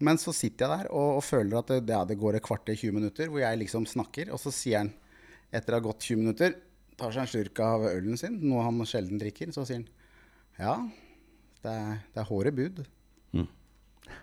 Men 0.03 0.19
så 0.21 0.33
sitter 0.35 0.67
jeg 0.67 0.83
der 0.83 0.91
og, 0.93 1.17
og 1.19 1.23
føler 1.25 1.57
at 1.59 1.71
det, 1.73 1.81
ja, 1.89 2.03
det 2.05 2.19
går 2.21 2.37
et 2.37 2.45
kvarter, 2.45 2.77
20 2.77 2.93
minutter, 2.99 3.31
hvor 3.31 3.41
jeg 3.41 3.61
liksom 3.63 3.87
snakker. 3.89 4.29
Og 4.35 4.41
så 4.41 4.53
sier 4.53 4.83
han, 4.83 4.91
etter 5.49 5.73
å 5.73 5.79
ha 5.79 5.85
gått 5.87 6.05
20 6.11 6.21
minutter, 6.21 6.57
tar 6.97 7.13
seg 7.13 7.23
en 7.23 7.31
slurk 7.31 7.61
av 7.65 7.87
ølen 7.89 8.17
sin, 8.19 8.37
noe 8.45 8.65
han 8.65 8.81
sjelden 8.89 9.21
drikker, 9.21 9.53
så 9.55 9.65
sier 9.65 9.81
han 9.83 9.89
ja, 10.57 10.73
det 11.61 11.73
er, 11.73 11.97
det 12.13 12.21
er 12.23 12.29
håret 12.31 12.55
bud. 12.57 12.85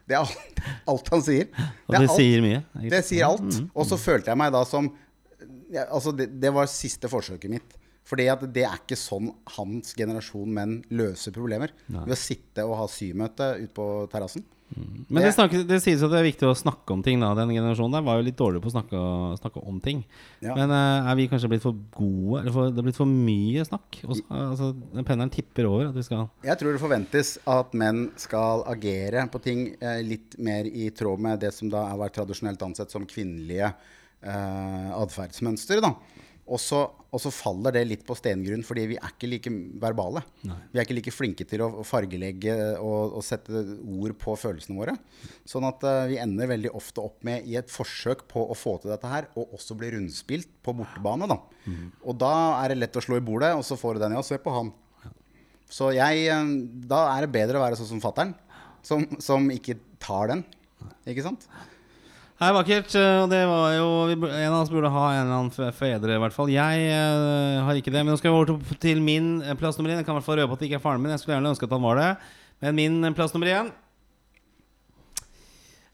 Det 0.09 0.17
er 0.17 0.21
alt, 0.21 0.61
alt 0.91 1.09
han 1.13 1.23
sier. 1.25 1.49
Og 1.89 1.95
er 1.97 2.05
det 2.05 2.09
alt. 2.09 2.19
sier 2.19 2.45
mye. 2.45 2.61
egentlig. 2.75 2.93
Det 2.95 3.01
sier 3.07 3.29
alt. 3.29 3.59
Og 3.73 3.89
så 3.89 3.99
følte 4.01 4.33
jeg 4.33 4.41
meg 4.41 4.53
da 4.55 4.63
som 4.69 4.91
ja, 5.73 5.87
Altså, 5.91 6.13
det, 6.17 6.29
det 6.41 6.53
var 6.55 6.71
siste 6.71 7.11
forsøket 7.11 7.53
mitt. 7.53 7.77
Fordi 8.05 8.27
at 8.29 8.43
det 8.53 8.67
er 8.69 8.81
ikke 8.83 8.99
sånn 9.01 9.31
hans 9.55 9.95
generasjon 9.97 10.51
menn 10.53 10.75
løser 10.93 11.33
problemer. 11.37 11.73
Ved 11.89 12.17
å 12.17 12.21
sitte 12.21 12.67
og 12.69 12.77
ha 12.83 12.89
symøte 12.91 13.55
ute 13.63 13.73
på 13.77 13.87
terrassen. 14.13 14.45
Men 14.75 15.23
det, 15.23 15.31
snakkes- 15.37 15.67
det 15.69 15.79
sies 15.85 16.03
at 16.03 16.11
det 16.11 16.19
er 16.19 16.27
viktig 16.27 16.49
å 16.49 16.57
snakke 16.59 16.95
om 16.95 17.03
ting. 17.05 17.21
da 17.23 17.31
Den 17.39 17.53
generasjonen 17.55 17.95
der 17.97 18.05
var 18.07 18.19
jo 18.19 18.27
litt 18.27 18.39
dårlig 18.39 18.63
på 18.65 18.71
å 18.71 18.75
snakke, 18.75 19.03
snakke 19.39 19.63
om 19.63 19.79
ting. 19.85 20.03
Ja. 20.43 20.57
Men 20.59 20.73
uh, 20.75 21.11
er 21.11 21.19
vi 21.19 21.29
kanskje 21.31 21.51
blitt 21.53 21.65
for 21.65 21.79
gode? 21.95 22.41
Eller 22.43 22.55
for, 22.55 22.73
det 22.75 22.83
er 22.83 22.89
blitt 22.89 22.99
for 22.99 23.11
mye 23.11 23.67
snakk? 23.69 24.01
Også, 24.03 24.25
altså, 24.35 24.73
Pendelen 25.01 25.33
tipper 25.35 25.69
over 25.71 25.89
at 25.91 25.99
vi 25.99 26.07
skal 26.07 26.27
Jeg 26.47 26.61
tror 26.61 26.75
det 26.75 26.83
forventes 26.83 27.35
at 27.55 27.75
menn 27.79 28.09
skal 28.21 28.65
agere 28.71 29.27
på 29.31 29.43
ting 29.45 29.67
eh, 29.79 30.03
litt 30.07 30.39
mer 30.43 30.67
i 30.67 30.91
tråd 30.97 31.23
med 31.23 31.43
det 31.45 31.55
som 31.55 31.71
da 31.73 31.87
har 31.93 32.01
vært 32.01 32.19
tradisjonelt 32.19 32.63
ansett 32.67 32.93
som 32.95 33.07
kvinnelige 33.09 33.71
eh, 33.71 34.91
atferdsmønstre. 34.99 35.81
da. 35.85 35.95
Og 36.45 36.61
så, 36.61 36.83
og 36.85 37.21
så 37.23 37.31
faller 37.33 37.73
det 37.73 37.83
litt 37.89 38.03
på 38.05 38.17
stengrunn, 38.19 38.65
fordi 38.69 38.83
vi 38.91 38.99
er 38.99 39.15
ikke 39.15 39.31
like 39.31 39.53
verbale. 39.81 40.21
Vi 40.45 40.77
er 40.77 40.85
ikke 40.85 40.97
like 40.99 41.15
flinke 41.15 41.47
til 41.49 41.63
å 41.65 41.69
fargelegge 41.89 42.53
og, 42.85 43.17
og 43.17 43.25
sette 43.25 43.63
ord 43.81 44.13
på 44.21 44.35
følelsene 44.37 44.77
våre. 44.77 44.97
Sånn 45.49 45.65
at 45.65 45.87
uh, 45.89 46.05
vi 46.11 46.21
ender 46.21 46.51
veldig 46.53 46.75
ofte 46.77 47.01
opp 47.01 47.25
med, 47.25 47.49
i 47.49 47.57
et 47.57 47.73
forsøk 47.73 48.27
på 48.29 48.45
å 48.45 48.59
få 48.59 48.77
til 48.83 48.93
dette 48.93 49.09
her, 49.09 49.31
og 49.41 49.57
også 49.57 49.79
bli 49.81 49.95
rundspilt 49.97 50.53
på 50.61 50.77
bortebane. 50.77 51.31
da. 51.33 51.41
Og 52.05 52.21
da 52.21 52.35
er 52.61 52.75
det 52.75 52.81
lett 52.83 53.01
å 53.01 53.05
slå 53.09 53.17
i 53.17 53.25
bordet, 53.25 53.55
og 53.57 53.65
så 53.65 53.81
får 53.81 53.97
du 53.97 54.05
den, 54.05 54.19
ja, 54.19 54.25
se 54.27 54.41
på 54.45 54.53
han. 54.53 54.75
Så 55.73 55.95
jeg, 55.97 56.27
eh, 56.29 56.51
da 56.93 57.07
er 57.15 57.25
det 57.25 57.35
bedre 57.35 57.59
å 57.59 57.65
være 57.65 57.81
sånn 57.81 57.95
som 57.97 58.05
fattern, 58.05 58.37
som, 58.85 59.07
som 59.23 59.49
ikke 59.51 59.79
tar 60.03 60.29
den. 60.35 60.45
Ikke 61.09 61.25
sant? 61.25 61.49
Nei, 62.43 62.51
vakkert. 62.51 62.91
Og 62.99 63.29
det 63.31 63.43
var 63.47 63.69
jo 63.77 63.87
En 64.27 64.53
av 64.53 64.61
oss 64.65 64.71
burde 64.73 64.91
ha 64.91 65.05
en 65.13 65.21
eller 65.23 65.37
annen 65.37 65.53
fe- 65.55 65.71
fedre, 65.77 66.17
i 66.17 66.23
hvert 66.23 66.35
fall. 66.35 66.51
Jeg 66.51 66.89
uh, 66.91 67.63
har 67.67 67.79
ikke 67.79 67.93
det. 67.95 68.03
Men 68.03 68.13
nå 68.15 68.19
skal 68.19 68.33
vi 68.35 68.41
over 68.41 68.75
til 68.83 69.01
min 69.05 69.37
eh, 69.43 69.55
plass 69.61 69.79
nummer 69.79 69.95
én. 69.95 70.01
Jeg 70.03 70.09
kan 70.09 70.17
i 70.17 70.19
hvert 70.19 70.27
fall 70.27 70.41
røpe 70.43 70.57
at 70.57 70.65
det 70.65 70.69
ikke 70.69 70.81
er 70.81 70.85
faren 70.85 71.03
min. 71.05 71.15
Jeg 71.15 71.23
skulle 71.23 71.37
gjerne 71.39 71.53
ønske 71.55 71.69
at 71.69 71.77
han 71.77 71.85
var 71.87 72.01
det. 72.01 72.09
Men 72.65 72.79
min 72.81 72.99
eh, 73.07 73.15
plass 73.17 73.35
nummer 73.37 73.53
én 73.55 73.71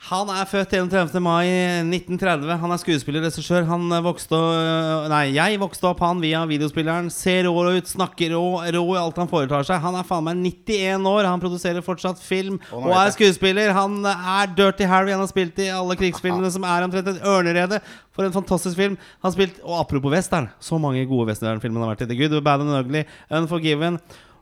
Han 0.08 0.30
er 0.32 0.46
født 0.48 0.70
31. 0.72 1.20
mai 1.20 1.44
1930. 1.84 2.54
Han 2.62 2.72
er 2.72 2.78
skuespiller, 2.80 3.20
regissør. 3.26 3.66
Han 3.68 3.82
eh, 3.92 4.00
vokste 4.00 4.38
øh, 4.38 5.08
Nei, 5.12 5.34
jeg 5.34 5.58
vokste 5.60 5.90
opp 5.90 6.00
han 6.00 6.22
via 6.22 6.40
videospilleren. 6.48 7.10
Ser 7.12 7.44
rå 7.50 7.66
ut, 7.76 7.90
snakker 7.90 8.32
rå, 8.32 8.40
rå 8.64 8.80
i 8.94 8.96
alt 8.98 9.20
han 9.20 9.28
foretar 9.28 9.66
seg. 9.68 9.82
Han 9.84 9.98
er 10.00 10.06
faen 10.08 10.24
meg 10.24 10.40
91 10.40 11.04
år. 11.10 11.28
Han 11.28 11.42
produserer 11.42 11.84
fortsatt 11.84 12.22
film 12.24 12.56
og 12.72 12.94
er 12.96 13.12
skuespiller. 13.12 13.74
Han 13.76 14.00
er 14.08 14.56
Dirty 14.56 14.88
Harry. 14.88 15.12
Han 15.12 15.20
har 15.26 15.30
spilt 15.30 15.60
i 15.60 15.68
alle 15.74 15.98
krigsfilmene 16.00 16.48
som 16.56 16.64
er 16.64 16.88
omtrent 16.88 17.12
et 17.12 17.20
ørnerede. 17.20 17.82
For 18.16 18.24
en 18.24 18.34
fantastisk 18.34 18.80
film. 18.80 18.96
Han 19.20 19.28
har 19.28 19.36
spilt, 19.36 19.60
Og 19.60 19.82
apropos 19.84 20.16
western, 20.16 20.48
så 20.64 20.80
mange 20.80 21.04
gode 21.12 21.28
westernfilmer 21.28 21.84
han 21.84 21.90
har 21.90 21.94
vært 21.98 22.08
i. 22.08 22.10
The 22.14 22.20
Good, 22.24 22.40
Bad 22.48 22.64
and 22.64 22.72
Ugly, 22.80 23.04
Unforgiven. 23.36 24.00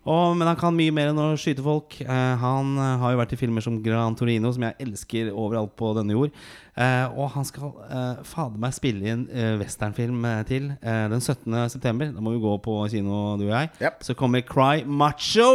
Og, 0.09 0.37
men 0.39 0.49
han 0.49 0.57
kan 0.57 0.73
mye 0.77 0.93
mer 0.95 1.11
enn 1.11 1.21
å 1.21 1.35
skyte 1.37 1.65
folk. 1.65 1.99
Eh, 2.01 2.35
han 2.41 2.71
eh, 2.81 2.95
har 3.03 3.13
jo 3.13 3.21
vært 3.21 3.35
i 3.37 3.39
filmer 3.41 3.65
som 3.65 3.77
Gran 3.85 4.17
Torino, 4.17 4.53
som 4.55 4.65
jeg 4.65 4.79
elsker 4.87 5.29
overalt 5.35 5.75
på 5.77 5.91
denne 5.99 6.17
jord. 6.17 6.33
Eh, 6.79 7.19
og 7.19 7.29
han 7.35 7.45
skal 7.45 7.75
eh, 7.91 8.23
fader 8.29 8.63
meg 8.63 8.77
spille 8.77 9.05
inn 9.05 9.27
en 9.27 9.29
eh, 9.29 9.53
westernfilm 9.61 10.25
eh, 10.31 10.41
til 10.49 10.71
eh, 10.79 11.05
den 11.13 11.21
17. 11.21 11.59
september. 11.75 12.13
Da 12.15 12.25
må 12.25 12.33
vi 12.37 12.43
gå 12.47 12.57
på 12.65 12.79
kino, 12.95 13.37
du 13.41 13.49
og 13.51 13.53
jeg. 13.53 13.73
Yep. 13.83 14.01
Så 14.09 14.17
kommer 14.17 14.47
Cry 14.49 14.87
Macho 14.87 15.51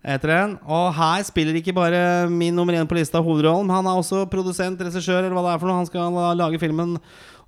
etter 0.00 0.32
den. 0.32 0.56
Og 0.64 0.88
her 0.96 1.28
spiller 1.28 1.60
ikke 1.60 1.76
bare 1.76 2.02
min 2.32 2.56
nummer 2.56 2.76
én 2.78 2.88
på 2.88 2.96
lista 2.96 3.20
hovedrollen. 3.20 3.72
Han 3.74 3.90
er 3.90 4.00
også 4.00 4.24
produsent, 4.32 4.80
regissør, 4.80 5.22
eller 5.26 5.36
hva 5.36 5.44
det 5.50 5.54
er 5.54 5.60
for 5.62 5.68
noe. 5.72 5.82
Han 5.82 5.92
skal 5.92 6.20
lage 6.40 6.62
filmen. 6.62 6.96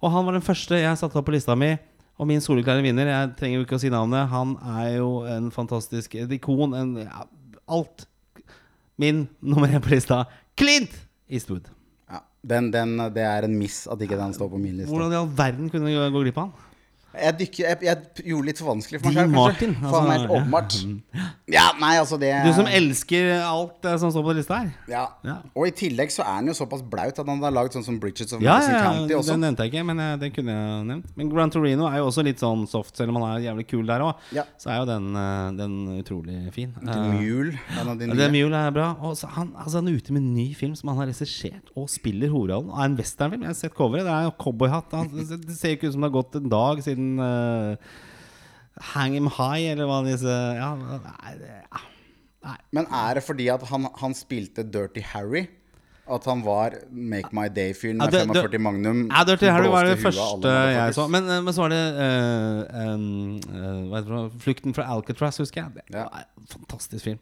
Og 0.02 0.12
han 0.12 0.26
var 0.28 0.36
den 0.36 0.44
første 0.44 0.82
jeg 0.82 1.00
satte 1.00 1.16
opp 1.16 1.30
på 1.30 1.36
lista 1.36 1.56
mi. 1.56 1.78
Og 2.16 2.28
min 2.30 2.40
soleklare 2.40 2.80
vinner, 2.84 3.10
jeg 3.10 3.32
trenger 3.36 3.58
jo 3.58 3.64
ikke 3.66 3.76
å 3.76 3.82
si 3.82 3.90
navnet, 3.92 4.30
han 4.32 4.54
er 4.78 4.90
jo 4.96 5.10
en 5.28 5.50
fantastisk 5.52 6.14
et 6.16 6.30
ikon. 6.38 6.72
En, 6.76 6.94
ja, 7.02 7.26
alt. 7.68 8.06
Min 8.96 9.26
nummer 9.44 9.68
én 9.68 9.82
på 9.84 9.92
lista, 9.92 10.22
Clint 10.56 10.94
Eastwood. 11.28 11.68
Ja, 12.08 12.22
den, 12.40 12.70
den, 12.72 12.96
det 13.12 13.26
er 13.26 13.44
en 13.44 13.58
miss 13.60 13.82
at 13.92 14.00
ikke 14.00 14.16
den 14.16 14.32
står 14.36 14.48
på 14.54 14.60
min 14.62 14.78
liste. 14.78 14.88
Hvordan 14.92 15.12
i 15.12 15.18
all 15.18 15.28
verden 15.28 15.68
kunne 15.72 15.92
du 15.92 15.98
gå 16.14 16.24
glipp 16.24 16.40
av 16.40 16.48
han? 16.48 16.65
Jeg, 17.16 17.38
dykker, 17.38 17.64
jeg, 17.64 17.78
jeg 17.82 18.26
gjorde 18.30 18.46
litt 18.46 18.58
for 18.60 18.68
vanskelig 18.74 19.00
for 19.00 19.08
meg 19.08 19.16
selv, 19.16 19.32
Martin, 19.32 19.74
kanskje. 19.74 19.86
altså, 19.86 19.96
Faen, 19.96 20.10
helt 20.12 20.30
åpenbart. 20.36 20.76
Ja, 21.48 21.66
nei, 21.80 21.92
altså 22.00 22.18
det 22.20 22.30
Du 22.44 22.50
som 22.56 22.66
elsker 22.66 23.28
alt 23.46 23.84
eh, 23.86 23.96
som 24.02 24.10
står 24.12 24.24
på 24.26 24.34
lista 24.36 24.58
her. 24.62 24.70
ja. 24.90 25.04
Ja. 25.26 25.36
Og 25.56 25.66
i 25.68 25.72
tillegg 25.74 26.10
så 26.14 26.22
er 26.22 26.34
han 26.40 26.46
jo 26.50 26.54
såpass 26.54 26.82
blaut 26.82 27.18
at 27.18 27.26
han 27.26 27.40
har 27.42 27.50
laget 27.54 27.72
sånn 27.76 27.84
som 27.86 27.98
Bridges 28.02 28.32
of 28.34 28.42
Ja, 28.42 28.56
Madison 28.58 28.74
ja, 28.74 28.82
County 28.84 29.14
ja 29.14 29.18
også. 29.20 29.32
den 29.34 29.40
nevnte 29.46 29.64
jeg 29.66 29.72
ikke, 29.72 29.84
men 29.86 30.00
eh, 30.04 30.16
den 30.22 30.30
kunne 30.36 30.54
jeg 30.56 30.84
nevnt. 30.90 31.12
Men 31.16 31.30
Gran 31.32 31.50
Torino 31.54 31.86
er 31.88 31.98
jo 32.02 32.06
også 32.10 32.24
litt 32.26 32.42
sånn 32.42 32.66
soft, 32.70 32.96
selv 32.98 33.14
om 33.14 33.20
han 33.22 33.36
er 33.36 33.46
jævlig 33.48 33.66
kul 33.70 33.86
der 33.88 34.04
òg. 34.06 34.20
Ja. 34.36 34.44
Så 34.60 34.70
er 34.74 34.80
jo 34.82 34.86
den, 34.90 35.08
eh, 35.16 35.50
den 35.62 35.76
utrolig 36.02 36.38
fin. 36.54 36.74
The 36.82 36.96
Eh, 36.96 37.12
Mule, 37.16 37.58
en 37.80 37.88
av 37.92 37.98
de 37.98 38.06
nye. 38.10 38.16
det. 38.18 38.30
Mule 38.34 38.60
er 38.66 38.70
bra. 38.74 38.88
Og 39.06 39.16
så 39.18 39.28
han, 39.36 39.52
altså 39.56 39.80
han 39.80 39.88
er 39.88 39.96
ute 40.00 40.12
med 40.16 40.22
en 40.22 40.34
ny 40.34 40.48
film 40.58 40.74
som 40.78 40.90
han 40.92 40.98
har 41.02 41.06
regissert 41.12 41.70
og 41.76 41.88
spiller 41.92 42.28
hovedrollen. 42.32 42.70
Og 42.72 42.78
er 42.80 42.84
en 42.90 42.96
westernfilm. 42.98 43.42
Jeg 43.46 43.52
har 43.54 43.58
sett 43.62 43.74
coveret. 43.74 44.04
Det 44.06 44.12
er 44.14 44.26
jo 44.28 44.34
cowboyhatt. 44.42 44.92
Han- 44.92 45.10
Det 45.16 45.40
det 45.46 45.56
ser 45.56 45.76
ikke 45.76 45.88
ut 45.88 45.92
som 45.94 46.02
det 46.02 46.10
har 46.12 46.16
gått 46.22 46.36
en 46.36 46.48
dag 46.52 46.82
siden 46.82 47.05
eh, 47.22 47.76
Hang 48.92 49.14
Him 49.16 49.28
High, 49.38 49.70
eller 49.72 49.88
hva 49.88 50.00
disse 50.06 50.32
Ja, 50.58 50.72
nei, 50.80 51.36
ja. 51.40 51.84
nei. 52.44 52.56
Men 52.76 52.90
er 52.92 53.20
det 53.20 53.24
fordi 53.26 53.48
at 53.52 53.64
han, 53.70 53.88
han 54.02 54.16
spilte 54.18 54.66
Dirty 54.68 55.04
Harry? 55.14 55.46
At 56.06 56.22
han 56.28 56.44
var 56.46 56.76
Make 56.94 57.32
My 57.34 57.48
Day-fyren 57.50 57.98
med 57.98 58.12
det- 58.14 58.26
det- 58.28 58.36
45 58.36 58.62
Magnum? 58.62 59.00
Ja, 59.10 59.24
Dirty 59.26 59.48
Harry 59.50 59.68
var 59.72 59.88
det 59.88 59.98
første 59.98 60.52
jeg 60.52 60.94
så. 60.94 61.08
Men, 61.10 61.24
eh, 61.26 61.40
men 61.42 61.54
så 61.56 61.64
var 61.64 61.72
det 61.74 61.82
uh, 61.98 62.94
um, 62.94 63.40
uh, 63.50 63.98
det, 63.98 64.32
'Flukten 64.38 64.74
fra 64.76 64.84
Alcatraz', 64.86 65.38
husker 65.42 65.62
jeg. 65.64 65.72
Det 65.74 65.82
Ja. 65.96 66.04
var 66.04 66.26
en 66.38 66.46
fantastisk 66.46 67.04
film. 67.04 67.18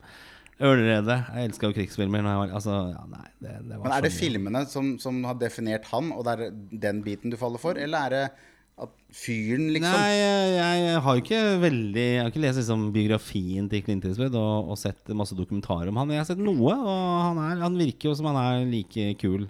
Ørneredet. 0.60 1.24
Jeg 1.34 1.48
elska 1.48 1.66
jo 1.66 1.72
krigsfilmer. 1.72 2.22
Var, 2.22 2.52
altså, 2.54 2.74
ja, 2.92 3.02
nei, 3.10 3.26
det, 3.42 3.54
det 3.68 3.78
var 3.78 3.88
Men 3.88 3.92
er 3.96 4.00
det 4.02 4.12
filmene 4.12 4.66
som, 4.70 4.98
som 4.98 5.24
har 5.24 5.34
definert 5.34 5.88
han, 5.90 6.12
og 6.12 6.24
det 6.24 6.34
er 6.38 6.50
den 6.84 7.02
biten 7.02 7.30
du 7.32 7.36
faller 7.36 7.58
for? 7.58 7.72
Eller 7.72 7.98
er 8.06 8.10
det 8.10 8.30
at 8.74 8.90
fyren, 9.14 9.68
liksom? 9.70 9.92
Nei, 9.94 10.14
jeg, 10.18 10.54
jeg 10.82 11.02
har 11.04 11.14
jo 11.18 11.22
ikke 11.22 11.42
veldig 11.62 12.04
Jeg 12.06 12.22
har 12.24 12.30
ikke 12.32 12.40
lest 12.42 12.58
liksom, 12.58 12.80
biografien 12.94 13.68
til 13.70 13.84
Clint 13.86 14.06
Eastwood 14.08 14.34
og, 14.40 14.72
og 14.74 14.80
sett 14.80 15.12
masse 15.14 15.36
dokumentarer 15.38 15.92
om 15.92 16.00
han. 16.00 16.08
Men 16.10 16.16
jeg 16.18 16.24
har 16.24 16.30
sett 16.32 16.42
noe, 16.42 16.74
og 16.74 16.96
han, 17.28 17.38
er, 17.44 17.60
han 17.62 17.78
virker 17.78 18.10
jo 18.10 18.16
som 18.18 18.26
han 18.32 18.40
er 18.42 18.64
like 18.66 19.06
kul 19.20 19.44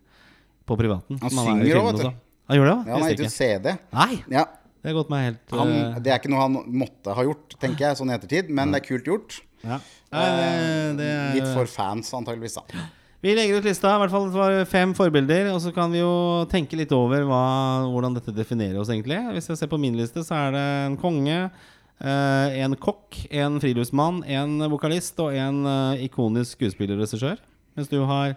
på 0.68 0.76
privaten. 0.80 1.16
Han 1.22 1.32
er 1.32 1.48
synger 1.48 1.80
òg, 1.80 1.88
vet 1.88 2.02
du. 2.02 2.10
Han 2.52 2.58
gjør 2.60 2.68
det, 2.68 2.76
Ja, 2.76 2.92
han 2.92 3.06
har 3.06 3.14
gitt 3.14 3.24
ut. 3.24 3.32
CD. 3.32 3.72
Nei! 3.96 4.10
Ja, 4.34 4.44
Det 4.84 4.90
har 4.92 4.96
gått 4.98 5.12
meg 5.14 5.22
helt 5.30 5.54
han, 5.56 5.70
eh, 5.72 5.96
det 6.04 6.12
er 6.12 6.20
ikke 6.20 6.32
noe 6.34 6.42
han 6.44 6.58
måtte 6.84 7.14
ha 7.16 7.24
gjort, 7.24 7.56
tenker 7.62 7.87
jeg, 7.88 7.96
sånn 8.02 8.12
i 8.12 8.16
ettertid, 8.18 8.52
men 8.52 8.74
det 8.74 8.82
er 8.82 8.88
kult 8.90 9.08
gjort. 9.08 9.38
ja. 9.64 9.80
Det, 10.14 10.26
det 11.00 11.06
er, 11.10 11.32
Litt 11.40 11.48
for 11.56 11.66
fans, 11.66 12.12
antageligvis. 12.14 12.60
da 12.60 12.84
Vi 13.24 13.32
legger 13.32 13.56
ut 13.56 13.64
lista, 13.64 13.88
i 13.88 14.00
hvert 14.02 14.12
fall 14.12 14.26
var 14.34 14.54
fem 14.68 14.90
forbilder. 14.92 15.46
Og 15.54 15.62
så 15.64 15.70
kan 15.72 15.88
vi 15.94 16.02
jo 16.02 16.44
tenke 16.50 16.76
litt 16.76 16.90
over 16.92 17.22
hva, 17.24 17.44
hvordan 17.88 18.18
dette 18.18 18.34
definerer 18.37 18.76
oss, 18.76 18.90
egentlig. 18.92 19.16
Hvis 19.32 19.46
jeg 19.48 19.62
ser 19.62 19.70
på 19.72 19.78
min 19.80 19.94
liste, 19.96 20.20
så 20.26 20.37
er 20.37 20.50
det 20.52 20.64
en 20.90 20.98
konge, 21.00 21.38
eh, 22.04 22.58
en 22.60 22.76
kokk, 22.76 23.22
en 23.32 23.56
friluftsmann, 23.62 24.18
en 24.28 24.66
vokalist 24.68 25.22
og 25.24 25.32
en 25.40 25.62
eh, 25.70 26.02
ikonisk 26.04 26.58
skuespiller 26.58 26.98
og 26.98 27.06
regissør. 27.06 27.40
Mens 27.78 27.88
du 27.88 27.96
har 28.04 28.34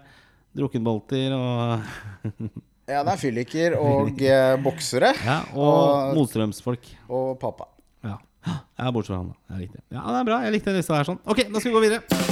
drukkenbolter 0.56 1.36
og 1.36 1.84
Ja, 2.88 3.02
det 3.04 3.12
er 3.12 3.20
fylliker 3.20 3.76
og 3.76 4.22
eh, 4.24 4.54
boksere. 4.64 5.10
Ja, 5.20 5.42
og 5.52 6.16
motstrømsfolk. 6.16 6.88
og 7.12 7.34
pappa. 7.42 7.68
Ja. 8.08 8.16
ja, 8.48 8.88
bortsett 8.88 9.12
fra 9.12 9.20
han, 9.20 9.34
da. 9.34 9.36
Det 9.50 9.58
er 9.58 9.60
riktig. 9.66 9.84
Ja, 9.92 10.06
det 10.08 10.16
er 10.22 10.30
bra. 10.32 10.40
Jeg 10.46 10.56
likte 10.56 10.72
den 10.72 10.80
lista 10.80 10.96
her 10.96 11.10
sånn. 11.10 11.20
Ok, 11.28 11.44
da 11.44 11.60
skal 11.60 11.74
vi 11.74 11.76
gå 11.76 11.84
videre. 11.90 12.24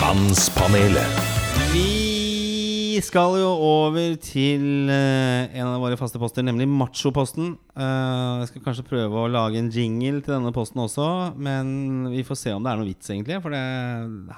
Mannspanelet. 0.00 1.39
Vi 1.70 2.98
skal 3.06 3.36
jo 3.38 3.50
over 3.64 4.16
til 4.20 4.90
eh, 4.90 5.52
en 5.56 5.68
av 5.68 5.80
våre 5.82 5.96
faste 5.98 6.18
poster, 6.20 6.44
nemlig 6.44 6.66
machoposten. 6.68 7.52
Eh, 7.78 8.40
jeg 8.42 8.50
skal 8.50 8.64
kanskje 8.64 8.84
prøve 8.88 9.22
å 9.22 9.30
lage 9.30 9.60
en 9.60 9.70
jingle 9.72 10.18
til 10.20 10.34
denne 10.34 10.52
posten 10.54 10.82
også, 10.82 11.06
men 11.38 12.10
vi 12.12 12.24
får 12.26 12.40
se 12.40 12.54
om 12.56 12.66
det 12.66 12.72
er 12.72 12.80
noe 12.80 12.90
vits, 12.90 13.08
egentlig. 13.14 13.38
For 13.44 13.54
det, 13.54 13.62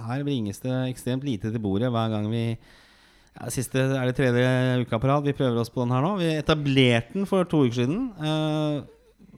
her 0.04 0.24
bringes 0.28 0.62
det 0.62 0.76
ekstremt 0.92 1.26
lite 1.26 1.50
til 1.50 1.64
bordet 1.64 1.90
hver 1.94 2.12
gang 2.12 2.28
vi 2.32 2.44
ja, 2.52 3.48
Siste 3.50 3.86
er 3.96 4.10
det 4.10 4.16
tredje 4.18 4.48
uka 4.84 5.00
på 5.00 5.08
rad. 5.08 5.24
Vi 5.24 5.36
prøver 5.36 5.62
oss 5.62 5.72
på 5.72 5.86
den 5.86 5.94
her 5.96 6.04
nå. 6.04 6.14
Vi 6.20 6.34
etablerte 6.36 7.16
den 7.16 7.28
for 7.30 7.48
to 7.48 7.64
uker 7.64 7.80
siden. 7.82 8.10
Eh, 8.20 8.82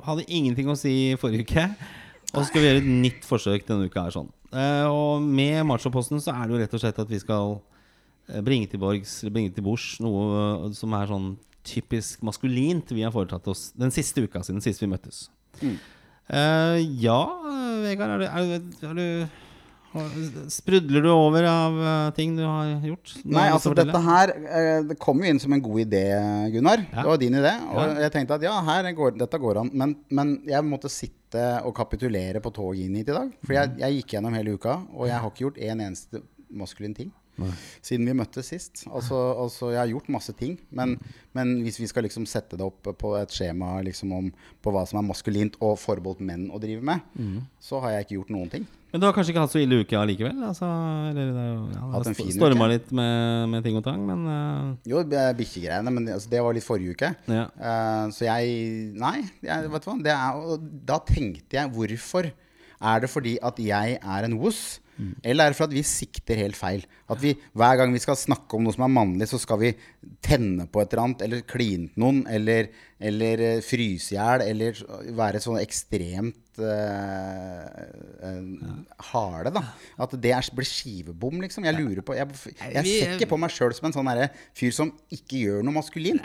hadde 0.05 0.27
ingenting 0.27 0.69
å 0.69 0.79
si 0.79 1.15
forrige 1.23 1.47
uke. 1.47 1.69
Og 2.35 2.41
så 2.43 2.49
skal 2.49 2.61
vi 2.61 2.73
gjøre 2.73 2.83
et 2.83 2.91
nytt 3.07 3.29
forsøk 3.29 3.69
denne 3.71 3.87
uka. 3.87 4.09
her 4.09 4.19
sånn 4.19 4.33
Eh, 4.55 4.87
Og 4.87 5.23
med 5.23 5.65
machoposten 5.67 6.21
så 6.23 6.31
er 6.35 6.47
det 6.47 6.55
jo 6.55 6.59
rett 6.63 6.75
og 6.77 6.83
slett 6.83 6.99
at 7.03 7.11
vi 7.11 7.19
skal 7.19 7.57
bringe 8.45 8.69
til 8.71 8.81
borgs 8.81 9.19
Eller 9.23 9.35
bringe 9.35 9.53
til 9.55 9.65
bords 9.67 9.99
noe 10.01 10.25
eh, 10.69 10.73
som 10.77 10.95
er 10.97 11.07
sånn 11.11 11.37
typisk 11.65 12.21
maskulint 12.27 12.91
vi 12.93 13.03
har 13.05 13.13
foretatt 13.15 13.47
oss 13.49 13.71
den 13.73 13.91
siste 13.95 14.21
uka 14.27 14.43
siden 14.45 14.61
sist 14.65 14.83
vi 14.83 14.89
møttes. 14.91 15.29
Eh, 15.63 16.79
ja, 17.01 17.21
Vegard, 17.85 18.21
er 18.21 18.21
du, 18.21 18.27
er 18.29 18.61
du, 18.61 18.87
er 18.89 18.95
du 19.01 19.41
Sprudler 20.51 21.05
du 21.05 21.09
over 21.13 21.45
av 21.47 21.77
eh, 21.79 22.09
ting 22.17 22.33
du 22.35 22.43
har 22.43 22.73
gjort? 22.83 23.13
Nei, 23.31 23.45
altså 23.55 23.71
dette 23.79 24.01
her 24.03 24.33
eh, 24.43 24.81
Det 24.89 24.97
kom 24.99 25.21
jo 25.23 25.29
inn 25.31 25.39
som 25.39 25.55
en 25.55 25.63
god 25.63 25.85
idé, 25.85 26.01
Gunnar. 26.51 26.83
Ja. 26.89 26.97
Det 27.05 27.07
var 27.13 27.21
din 27.23 27.37
idé. 27.39 27.53
Og 27.71 27.79
Ja. 27.79 27.93
jeg 28.03 28.15
tenkte 28.17 28.35
at 28.41 28.43
ja, 28.43 28.57
går, 28.99 29.15
dette 29.21 29.39
går 29.39 29.61
an. 29.63 29.71
Men, 29.73 29.95
men 30.11 30.41
jeg 30.51 30.67
måtte 30.67 30.91
sitte 30.91 31.45
og 31.63 31.77
kapitulere 31.79 32.43
på 32.43 32.51
toget 32.57 32.89
inn 32.89 32.97
hit 32.99 33.09
i 33.13 33.15
dag. 33.15 33.31
For 33.45 33.55
Mm. 33.55 33.61
jeg, 33.61 33.79
jeg 33.85 34.01
gikk 34.01 34.17
gjennom 34.17 34.35
hele 34.35 34.57
uka, 34.59 34.81
og 34.97 35.07
jeg 35.07 35.15
har 35.21 35.31
ikke 35.31 35.45
gjort 35.47 35.59
en 35.63 35.81
eneste 35.87 36.23
maskulin 36.51 36.95
ting. 36.95 37.13
Siden 37.85 38.07
vi 38.07 38.15
møttes 38.17 38.47
sist. 38.53 38.85
Altså, 38.91 39.17
altså, 39.43 39.71
jeg 39.75 39.81
har 39.83 39.91
gjort 39.91 40.09
masse 40.15 40.33
ting, 40.39 40.59
men, 40.71 40.95
men 41.35 41.57
hvis 41.65 41.81
vi 41.81 41.89
skal 41.91 42.07
liksom 42.07 42.27
sette 42.31 42.57
det 42.57 42.65
opp 42.65 42.87
på 43.01 43.15
et 43.19 43.35
skjema 43.35 43.81
liksom 43.85 44.13
om, 44.15 44.31
på 44.63 44.73
hva 44.75 44.87
som 44.87 45.01
er 45.01 45.09
maskulint 45.09 45.57
og 45.61 45.77
forbeholdt 45.83 46.21
menn 46.25 46.49
å 46.55 46.61
drive 46.63 46.83
med, 46.83 47.01
Mm. 47.19 47.43
så 47.61 47.81
har 47.83 47.91
jeg 47.97 48.05
ikke 48.07 48.17
gjort 48.21 48.31
noen 48.35 48.51
ting. 48.51 48.67
Men 48.95 49.01
du 49.03 49.07
har 49.09 49.15
kanskje 49.17 49.33
ikke 49.35 49.43
hatt 49.43 49.51
så 49.51 49.59
ille 49.59 49.81
uke 49.83 49.97
allikevel? 49.99 50.37
Altså, 50.47 50.67
eller, 51.11 51.33
det 51.35 51.43
er 51.43 51.49
jo- 51.51 51.71
ja, 51.75 51.81
Hatt 51.97 52.07
en 52.07 52.15
fin 52.15 52.31
storma 52.31 52.69
litt 52.71 52.93
med, 52.95 53.49
med 53.51 53.65
ting 53.65 53.77
og 53.77 53.83
tang, 53.83 54.05
men 54.07 54.21
uh... 54.31 54.77
Jo, 54.87 55.03
bikkjegreiene, 55.35 55.91
men 55.91 56.07
altså, 56.15 56.31
det 56.31 56.43
var 56.47 56.55
litt 56.55 56.63
forrige 56.63 56.95
uke. 56.95 57.11
Ja. 57.27 57.49
Uh, 57.59 58.07
så 58.15 58.29
jeg 58.29 58.95
Nei, 58.95 59.25
jeg, 59.43 59.71
vet 59.73 59.83
du 59.85 59.91
hva. 59.91 59.97
Det 60.07 60.15
er, 60.15 60.39
og 60.39 60.69
da 60.87 61.01
tenkte 61.11 61.59
jeg 61.59 61.73
hvorfor 61.75 62.31
er 62.85 63.01
det 63.03 63.11
fordi 63.11 63.35
at 63.43 63.59
jeg 63.59 63.99
er 63.99 64.25
en 64.29 64.39
woos? 64.39 64.79
Eller 65.25 65.45
er 65.45 65.53
det 65.53 65.59
for 65.59 65.67
at 65.67 65.75
vi 65.75 65.83
sikter 65.87 66.39
helt 66.39 66.59
feil? 66.59 66.85
At 67.11 67.21
vi 67.23 67.35
hver 67.57 67.79
gang 67.81 67.93
vi 67.95 68.03
skal 68.03 68.19
snakke 68.19 68.57
om 68.57 68.65
noe 68.65 68.75
som 68.75 68.87
er 68.87 68.95
mannlig, 68.95 69.29
så 69.31 69.41
skal 69.43 69.61
vi 69.61 69.73
tenne 70.25 70.67
på 70.71 70.83
et 70.83 70.93
eller 70.93 71.05
annet, 71.05 71.25
eller 71.27 71.45
kline 71.51 71.91
til 71.91 72.05
noen, 72.05 72.23
eller, 72.31 72.71
eller 73.01 73.45
eh, 73.49 73.61
fryse 73.65 74.15
i 74.15 74.19
hjel, 74.19 74.47
eller 74.47 74.81
være 75.19 75.43
sånn 75.43 75.61
ekstremt 75.61 76.63
eh, 76.63 77.85
eh, 78.31 78.43
harde, 79.11 79.55
da. 79.59 79.65
At 80.05 80.17
det 80.17 80.35
er, 80.37 80.51
blir 80.57 80.71
skivebom, 80.71 81.43
liksom. 81.45 81.67
Jeg 81.69 81.79
lurer 81.79 82.05
på 82.07 82.17
Jeg, 82.17 82.31
jeg 82.79 82.87
ser 82.89 83.17
ikke 83.17 83.33
på 83.35 83.41
meg 83.41 83.55
sjøl 83.55 83.75
som 83.77 83.91
en 83.91 83.99
sånn 83.99 84.13
fyr 84.57 84.77
som 84.77 84.95
ikke 85.13 85.45
gjør 85.45 85.67
noe 85.67 85.81
maskulint. 85.81 86.25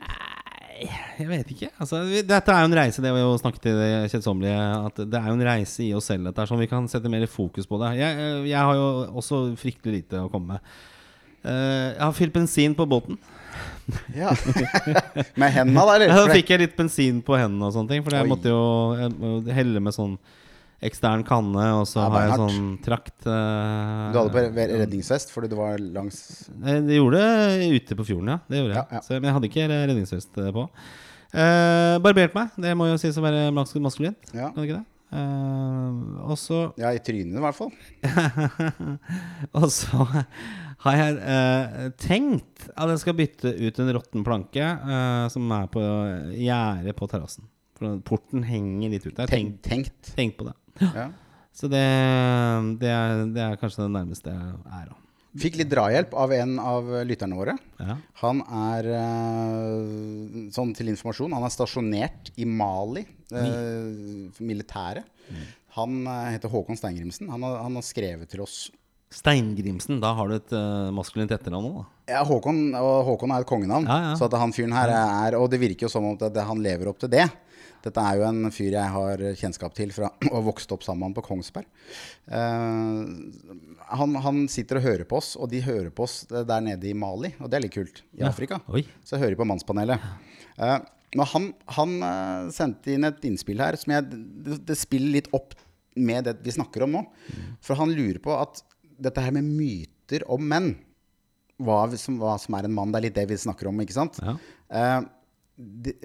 Jeg 0.79 1.27
vet 1.27 1.49
ikke. 1.53 1.69
Altså, 1.81 2.01
dette 2.23 2.53
er 2.53 2.63
jo 2.63 2.69
en 2.69 2.77
reise, 2.77 3.01
det 3.03 3.11
vi 3.15 3.23
jo 3.23 3.33
snakket 3.41 3.65
til 3.65 3.79
det 3.79 3.89
kjedsommelige. 4.13 4.61
At 4.89 5.01
det 5.01 5.19
er 5.19 5.27
jo 5.27 5.35
en 5.35 5.47
reise 5.47 5.83
i 5.85 5.89
oss 5.97 6.07
selv, 6.11 6.29
dette 6.29 6.43
er 6.43 6.51
sånn 6.51 6.61
vi 6.61 6.69
kan 6.71 6.87
sette 6.91 7.11
mer 7.11 7.25
fokus 7.31 7.67
på 7.69 7.79
det. 7.81 7.95
Jeg, 7.99 8.29
jeg 8.51 8.69
har 8.69 8.79
jo 8.79 8.87
også 9.21 9.41
fryktelig 9.59 10.01
lite 10.01 10.23
å 10.23 10.31
komme 10.31 10.55
med. 10.55 10.71
Eh, 11.43 11.87
jeg 11.95 12.04
har 12.04 12.15
fylt 12.15 12.35
bensin 12.35 12.75
på 12.77 12.87
båten. 12.89 13.19
Ja. 14.15 14.33
Med 15.39 15.51
hendene, 15.56 15.81
da, 15.81 15.95
eller? 15.95 16.08
Ja, 16.12 16.25
da 16.25 16.35
fikk 16.35 16.51
jeg 16.54 16.63
litt 16.63 16.75
bensin 16.77 17.23
på 17.25 17.37
hendene 17.39 17.69
og 17.69 17.75
sånne 17.75 17.95
ting. 17.95 18.06
For 18.06 18.15
jeg 18.15 18.29
måtte 18.29 18.51
jo 18.51 19.54
helle 19.56 19.83
med 19.83 19.95
sånn 19.95 20.17
ekstern 20.86 21.25
kanne, 21.27 21.65
og 21.75 21.86
så 21.90 22.06
har 22.08 22.21
jeg 22.23 22.32
hardt. 22.32 22.44
sånn 22.54 22.67
trakt 22.86 23.25
Uh, 23.27 24.12
Du 24.13 24.19
hadde 24.21 24.32
på 24.32 24.44
redningsvest 24.71 25.34
fordi 25.34 25.50
du 25.52 25.58
var 25.60 25.77
langs 25.80 26.19
Eh, 26.63 26.80
Det 26.88 26.96
gjorde 26.96 27.19
det 27.19 27.67
ute 27.75 27.98
på 28.00 28.06
fjorden, 28.08 28.32
ja. 28.32 28.38
Det 28.48 28.62
gjorde 28.62 28.75
jeg. 28.77 28.80
Ja, 28.80 28.86
ja. 28.96 29.02
Så, 29.04 29.17
men 29.19 29.27
jeg 29.27 29.36
hadde 29.38 29.50
ikke 29.52 29.67
redningsvest 29.73 30.40
eh, 30.40 30.52
på. 30.56 30.63
Uh, 31.36 31.98
barbert 32.02 32.34
meg. 32.34 32.56
Det 32.58 32.71
må 32.80 32.88
jo 32.90 32.96
sies 33.02 33.17
å 33.19 33.25
være 33.25 33.50
mas- 33.54 33.75
maskulint. 33.84 34.32
Ja. 34.34 34.50
Kan 34.54 34.63
du 34.63 34.67
ikke 34.69 34.80
det? 34.80 34.86
Uh, 35.10 36.30
og 36.30 36.38
så 36.38 36.58
Ja, 36.77 36.92
i 36.94 37.00
trynet 37.02 37.36
i 37.38 37.44
hvert 37.44 37.58
fall. 37.58 37.71
Og 39.60 39.67
så 39.73 40.06
har 40.86 40.96
jeg 41.00 41.15
uh, 41.19 41.88
tenkt 42.00 42.67
at 42.75 42.92
jeg 42.94 43.02
skal 43.04 43.17
bytte 43.17 43.52
ut 43.58 43.80
en 43.84 43.94
råtten 43.98 44.23
planke 44.25 44.67
som 45.34 45.50
er 45.56 45.65
på 45.73 45.82
gjerdet 46.38 46.96
på 46.96 47.10
terrassen. 47.12 47.48
For 47.80 48.00
porten 48.06 48.46
henger 48.48 48.94
litt 48.94 49.08
ut 49.08 49.15
der. 49.15 49.32
Tenk, 49.32 49.62
tenkt. 49.65 50.13
tenk 50.15 50.38
på 50.40 50.50
det. 50.50 50.56
Ja. 50.84 51.10
Så 51.56 51.67
det, 51.71 51.84
det, 52.80 52.90
er, 52.92 53.21
det 53.36 53.44
er 53.44 53.60
kanskje 53.60 53.86
det 53.86 53.94
nærmeste 53.96 54.32
jeg 54.32 54.58
er. 54.80 54.90
da. 54.92 55.00
Fikk 55.40 55.60
litt 55.60 55.69
drahjelp 55.69 56.13
av 56.17 56.32
en 56.34 56.56
av 56.58 56.88
lytterne 57.06 57.38
våre. 57.38 57.54
Ja. 57.77 58.00
Han 58.23 58.42
er, 58.42 58.88
eh, 58.98 60.48
sånn 60.56 60.73
til 60.77 60.90
informasjon, 60.90 61.36
han 61.38 61.46
er 61.46 61.54
stasjonert 61.54 62.32
i 62.42 62.48
Mali, 62.50 63.04
eh, 63.30 64.42
militæret. 64.42 65.06
Mm. 65.30 65.44
Han 65.77 66.00
eh, 66.08 66.32
heter 66.34 66.50
Håkon 66.50 66.80
Steingrimsen. 66.80 67.30
Han 67.30 67.46
har, 67.46 67.60
han 67.67 67.77
har 67.77 67.86
skrevet 67.86 68.32
til 68.34 68.42
oss. 68.42 68.58
Steingrimsen, 69.13 70.02
da 70.02 70.12
har 70.17 70.30
du 70.30 70.36
et 70.36 70.52
uh, 70.54 70.90
maskulint 70.94 71.32
etternavn 71.34 71.65
òg, 71.65 71.77
da. 71.80 71.86
Ja, 72.13 72.19
Håkon, 72.30 72.60
og 72.77 73.08
Håkon 73.08 73.32
er 73.34 73.42
et 73.42 73.50
kongenavn, 73.50 73.88
Ja, 73.90 74.12
ja. 74.12 74.12
så 74.17 74.27
at 74.27 74.36
han 74.38 74.54
fyren 74.54 74.73
her 74.73 74.92
er 74.94 75.38
Og 75.40 75.48
det 75.50 75.58
virker 75.62 75.88
jo 75.88 75.90
som 75.94 76.06
om 76.06 76.17
at 76.25 76.38
han 76.46 76.62
lever 76.62 76.92
opp 76.92 77.00
til 77.02 77.10
det. 77.10 77.25
Dette 77.86 78.04
er 78.04 78.17
jo 78.19 78.25
en 78.27 78.50
fyr 78.52 78.73
jeg 78.75 78.92
har 78.96 79.21
kjennskap 79.40 79.75
til 79.77 79.94
fra 79.96 80.10
å 80.36 80.42
vokst 80.46 80.71
opp 80.75 80.84
sammen 80.84 81.13
på 81.15 81.23
Kongsberg. 81.25 81.67
Uh, 82.27 83.06
han, 84.00 84.15
han 84.25 84.42
sitter 84.52 84.80
og 84.80 84.86
hører 84.88 85.08
på 85.10 85.19
oss, 85.21 85.34
og 85.40 85.50
de 85.54 85.62
hører 85.65 85.90
på 85.96 86.06
oss 86.08 86.21
der 86.30 86.63
nede 86.65 86.90
i 86.90 86.96
Mali, 86.98 87.32
og 87.40 87.50
det 87.50 87.60
er 87.60 87.65
litt 87.67 87.75
kult. 87.77 88.04
I 88.17 88.23
Ja. 88.23 88.30
Afrika. 88.34 88.60
Oi. 88.73 88.84
Så 89.08 89.19
hører 89.19 89.36
de 89.36 89.40
på 89.40 89.48
Mannspanelet. 89.48 90.04
Uh, 90.60 90.77
han, 91.34 91.48
han 91.77 91.96
uh, 92.04 92.50
sendte 92.54 92.94
inn 92.94 93.08
et 93.08 93.23
innspill 93.25 93.63
her 93.63 93.77
som 93.82 93.96
jeg, 93.96 94.10
det, 94.46 94.60
det 94.69 94.77
spiller 94.77 95.15
litt 95.19 95.32
opp 95.34 95.56
med 96.00 96.27
det 96.30 96.36
vi 96.46 96.54
snakker 96.54 96.86
om 96.86 96.94
nå. 97.00 97.06
For 97.65 97.80
han 97.80 97.92
lurer 97.96 98.19
på 98.23 98.36
at 98.38 98.62
dette 99.00 99.23
her 99.23 99.34
med 99.36 99.48
myter 99.48 100.25
om 100.32 100.44
menn 100.52 100.73
hva 101.60 101.82
som, 102.00 102.15
hva 102.21 102.38
som 102.40 102.56
er 102.56 102.67
en 102.69 102.75
mann, 102.75 102.92
det 102.94 103.00
er 103.02 103.06
litt 103.10 103.15
det 103.17 103.25
vi 103.34 103.38
snakker 103.42 103.67
om, 103.67 103.82
ikke 103.84 103.96
sant? 103.98 104.19
Ja. 104.23 104.36
Eh, 104.71 105.00
det, 105.60 105.95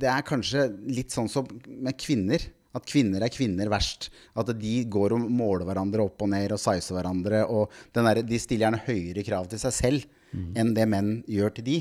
det 0.00 0.08
er 0.10 0.26
kanskje 0.26 0.68
litt 0.86 1.14
sånn 1.14 1.30
som 1.30 1.48
med 1.66 1.98
kvinner. 2.00 2.44
At 2.70 2.86
kvinner 2.86 3.24
er 3.26 3.32
kvinner 3.34 3.66
verst. 3.72 4.08
At 4.38 4.52
de 4.54 4.74
går 4.86 5.16
og 5.16 5.26
måler 5.26 5.66
hverandre 5.66 6.04
opp 6.06 6.22
og 6.22 6.30
ned 6.30 6.54
og 6.54 6.62
sizer 6.62 6.94
hverandre. 7.00 7.42
Og 7.50 7.72
den 7.96 8.06
der, 8.06 8.22
de 8.22 8.38
stiller 8.38 8.68
gjerne 8.68 8.84
høyere 8.86 9.26
krav 9.26 9.50
til 9.50 9.62
seg 9.62 9.74
selv 9.74 10.08
enn 10.30 10.68
det 10.76 10.84
menn 10.86 11.08
gjør 11.26 11.54
til 11.56 11.66
de. 11.66 11.76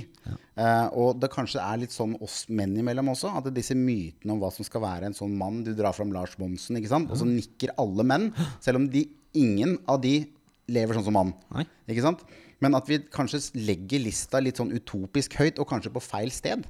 Eh, 0.58 0.88
og 0.98 1.20
det 1.22 1.30
kanskje 1.34 1.62
er 1.62 1.82
litt 1.84 1.94
sånn 1.94 2.16
oss 2.24 2.42
menn 2.50 2.74
imellom 2.82 3.12
også. 3.14 3.32
At 3.38 3.50
disse 3.54 3.78
mytene 3.78 4.34
om 4.34 4.42
hva 4.42 4.50
som 4.54 4.66
skal 4.66 4.82
være 4.82 5.10
en 5.10 5.18
sånn 5.18 5.36
mann 5.38 5.62
Du 5.68 5.72
drar 5.78 5.94
fram 5.94 6.14
Lars 6.16 6.34
Monsen, 6.42 6.80
ikke 6.80 6.92
sant? 6.92 7.12
og 7.12 7.22
så 7.22 7.28
nikker 7.30 7.76
alle 7.78 8.06
menn. 8.08 8.30
Selv 8.64 8.82
om 8.82 8.90
de, 8.90 9.06
ingen 9.38 9.78
av 9.86 10.02
de 10.02 10.24
lever 10.70 10.98
sånn 10.98 11.06
som 11.06 11.18
mann. 11.18 11.36
Nei. 11.54 11.68
Ikke 11.90 12.06
sant? 12.06 12.26
Men 12.60 12.76
at 12.76 12.90
vi 12.90 13.00
kanskje 13.14 13.40
legger 13.56 14.02
lista 14.04 14.42
litt 14.42 14.60
sånn 14.60 14.74
utopisk 14.76 15.38
høyt, 15.40 15.62
og 15.62 15.70
kanskje 15.70 15.94
på 15.96 16.04
feil 16.04 16.34
sted. 16.34 16.66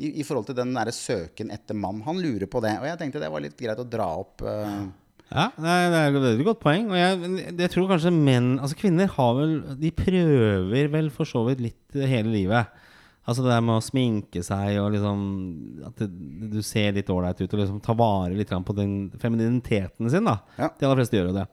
I, 0.00 0.14
i 0.22 0.24
forhold 0.26 0.48
til 0.48 0.56
den 0.58 0.72
derre 0.76 0.94
søken 0.96 1.52
etter 1.52 1.76
mann. 1.76 2.00
Han 2.06 2.20
lurer 2.22 2.48
på 2.50 2.62
det. 2.64 2.72
Og 2.80 2.88
jeg 2.88 3.00
tenkte 3.00 3.20
det 3.22 3.30
var 3.32 3.44
litt 3.44 3.58
greit 3.60 3.82
å 3.82 3.86
dra 3.86 4.08
opp. 4.22 4.40
Uh, 4.42 4.88
Ja, 5.30 5.46
det 5.54 5.70
er, 5.70 5.90
det 5.94 5.98
er 6.26 6.32
et 6.34 6.46
godt 6.46 6.62
poeng. 6.62 6.88
Og 6.90 6.98
jeg, 6.98 7.50
jeg 7.54 7.70
tror 7.70 7.90
kanskje 7.92 8.10
menn 8.10 8.56
Altså 8.58 8.74
kvinner 8.74 9.10
har 9.14 9.36
vel 9.38 9.52
De 9.78 9.92
prøver 9.94 10.88
vel 10.90 11.10
for 11.14 11.28
så 11.28 11.44
vidt 11.46 11.62
litt 11.62 11.98
hele 12.10 12.32
livet. 12.32 12.80
Altså 13.30 13.44
det 13.44 13.52
der 13.52 13.62
med 13.62 13.76
å 13.76 13.84
sminke 13.84 14.42
seg 14.42 14.80
og 14.82 14.90
liksom 14.96 15.20
At 15.86 16.02
det, 16.02 16.08
du 16.50 16.58
ser 16.66 16.96
litt 16.96 17.12
ålreit 17.14 17.38
ut 17.44 17.52
og 17.54 17.62
liksom 17.62 17.78
ta 17.84 17.94
vare 17.94 18.34
litt 18.34 18.50
på 18.50 18.76
den 18.76 18.96
femininiteten 19.22 20.10
sin. 20.10 20.26
da 20.26 20.40
Ja. 20.58 20.72
De 20.74 20.88
aller 20.88 21.02
fleste 21.02 21.20
gjør 21.20 21.30
jo 21.30 21.38
det. 21.38 21.46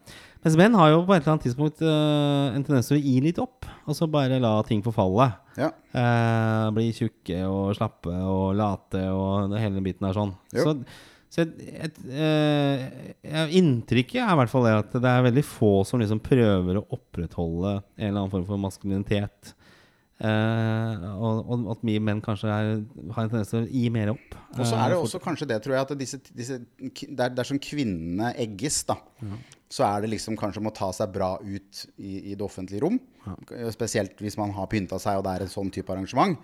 Mens 0.43 0.57
menn 0.59 0.77
har 0.77 0.93
jo 0.93 1.01
på 1.07 1.15
et 1.15 1.23
eller 1.23 1.35
annet 1.35 1.45
tidspunkt 1.47 1.81
uh, 1.83 2.53
en 2.53 2.63
tendens 2.65 2.89
til 2.89 2.99
å 2.99 3.01
gi 3.01 3.17
litt 3.25 3.41
opp. 3.41 3.67
Og 3.87 3.97
så 3.97 4.07
bare 4.11 4.39
la 4.43 4.53
ting 4.67 4.83
forfalle. 4.85 5.31
ja. 5.57 5.73
Uh, 5.97 6.69
bli 6.75 6.91
tjukke 6.93 7.41
og 7.49 7.75
slappe 7.77 8.13
og 8.13 8.51
late 8.59 9.07
og 9.09 9.55
hele 9.57 9.77
den 9.79 9.85
biten 9.85 10.07
er 10.07 10.17
sånn. 10.17 10.35
Jo. 10.53 10.67
Så, 10.67 10.75
så 11.33 11.43
et, 11.43 11.55
et, 11.87 11.97
eh, 12.07 12.83
ja, 13.25 13.45
inntrykket 13.59 14.21
er 14.21 14.31
i 14.31 14.39
hvert 14.39 14.51
fall 14.51 14.67
det 14.67 14.75
at 14.77 14.93
det 14.95 15.11
er 15.11 15.25
veldig 15.25 15.43
få 15.45 15.71
som 15.87 15.99
liksom 16.01 16.21
prøver 16.23 16.79
å 16.79 16.85
opprettholde 16.95 17.79
en 17.79 18.05
eller 18.07 18.21
annen 18.21 18.33
form 18.33 18.45
for 18.47 18.61
maskulinitet. 18.61 19.55
Eh, 20.17 21.03
og, 21.13 21.43
og 21.45 21.67
at 21.75 21.83
mye 21.85 22.01
menn 22.01 22.23
kanskje 22.25 22.49
er, 22.49 22.71
har 23.13 23.25
en 23.25 23.29
tendens 23.29 23.51
til 23.51 23.59
å 23.59 23.67
gi 23.69 23.83
mer 23.93 24.15
opp. 24.15 24.37
Og 24.55 24.63
så 24.63 24.79
er 24.79 24.93
det 24.93 24.97
Eh, 24.97 25.03
også 25.03 25.21
kanskje 25.21 25.49
det, 25.51 25.59
tror 25.65 25.75
jeg, 25.75 25.85
at 25.85 25.93
disse, 25.99 26.19
disse 26.33 26.57
det 26.57 27.27
er 27.27 27.49
som 27.49 27.61
kvinnene 27.61 28.31
egges, 28.41 28.79
da, 28.89 28.97
så 29.69 29.83
er 29.83 30.03
det 30.03 30.09
liksom 30.13 30.37
kanskje 30.39 30.61
om 30.61 30.69
å 30.69 30.75
ta 30.75 30.87
seg 30.95 31.11
bra 31.11 31.33
ut 31.43 31.81
i, 31.99 32.31
i 32.31 32.35
det 32.39 32.43
offentlige 32.45 32.85
rom. 32.85 32.95
Spesielt 33.75 34.15
hvis 34.23 34.37
man 34.39 34.53
har 34.55 34.69
pynta 34.71 34.95
seg, 35.01 35.19
og 35.19 35.25
det 35.25 35.33
er 35.33 35.43
en 35.43 35.51
sånn 35.51 35.71
type 35.75 35.91
arrangement. 35.91 36.37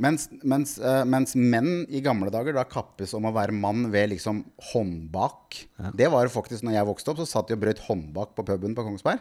Mens, 0.00 0.30
mens, 0.42 0.78
eh, 0.80 1.02
mens 1.04 1.36
menn 1.36 1.84
i 1.92 2.00
gamle 2.04 2.32
dager 2.32 2.56
da 2.56 2.64
kappes 2.64 3.12
om 3.14 3.28
å 3.28 3.34
være 3.36 3.52
mann 3.52 3.90
ved 3.92 4.14
liksom 4.14 4.40
håndbak. 4.72 5.60
Det 5.94 6.08
var 6.10 6.32
faktisk 6.32 6.64
når 6.64 6.78
jeg 6.78 6.88
vokste 6.88 7.12
opp, 7.12 7.20
så 7.20 7.28
satt 7.28 7.52
de 7.52 7.58
og 7.58 7.62
brøt 7.66 7.84
håndbak 7.84 8.32
på 8.38 8.46
puben 8.48 8.74
på 8.74 8.86
Kongsberg. 8.88 9.20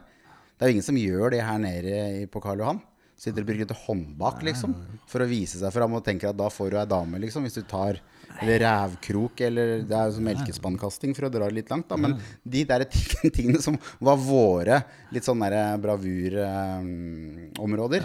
Det 0.55 0.63
er 0.65 0.71
jo 0.71 0.77
ingen 0.77 0.87
som 0.87 0.97
gjør 1.01 1.33
det 1.35 1.43
her 1.43 1.59
nede 1.59 2.25
på 2.31 2.39
Karl 2.43 2.63
Johan. 2.63 2.81
Sitter 3.19 3.43
og 3.43 3.49
bruker 3.51 3.67
et 3.67 3.77
håndbak, 3.83 4.39
liksom. 4.47 4.71
For 5.11 5.23
å 5.23 5.27
vise 5.29 5.59
seg 5.59 5.71
fram 5.75 5.93
og 5.99 6.03
tenker 6.07 6.31
at 6.31 6.39
da 6.39 6.47
får 6.51 6.71
du 6.71 6.79
ei 6.79 6.87
dame, 6.89 7.19
liksom. 7.21 7.43
Hvis 7.43 7.59
du 7.59 7.67
tar 7.67 7.99
Eller 8.41 8.57
rævkrok, 8.65 9.36
eller 9.47 9.65
Det 9.88 9.95
er 9.97 10.05
jo 10.09 10.15
som 10.17 10.25
melkespannkasting, 10.27 11.11
for 11.15 11.23
å 11.27 11.34
dra 11.34 11.43
det 11.49 11.57
litt 11.59 11.71
langt, 11.73 11.88
da. 11.89 11.95
Men 11.99 12.11
de 12.43 12.61
der 12.69 12.81
tingene 13.36 13.61
som 13.63 13.75
var 14.03 14.17
våre 14.19 14.77
litt 15.13 15.25
sånn 15.27 15.43
derre 15.43 15.63
bravurområder, 15.84 18.01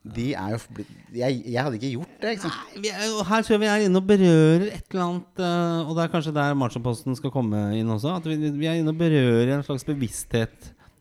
de 0.00 0.30
er 0.32 0.54
jo 0.54 0.58
blitt 0.72 0.88
jeg, 1.12 1.42
jeg 1.44 1.60
hadde 1.60 1.76
ikke 1.76 1.90
gjort 1.92 2.22
det, 2.22 2.30
ikke. 2.38 2.50
Vi 2.80 2.88
er, 2.88 3.02
her 3.28 3.42
tror 3.44 3.52
jeg 3.52 3.60
vi 3.60 3.68
er 3.68 3.82
inne 3.84 4.00
og 4.00 4.06
berører 4.08 4.64
et 4.70 4.86
eller 4.94 5.02
annet 5.04 5.42
eh, 5.44 5.80
Og 5.82 5.92
det 5.96 6.02
er 6.06 6.12
kanskje 6.14 6.32
der 6.38 6.56
Machoposten 6.56 7.18
skal 7.18 7.32
komme 7.34 7.58
inn 7.76 7.90
også. 7.92 8.14
At 8.16 8.24
vi, 8.24 8.34
vi 8.38 8.68
er 8.70 8.78
inne 8.80 8.94
og 8.94 9.00
berører 9.00 9.52
en 9.58 9.66
slags 9.66 9.84
bevissthet 9.84 10.56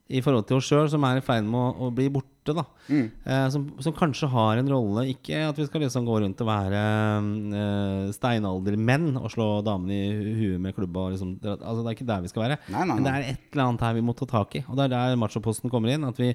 i 0.10 0.22
forhold 0.26 0.47
til 0.49 0.57
oss 0.57 0.68
sjøl 0.70 0.88
som 0.89 1.03
er 1.05 1.20
i 1.20 1.26
ferd 1.26 1.45
med 1.45 1.60
å, 1.60 1.88
å 1.88 1.91
bli 1.93 2.07
borte. 2.14 2.55
da 2.57 2.64
Eh, 2.89 3.45
som, 3.53 3.68
som 3.84 3.93
kanskje 3.93 4.26
har 4.32 4.57
en 4.57 4.72
rolle 4.72 5.03
Ikke 5.12 5.43
at 5.45 5.60
vi 5.60 5.68
skal 5.68 5.84
liksom 5.84 6.07
gå 6.07 6.16
rundt 6.24 6.39
og 6.41 6.49
være 6.49 6.80
eh, 7.60 8.07
steinaldermenn 8.16 9.12
og 9.20 9.30
slå 9.30 9.49
damene 9.66 9.99
i 9.99 10.34
huet 10.39 10.64
med 10.64 10.74
klubba. 10.78 11.05
Og 11.05 11.14
liksom, 11.14 11.36
altså, 11.43 11.84
det 11.84 11.91
er 11.91 11.99
ikke 11.99 12.10
der 12.10 12.26
vi 12.26 12.34
skal 12.34 12.47
være. 12.47 12.60
Nei, 12.74 12.82
nei, 12.82 12.97
Men 12.97 13.05
det 13.05 13.14
er 13.14 13.30
et 13.36 13.45
eller 13.53 13.68
annet 13.68 13.86
her 13.86 13.95
vi 13.99 14.07
må 14.10 14.18
ta 14.18 14.30
tak 14.30 14.57
i. 14.57 14.66
Og 14.66 14.80
det 14.80 14.88
er 14.88 14.95
der 14.97 15.22
Machoposten 15.22 15.70
kommer 15.74 15.93
inn. 15.93 16.10
At 16.10 16.20
vi 16.20 16.34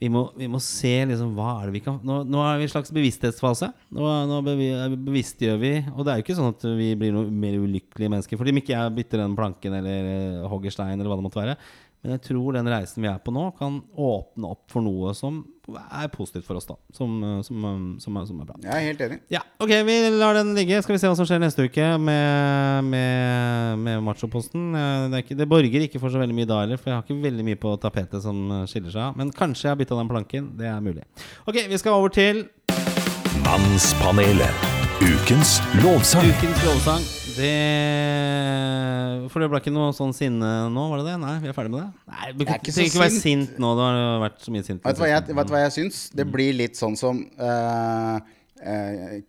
vi 0.00 0.08
må, 0.08 0.22
vi 0.32 0.46
må 0.48 0.56
se 0.64 0.94
liksom, 1.10 1.34
hva 1.36 1.58
er 1.58 1.68
det 1.68 1.74
vi 1.74 1.82
kan 1.84 1.98
Nå, 2.08 2.22
nå 2.24 2.40
er 2.40 2.56
vi 2.56 2.64
i 2.64 2.68
en 2.70 2.72
slags 2.72 2.92
bevissthetsfase. 2.96 3.68
Nå, 3.92 4.06
nå 4.30 4.38
bevi, 4.46 4.70
bevisstgjør 4.96 5.58
vi. 5.60 5.72
Og 5.92 6.06
det 6.06 6.12
er 6.12 6.20
jo 6.20 6.24
ikke 6.24 6.36
sånn 6.38 6.54
at 6.54 6.64
vi 6.78 6.88
blir 6.96 7.12
noe 7.12 7.28
mer 7.28 7.58
ulykkelige 7.60 8.08
mennesker 8.14 8.40
fordi 8.40 8.54
om 8.54 8.60
ikke 8.62 8.72
jeg 8.72 8.94
bytter 8.96 9.20
den 9.20 9.36
planken 9.36 9.76
eller 9.76 10.08
eh, 10.14 10.48
hogger 10.48 10.72
stein 10.72 10.96
eller 10.96 11.10
hva 11.12 11.20
det 11.20 11.26
måtte 11.26 11.42
være. 11.42 11.58
Men 12.02 12.14
jeg 12.14 12.22
tror 12.30 12.54
den 12.56 12.68
reisen 12.72 13.02
vi 13.04 13.08
er 13.10 13.18
på 13.20 13.32
nå, 13.34 13.50
kan 13.58 13.74
åpne 13.92 14.48
opp 14.54 14.62
for 14.72 14.80
noe 14.80 15.10
som 15.14 15.42
er 15.70 16.08
positivt 16.10 16.46
for 16.48 16.56
oss, 16.56 16.64
da. 16.66 16.74
Som, 16.96 17.18
eh, 17.22 17.42
som, 17.46 17.58
eh, 17.68 18.00
som, 18.00 18.16
er, 18.16 18.24
som 18.26 18.40
er 18.40 18.46
bra. 18.48 18.56
Jeg 18.64 18.72
er 18.72 18.86
helt 18.88 19.02
enig. 19.04 19.18
Ja, 19.30 19.42
ok, 19.60 19.74
vi 19.86 19.98
lar 20.16 20.34
den 20.40 20.54
ligge. 20.56 20.80
Skal 20.82 20.96
vi 20.96 21.02
se 21.02 21.10
hva 21.12 21.18
som 21.18 21.28
skjer 21.28 21.42
neste 21.44 21.68
uke 21.68 21.90
med, 22.00 22.88
med, 22.88 23.78
med 23.84 24.02
Machoposten. 24.08 24.70
Eh, 24.74 25.08
Det, 25.12 25.24
ikke- 25.26 25.36
det 25.42 25.48
borger 25.52 25.84
ikke 25.86 26.00
for 26.00 26.08
så 26.08 26.18
veldig 26.24 26.34
mye 26.40 26.48
da 26.48 26.60
heller, 26.64 26.76
for 26.80 26.90
jeg 26.90 26.96
har 26.96 27.04
ikke 27.04 27.22
veldig 27.28 27.44
mye 27.50 27.60
på 27.60 27.76
tapetet 27.84 28.22
som 28.24 28.40
skiller 28.66 28.90
seg 28.96 29.02
av. 29.10 29.16
Men 29.20 29.30
kanskje 29.30 29.68
jeg 29.68 29.74
har 29.76 29.80
bytta 29.84 30.00
den 30.00 30.08
planken. 30.08 30.50
Det 30.56 30.66
er 30.72 30.80
mulig. 30.80 31.04
Ok, 31.46 31.60
vi 31.68 31.76
skal 31.78 31.92
over 32.00 32.08
til 32.08 32.46
Mannspanelet. 33.44 34.79
Ukens 35.00 35.60
lovsang. 35.82 36.26
ukens 36.28 36.60
lovsang. 36.66 37.02
Det 37.36 37.54
For 39.32 39.40
det 39.42 39.48
ble 39.52 39.60
ikke 39.62 39.72
noe 39.72 39.92
sånn 39.96 40.12
sinne 40.16 40.50
nå, 40.72 40.82
var 40.90 41.00
det 41.00 41.06
det? 41.12 41.14
Nei, 41.22 41.36
vi 41.40 41.48
er 41.50 41.56
ferdig 41.56 41.72
med 41.72 41.80
det? 41.86 41.90
Nei, 42.10 42.26
Du 42.36 42.42
er 42.44 42.58
ikke 42.58 42.74
ikke 42.84 43.00
være 43.04 43.14
sint. 43.14 43.54
nå. 43.62 43.70
Det 43.78 43.86
har 43.86 44.20
vært 44.26 44.44
så 44.44 44.52
mye 44.54 44.66
sint. 44.66 44.82
Vet 44.84 44.98
du 44.98 45.02
hva 45.04 45.08
jeg, 45.12 45.36
vet 45.38 45.54
hva 45.54 45.62
jeg 45.64 45.72
syns? 45.78 46.02
Det 46.16 46.26
blir 46.28 46.52
litt 46.58 46.76
sånn 46.78 46.98
som 47.00 47.22
uh, 47.40 48.18
eh, 48.60 49.20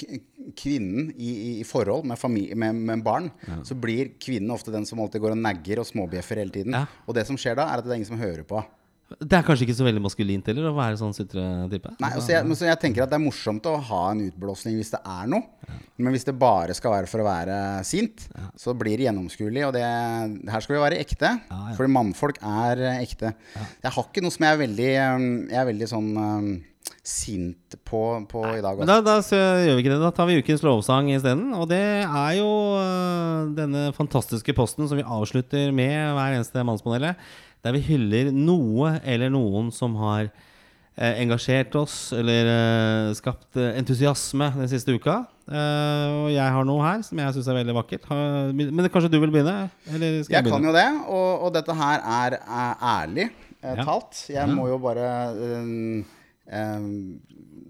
kvinnen 0.60 1.14
i, 1.16 1.32
i- 1.32 1.56
i 1.62 1.66
forhold 1.68 2.04
med, 2.10 2.20
familie, 2.20 2.56
med, 2.58 2.76
med 2.92 3.04
barn. 3.06 3.32
Så 3.64 3.78
blir 3.80 4.12
kvinnen 4.20 4.52
ofte 4.52 4.74
den 4.76 4.86
som 4.90 5.00
alltid 5.00 5.22
går 5.24 5.38
og 5.38 5.42
negger 5.46 5.80
og 5.84 5.88
småbjeffer 5.88 6.42
hele 6.44 6.52
tiden. 6.52 6.76
Ja. 6.76 6.86
Og 7.08 7.16
det 7.16 7.28
som 7.30 7.38
skjer 7.40 7.56
da, 7.62 7.70
er 7.72 7.80
at 7.80 7.86
det 7.88 7.94
er 7.96 8.02
ingen 8.02 8.12
som 8.12 8.20
hører 8.20 8.44
på. 8.44 8.60
Det 9.20 9.38
er 9.38 9.44
kanskje 9.46 9.66
ikke 9.68 9.76
så 9.78 9.86
veldig 9.88 10.02
maskulint 10.06 10.48
heller 10.52 10.70
å 10.70 10.74
være 10.78 11.00
sånn 11.00 11.14
sutretype? 11.18 11.92
Nei, 12.00 12.12
altså 12.16 12.32
jeg, 12.36 12.46
men 12.48 12.62
jeg 12.70 12.80
tenker 12.82 13.04
at 13.04 13.12
Det 13.12 13.18
er 13.20 13.24
morsomt 13.26 13.68
å 13.70 13.76
ha 13.90 14.02
en 14.14 14.24
utblåsning 14.30 14.78
hvis 14.80 14.94
det 14.94 15.02
er 15.04 15.30
noe. 15.32 15.44
Men 16.02 16.16
hvis 16.16 16.26
det 16.30 16.38
bare 16.40 16.74
skal 16.78 16.96
være 16.96 17.10
for 17.12 17.22
å 17.24 17.28
være 17.28 17.58
sint, 17.88 18.28
så 18.58 18.74
blir 18.78 18.98
det 18.98 19.10
gjennomskuelig. 19.10 19.68
Og 19.68 19.76
det, 19.76 19.84
her 19.84 20.64
skal 20.66 20.78
vi 20.78 20.84
være 20.86 21.02
ekte. 21.04 21.36
Ja, 21.52 21.62
ja. 21.72 21.76
Fordi 21.78 21.94
mannfolk 21.94 22.42
er 22.42 22.82
ekte. 23.02 23.36
Jeg 23.84 23.96
har 23.98 24.08
ikke 24.10 24.24
noe 24.26 24.34
som 24.34 24.48
jeg 24.48 24.56
er 24.58 24.62
veldig 24.66 24.92
eh, 24.92 25.30
Jeg 25.52 25.62
er 25.62 25.70
veldig 25.74 25.90
sånn 25.92 26.12
eh, 26.26 26.52
sint 27.06 27.78
på, 27.88 28.02
på 28.30 28.42
i 28.56 28.62
dag. 28.64 28.78
Men 28.78 28.90
Altså. 28.90 28.98
da, 29.02 29.02
da 29.06 29.22
så 29.26 29.38
gjør 29.38 29.78
vi 29.78 29.84
ikke 29.86 29.94
det. 29.96 30.02
Da 30.04 30.12
tar 30.16 30.28
vi 30.30 30.40
ukens 30.42 30.66
lovsang 30.66 31.12
isteden. 31.14 31.48
Og 31.58 31.68
det 31.72 31.82
er 32.06 32.34
jo 32.40 32.50
øh, 32.80 33.54
denne 33.58 33.88
fantastiske 33.98 34.54
posten 34.58 34.90
som 34.90 35.00
vi 35.00 35.06
avslutter 35.06 35.72
med 35.76 35.96
hver 36.18 36.38
eneste 36.40 36.66
Mannspanelet. 36.68 37.18
Der 37.62 37.76
vi 37.78 37.82
hyller 37.92 38.32
noe 38.34 38.96
eller 39.06 39.30
noen 39.34 39.68
som 39.76 39.94
har 40.02 40.30
eh, 40.98 41.20
engasjert 41.22 41.76
oss 41.78 42.12
eller 42.18 42.50
eh, 42.50 43.12
skapt 43.18 43.58
eh, 43.62 43.76
entusiasme 43.80 44.48
den 44.58 44.72
siste 44.72 44.96
uka. 44.98 45.20
Eh, 45.52 46.08
og 46.24 46.30
jeg 46.34 46.56
har 46.56 46.66
noe 46.66 46.82
her 46.86 47.04
som 47.06 47.22
jeg 47.22 47.36
syns 47.38 47.50
er 47.52 47.60
veldig 47.60 47.76
vakkert. 47.78 48.08
Har, 48.10 48.50
men 48.56 48.90
kanskje 48.90 49.12
du 49.14 49.20
vil 49.22 49.34
begynne? 49.34 49.70
Eller 49.92 50.22
skal 50.24 50.40
jeg, 50.40 50.46
Jeg 50.46 50.52
kan 50.56 50.66
jo 50.70 50.74
det, 50.76 50.88
og, 51.06 51.30
og 51.48 51.54
dette 51.60 51.76
her 51.84 52.02
er, 52.18 52.40
er 52.42 52.86
ærlig 52.96 53.28
eh, 53.30 53.76
Ja. 53.78 53.86
talt. 53.86 54.24
Jeg 54.34 54.50
må 54.58 54.66
jo 54.72 54.80
bare 54.82 55.10
eh, 56.50 56.98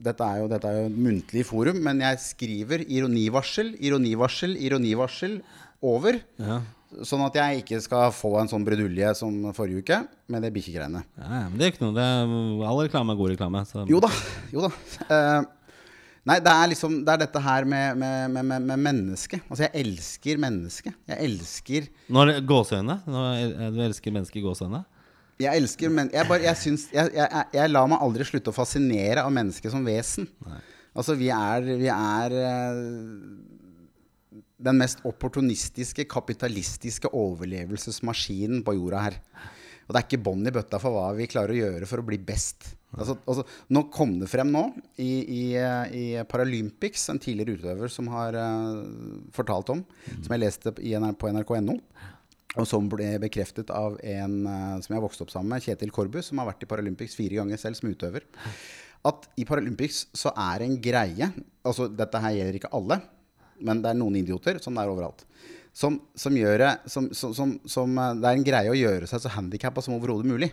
dette, 0.02 0.26
er 0.26 0.40
jo, 0.42 0.48
dette 0.50 0.70
er 0.72 0.78
jo 0.80 0.86
et 0.90 1.00
muntlig 1.08 1.44
forum, 1.46 1.82
men 1.86 2.00
jeg 2.02 2.18
skriver 2.24 2.86
ironivarsel, 2.88 3.74
ironivarsel, 3.84 4.56
ironivarsel 4.58 5.42
over. 5.84 6.18
Ja. 6.42 6.62
Sånn 7.08 7.24
at 7.24 7.38
jeg 7.40 7.62
ikke 7.62 7.80
skal 7.84 8.12
få 8.12 8.34
en 8.42 8.50
sånn 8.52 8.66
brudulje 8.68 9.14
som 9.16 9.48
forrige 9.56 9.80
uke 9.80 9.98
med 10.32 10.44
det 10.44 10.52
bikkjegreiene. 10.56 11.02
Ja, 11.16 11.42
men 11.48 11.56
det 11.60 11.66
er 11.66 11.74
ikke 11.74 11.86
noe. 11.86 11.96
Det 11.96 12.04
er, 12.04 12.36
all 12.68 12.82
reklame 12.84 13.14
er 13.16 13.20
god 13.22 13.32
reklame. 13.32 13.64
Så. 13.70 13.86
Jo 13.88 14.02
da. 14.04 14.10
Jo 14.52 14.66
da. 14.66 14.72
Uh, 15.08 15.78
nei, 16.28 16.38
det 16.44 16.52
er 16.52 16.72
liksom 16.74 16.98
Det 17.08 17.14
er 17.14 17.22
dette 17.24 17.44
her 17.48 17.68
med, 17.70 18.02
med, 18.02 18.36
med, 18.36 18.68
med, 18.68 18.84
mennesket. 18.90 19.46
Altså, 19.48 19.70
jeg 19.70 19.86
elsker 19.86 20.42
mennesket. 20.44 20.98
Jeg 21.14 21.30
elsker 21.30 21.88
Nå 22.12 22.26
er 22.26 22.34
det 22.34 22.42
gåseøyne. 22.52 22.98
Nå 23.08 23.24
er- 23.38 23.72
Du 23.72 23.80
elsker 23.88 24.18
mennesket 24.18 24.42
i 24.44 24.46
gåseøyne? 24.50 24.84
Jeg 25.42 25.58
elsker 25.58 25.90
men 25.90 26.12
jeg, 26.14 26.28
bare, 26.30 26.44
jeg, 26.46 26.58
syns, 26.60 26.84
jeg, 26.94 27.10
jeg, 27.16 27.46
jeg, 27.56 27.72
lar 27.72 27.88
meg 27.90 28.04
aldri 28.04 28.28
slutte 28.28 28.52
å 28.52 28.56
fascinere 28.56 29.24
av 29.24 29.32
mennesket 29.34 29.74
som 29.74 29.88
vesen. 29.88 30.28
Altså, 30.92 31.16
vi 31.18 31.32
er, 31.34 31.66
vi 31.80 31.88
er 31.88 32.36
eh, 32.36 32.82
den 34.64 34.78
mest 34.82 35.02
opportunistiske, 35.08 36.06
kapitalistiske 36.10 37.12
overlevelsesmaskinen 37.18 38.64
på 38.66 38.78
jorda 38.78 39.08
her. 39.08 39.18
Og 39.88 39.96
det 39.96 40.00
er 40.00 40.08
ikke 40.08 40.24
bånd 40.24 40.48
i 40.48 40.54
bøtta 40.56 40.80
for 40.80 40.96
hva 40.96 41.10
vi 41.18 41.28
klarer 41.28 41.52
å 41.52 41.58
gjøre 41.58 41.90
for 41.90 42.00
å 42.00 42.06
bli 42.08 42.20
best. 42.24 42.70
Altså, 42.96 43.16
altså, 43.26 43.44
nå 43.76 43.86
kom 43.92 44.18
det 44.22 44.30
frem 44.32 44.52
nå 44.52 44.66
i, 45.00 45.12
i, 45.24 45.44
i 45.56 46.06
Paralympics, 46.28 47.10
en 47.12 47.20
tidligere 47.24 47.58
utøver 47.60 47.92
som 47.92 48.10
har 48.12 48.36
uh, 48.36 48.82
fortalt 49.36 49.72
om, 49.74 49.84
som 50.14 50.36
jeg 50.36 50.44
leste 50.44 50.74
på 50.76 51.32
nrk.no. 51.32 51.78
Og 52.60 52.68
som 52.68 52.88
ble 52.92 53.14
bekreftet 53.24 53.72
av 53.72 53.96
en 54.04 54.38
uh, 54.44 54.80
som 54.84 54.92
jeg 54.92 55.00
har 55.00 55.06
vokst 55.06 55.24
opp 55.24 55.32
sammen 55.34 55.56
med, 55.56 55.64
Kjetil 55.64 55.92
Korbu, 55.96 56.20
som 56.24 56.40
har 56.40 56.52
vært 56.52 56.64
i 56.64 56.72
Paralympics 56.72 57.16
fire 57.20 57.40
ganger 57.40 57.60
selv 57.60 57.80
som 57.80 57.92
utøver. 57.92 58.28
At 59.08 59.28
i 59.40 59.48
Paralympics 59.48 60.06
så 60.14 60.30
er 60.38 60.62
en 60.62 60.76
greie 60.78 61.32
Altså 61.66 61.88
dette 61.90 62.20
her 62.22 62.36
gjelder 62.36 62.58
ikke 62.60 62.70
alle, 62.78 63.00
men 63.66 63.84
det 63.84 63.92
er 63.92 64.00
noen 64.00 64.18
idioter, 64.20 64.60
det 64.60 64.84
er 64.84 64.92
overalt. 64.92 65.26
Som, 65.74 66.02
som 66.20 66.36
gjør 66.36 66.66
som, 66.92 67.06
som 67.16 67.92
eh, 67.96 68.16
Det 68.20 68.28
er 68.28 68.36
en 68.36 68.44
greie 68.44 68.72
å 68.74 68.76
gjøre 68.76 69.08
seg 69.08 69.22
så 69.24 69.32
handikappa 69.38 69.84
som 69.86 69.96
overhodet 69.96 70.28
mulig. 70.28 70.50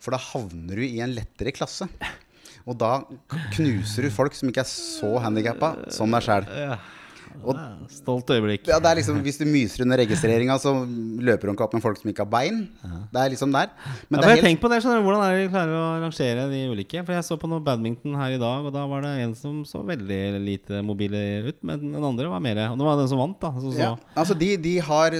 For 0.00 0.14
da 0.14 0.20
havner 0.30 0.80
du 0.80 0.86
i 0.86 1.02
en 1.04 1.12
lettere 1.12 1.52
klasse. 1.52 1.88
Og 2.68 2.76
da 2.80 3.02
knuser 3.56 4.06
du 4.06 4.12
folk 4.12 4.36
som 4.36 4.48
ikke 4.48 4.64
er 4.64 4.70
så 4.70 5.10
handikappa 5.24 5.74
som 5.92 6.12
deg 6.16 6.24
sjæl. 6.24 6.48
Og 7.44 7.58
Stolt 7.92 8.28
øyeblikk. 8.34 8.66
ja, 8.68 8.78
det 8.82 8.90
er 8.90 8.98
liksom, 9.00 9.20
Hvis 9.24 9.38
du 9.40 9.44
myser 9.48 9.84
under 9.84 10.00
registreringa, 10.02 10.58
så 10.60 10.72
løper 10.84 11.48
du 11.48 11.52
ikke 11.54 11.64
opp 11.64 11.76
med 11.76 11.84
folk 11.84 12.00
som 12.00 12.10
ikke 12.10 12.24
har 12.26 12.30
bein. 12.32 12.60
Det 13.12 13.20
er 13.22 13.32
liksom 13.32 13.52
der. 13.54 13.70
Men 14.08 14.18
ja, 14.18 14.22
det 14.22 14.24
for 14.24 14.34
jeg 14.34 14.44
helt, 14.44 14.60
på 14.62 14.70
det, 14.72 14.80
skjønner 14.84 15.00
du, 15.00 15.06
Hvordan 15.08 15.24
er 15.24 15.36
det 15.36 15.44
de 15.46 15.52
klarer 15.54 15.76
å 15.78 15.86
rangere 16.04 16.46
de 16.52 16.62
ulike? 16.72 17.04
For 17.04 17.16
Jeg 17.16 17.26
så 17.28 17.38
på 17.40 17.50
noe 17.50 17.64
badminton 17.64 18.18
her 18.20 18.36
i 18.36 18.42
dag, 18.42 18.68
og 18.68 18.74
da 18.74 18.84
var 18.90 19.06
det 19.06 19.14
en 19.24 19.34
som 19.38 19.62
så 19.68 19.82
veldig 19.86 20.20
lite 20.44 20.82
mobile 20.82 21.22
ut. 21.48 21.60
Men 21.62 21.88
den 21.94 22.04
andre 22.04 22.28
var 22.28 22.44
mer 22.44 22.62
Og 22.68 22.78
det 22.78 22.88
var 22.90 23.00
den 23.00 23.10
som 23.10 23.22
vant, 23.22 23.38
da. 23.40 23.52
Så, 23.58 23.72
så. 23.72 23.80
ja, 23.80 23.92
altså 24.14 24.36
de, 24.38 24.52
de 24.60 24.78
har 24.84 25.16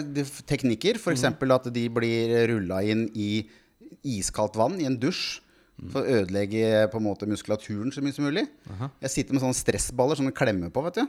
teknikker, 0.48 1.00
f.eks. 1.00 1.24
at 1.24 1.72
de 1.72 1.88
blir 1.88 2.34
rulla 2.52 2.82
inn 2.82 3.08
i 3.14 3.46
iskaldt 4.04 4.56
vann 4.58 4.78
i 4.80 4.86
en 4.88 4.98
dusj. 5.00 5.40
For 5.92 6.02
å 6.02 6.16
ødelegge 6.18 6.88
på 6.90 6.98
en 6.98 7.04
måte 7.06 7.26
muskulaturen 7.30 7.92
så 7.94 8.02
mye 8.02 8.14
som 8.16 8.24
mulig. 8.26 8.42
Jeg 9.04 9.10
sitter 9.12 9.36
med 9.36 9.44
sånne 9.44 9.54
stressballer 9.54 10.18
som 10.18 10.26
du 10.26 10.32
klemmer 10.34 10.72
på. 10.74 10.82
vet 10.82 10.98
du 10.98 11.04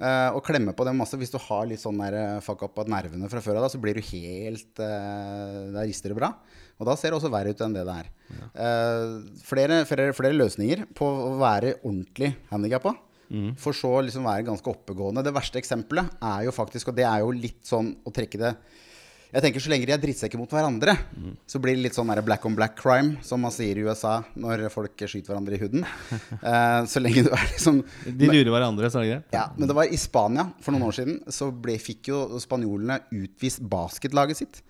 Eh, 0.00 0.30
Og 0.32 0.40
klemmer 0.46 0.72
på 0.72 0.84
dem 0.88 0.96
masse 0.96 1.16
Hvis 1.20 1.30
du 1.34 1.36
har 1.38 1.66
litt 1.68 1.80
sånn 1.82 1.98
der 2.00 2.14
eh, 2.16 2.40
fuck 2.40 2.62
up 2.64 2.78
av 2.78 2.88
nervene 2.88 3.28
fra 3.28 3.42
før 3.44 3.60
av, 3.60 3.68
så 3.68 3.80
blir 3.82 3.94
du 3.98 4.00
helt 4.00 4.80
uh, 4.80 5.72
Da 5.74 5.84
rister 5.84 6.08
det 6.14 6.16
bra. 6.16 6.32
Og 6.78 6.86
da 6.86 6.94
ser 6.96 7.10
det 7.10 7.18
også 7.18 7.30
verre 7.34 7.50
ut 7.52 7.60
enn 7.60 7.74
det 7.76 7.84
det 7.84 7.96
er. 8.04 8.08
Eh, 8.54 9.14
flere, 9.44 9.82
flere, 9.84 10.12
flere 10.16 10.36
løsninger 10.38 10.86
på 10.96 11.04
å 11.04 11.36
være 11.40 11.76
ordentlig 11.82 12.32
handikappa. 12.52 12.94
For 13.60 13.76
så 13.76 13.90
liksom 14.06 14.24
være 14.24 14.46
ganske 14.46 14.70
oppegående. 14.72 15.20
Det 15.26 15.34
verste 15.36 15.58
eksempelet 15.60 16.14
er 16.24 16.46
jo 16.46 16.52
faktisk, 16.56 16.88
og 16.88 16.96
det 16.96 17.04
er 17.04 17.20
jo 17.20 17.34
litt 17.36 17.60
sånn 17.68 17.90
å 18.08 18.12
trekke 18.14 18.38
det 18.40 18.54
jeg 19.28 19.44
tenker 19.44 19.62
Så 19.62 19.70
lenge 19.72 19.88
de 19.88 19.92
er 19.92 20.00
drittsekker 20.00 20.40
mot 20.40 20.52
hverandre, 20.52 20.94
så 21.48 21.60
blir 21.62 21.76
det 21.76 21.84
litt 21.86 21.96
sånn 21.98 22.08
der 22.12 22.22
black 22.24 22.46
on 22.48 22.56
black 22.56 22.76
crime, 22.80 23.18
som 23.26 23.42
man 23.44 23.52
sier 23.54 23.76
i 23.76 23.84
USA 23.84 24.18
når 24.38 24.66
folk 24.72 24.96
skyter 25.04 25.34
hverandre 25.34 25.58
i 25.58 25.62
huden. 25.62 25.84
Uh, 26.40 26.84
så 26.92 27.02
lenge 27.02 27.26
du 27.26 27.32
er 27.34 27.44
liksom 27.50 27.82
De 28.06 28.30
lurer 28.30 28.52
hverandre, 28.54 28.90
så 28.92 29.02
er 29.02 29.06
det 29.06 29.12
greit? 29.12 29.36
ja, 29.36 29.44
Men 29.58 29.70
det 29.70 29.76
var 29.76 29.92
i 29.92 30.00
Spania 30.00 30.48
for 30.64 30.74
noen 30.74 30.88
år 30.88 30.96
siden, 31.00 31.18
så 31.32 31.50
ble, 31.52 31.76
fikk 31.82 32.12
jo 32.12 32.22
spanjolene 32.40 33.00
utvist 33.18 33.60
basketlaget 33.68 34.40
sitt. 34.40 34.62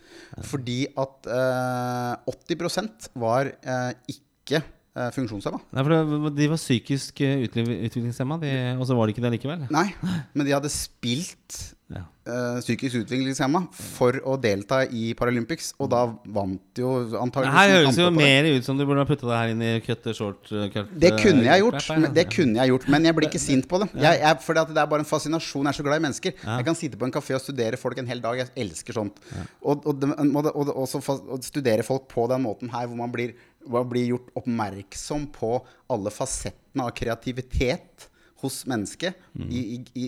Fordi 0.48 0.80
at 0.98 1.30
uh, 1.30 2.34
80% 2.34 3.10
var 3.18 3.52
uh, 3.62 3.92
ikke 4.10 4.62
eh, 4.62 5.10
funksjonshemma. 5.14 5.60
Nei, 5.76 5.84
for 5.84 6.30
De 6.34 6.50
var 6.50 6.60
psykisk 6.60 7.22
eh, 7.24 7.44
utviklingshemma, 7.46 8.40
og 8.78 8.86
så 8.88 8.96
var 8.98 9.06
de 9.08 9.14
ikke 9.14 9.24
det 9.26 9.34
likevel? 9.36 9.66
Nei, 9.74 9.88
men 10.34 10.48
de 10.48 10.54
hadde 10.56 10.72
spilt 10.72 11.58
Ja. 11.88 12.02
eh, 12.28 12.58
psykisk 12.60 12.98
utviklingshemma 13.00 13.62
for 13.72 14.18
å 14.28 14.34
delta 14.40 14.82
i 14.84 15.14
Paralympics, 15.16 15.70
og 15.80 15.88
da 15.94 16.02
vant 16.28 16.80
jo 16.80 16.90
antakeligvis 17.16 17.56
her 17.56 17.70
høres 17.72 18.00
jo 18.02 18.08
mer 18.12 18.48
ut 18.50 18.66
som 18.66 18.76
du 18.76 18.84
burde 18.84 19.00
ha 19.00 19.08
putta 19.08 19.24
det 19.30 19.38
her 19.38 19.52
inn 19.54 19.62
i 19.64 19.70
cut 19.86 20.10
short 20.18 20.50
eh, 20.52 20.66
cut, 20.74 20.90
Det 20.92 21.14
kunne 21.16 21.46
jeg 21.46 21.54
eh, 21.54 21.62
gjort, 21.62 21.78
her, 21.86 22.02
men, 22.04 22.12
det 22.18 22.26
kunne 22.34 22.60
jeg 22.60 22.74
gjort, 22.74 22.84
men 22.92 23.08
jeg 23.08 23.16
blir 23.16 23.28
ikke 23.30 23.40
sint 23.40 23.68
på 23.70 23.80
det. 23.80 23.88
Jeg, 23.94 24.20
jeg, 24.20 24.58
at 24.58 24.74
det 24.74 24.82
er 24.82 24.90
bare 24.92 25.06
en 25.06 25.08
fascinasjon. 25.08 25.64
Jeg 25.64 25.72
er 25.72 25.78
så 25.78 25.86
glad 25.86 26.02
i 26.02 26.04
mennesker. 26.04 26.36
Jeg 26.44 26.68
kan 26.68 26.78
sitte 26.82 27.00
på 27.00 27.08
en 27.08 27.14
kafé 27.14 27.38
og 27.38 27.42
studere 27.44 27.80
folk 27.80 28.02
en 28.02 28.12
hel 28.12 28.20
dag. 28.24 28.42
Jeg 28.42 28.52
elsker 28.66 28.98
sånt. 28.98 29.24
Og, 29.62 29.88
og, 29.88 30.04
og, 30.28 30.52
og, 30.52 30.84
å 30.84 31.40
studere 31.44 31.86
folk 31.86 32.04
på 32.12 32.28
den 32.28 32.44
måten 32.44 32.72
her, 32.74 32.84
hvor 32.90 33.00
man 33.00 33.14
blir, 33.14 33.32
hvor 33.64 33.80
man 33.80 33.90
blir 33.94 34.12
gjort 34.12 34.28
oppmerksom 34.42 35.28
på 35.32 35.56
alle 35.88 36.12
fasettene 36.12 36.84
av 36.84 36.92
kreativitet 37.00 38.10
hos 38.42 38.60
mennesket, 38.70 39.16
i, 39.50 39.60
i, 39.74 39.78
i, 39.98 40.04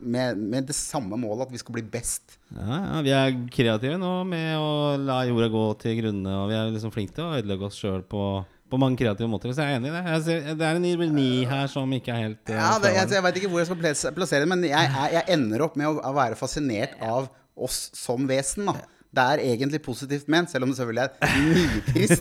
med, 0.00 0.38
med 0.38 0.68
det 0.70 0.76
samme 0.76 1.18
målet 1.20 1.46
at 1.46 1.52
vi 1.52 1.60
skal 1.60 1.76
bli 1.76 1.84
best. 1.92 2.38
Ja, 2.54 2.78
ja, 2.78 3.00
vi 3.04 3.12
er 3.16 3.34
kreative 3.52 3.98
nå 4.00 4.12
med 4.28 4.54
å 4.56 4.70
la 5.00 5.20
jorda 5.28 5.50
gå 5.52 5.64
til 5.82 5.98
grunne, 6.00 6.36
og 6.42 6.48
vi 6.50 6.56
er 6.56 6.72
liksom 6.72 6.94
flinke 6.94 7.16
til 7.18 7.26
å 7.26 7.34
ødelegge 7.36 7.68
oss 7.68 7.80
sjøl 7.80 8.04
på, 8.08 8.22
på 8.70 8.80
mange 8.80 9.00
kreative 9.00 9.28
måter. 9.30 9.52
Så 9.52 9.66
jeg 9.66 9.76
er 9.76 9.80
enig 9.82 9.92
i 9.92 9.96
det. 9.96 10.16
Ser, 10.26 10.48
det 10.56 10.68
er 10.70 10.80
en 10.80 10.88
ironi 10.88 11.28
her 11.50 11.68
som 11.72 11.92
ikke 11.96 12.14
er 12.14 12.24
helt 12.28 12.54
eh, 12.54 12.60
Ja, 12.60 12.70
det, 12.80 12.94
jeg, 12.96 13.12
jeg 13.18 13.26
veit 13.26 13.42
ikke 13.42 13.52
hvor 13.52 13.62
jeg 13.64 13.70
skal 13.72 14.14
plassere 14.16 14.46
det, 14.46 14.52
men 14.54 14.64
jeg, 14.68 14.94
jeg, 14.96 15.12
jeg 15.18 15.36
ender 15.36 15.66
opp 15.68 15.76
med 15.80 15.90
å, 15.90 15.98
å 16.00 16.16
være 16.16 16.40
fascinert 16.40 16.96
av 17.04 17.28
oss 17.60 17.90
som 17.98 18.24
vesen. 18.30 18.72
da 18.72 18.78
det 19.10 19.22
er 19.32 19.40
egentlig 19.42 19.80
positivt 19.82 20.28
ment, 20.30 20.50
selv 20.52 20.62
om 20.66 20.70
det 20.70 20.76
selvfølgelig 20.78 21.02
er 21.02 21.38
nitrist 21.50 22.20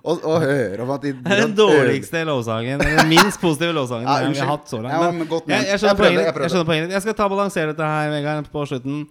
å, 0.00 0.14
å 0.14 0.36
høre 0.40 0.84
om 0.86 0.92
at 0.94 1.02
de 1.04 1.10
Det 1.26 1.34
er 1.34 1.42
den 1.42 1.56
dårligste 1.58 2.22
lovsangen. 2.24 2.80
Den 2.80 3.10
minst 3.10 3.42
positive 3.42 3.74
lovsangen 3.76 4.08
Ja, 4.10 4.30
vi 4.30 4.40
har 4.40 4.48
hatt 4.54 4.70
så 4.72 4.80
langt. 4.80 4.94
Ja, 4.96 5.10
Men 5.12 5.28
godt 5.28 5.44
jeg, 5.50 5.52
ment. 5.52 5.68
jeg, 5.68 5.74
Jeg 5.74 5.82
skjønner 5.82 6.06
jeg 6.08 6.16
ditt. 6.16 6.30
prøvde. 6.30 6.46
jeg 6.46 6.54
skjønner 6.54 6.70
poenget 6.70 6.88
ditt. 6.88 6.94
Jeg 6.96 7.04
skal 7.04 7.18
ta 7.18 7.26
og 7.28 7.34
balansere 7.34 7.74
dette 7.74 7.90
her, 7.92 8.14
Vegard, 8.14 8.48
på 8.54 8.64
slutten. 8.72 9.04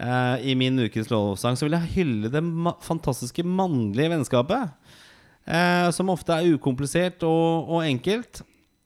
Uh, 0.00 0.36
I 0.48 0.54
min 0.56 0.80
ukens 0.80 1.10
lovsang 1.12 1.58
så 1.60 1.66
vil 1.68 1.76
jeg 1.76 1.92
hylle 1.98 2.30
det 2.32 2.40
ma 2.40 2.72
fantastiske 2.80 3.44
mannlige 3.44 4.14
vennskapet. 4.14 4.72
Uh, 5.44 5.90
som 5.92 6.08
ofte 6.12 6.32
er 6.32 6.54
ukomplisert 6.56 7.20
og, 7.28 7.68
og 7.76 7.84
enkelt. 7.84 8.40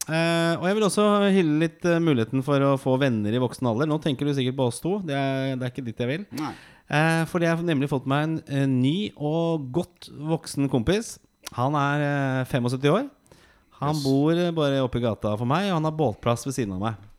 Uh, 0.09 0.59
og 0.59 0.67
jeg 0.69 0.77
vil 0.81 0.85
også 0.91 1.05
hylle 1.33 1.61
litt 1.63 1.87
uh, 1.87 2.01
muligheten 2.03 2.43
for 2.45 2.61
å 2.67 2.75
få 2.81 2.99
venner 3.01 3.31
i 3.31 3.41
voksen 3.41 3.71
alder. 3.71 3.87
Nå 3.89 4.03
tenker 4.03 4.27
du 4.27 4.35
sikkert 4.37 4.59
på 4.59 4.67
oss 4.73 4.83
to. 4.83 4.99
Det 5.07 5.15
er, 5.15 5.55
det 5.55 5.65
er 5.69 5.73
ikke 5.77 5.87
dit 5.87 6.03
jeg 6.03 6.11
vil. 6.11 6.27
Nei. 6.43 6.51
Eh, 6.85 7.23
fordi 7.31 7.49
jeg 7.49 7.57
har 7.57 7.65
nemlig 7.65 7.89
fått 7.89 8.09
meg 8.11 8.43
en, 8.45 8.77
ny 8.83 9.11
og 9.17 9.71
godt 9.75 10.11
voksen 10.13 10.69
kompis. 10.73 11.17
Han 11.57 11.77
er 11.79 12.05
eh, 12.45 12.51
75 12.51 12.93
år. 12.93 13.09
Han 13.81 13.99
bor 14.05 14.37
eh, 14.37 14.53
bare 14.55 14.83
oppe 14.85 15.01
i 15.01 15.05
gata 15.05 15.35
for 15.41 15.49
meg, 15.49 15.71
og 15.71 15.79
han 15.79 15.89
har 15.89 15.97
båtplass 15.97 16.45
ved 16.49 16.57
siden 16.59 16.77
av 16.77 16.85
meg. 16.85 17.11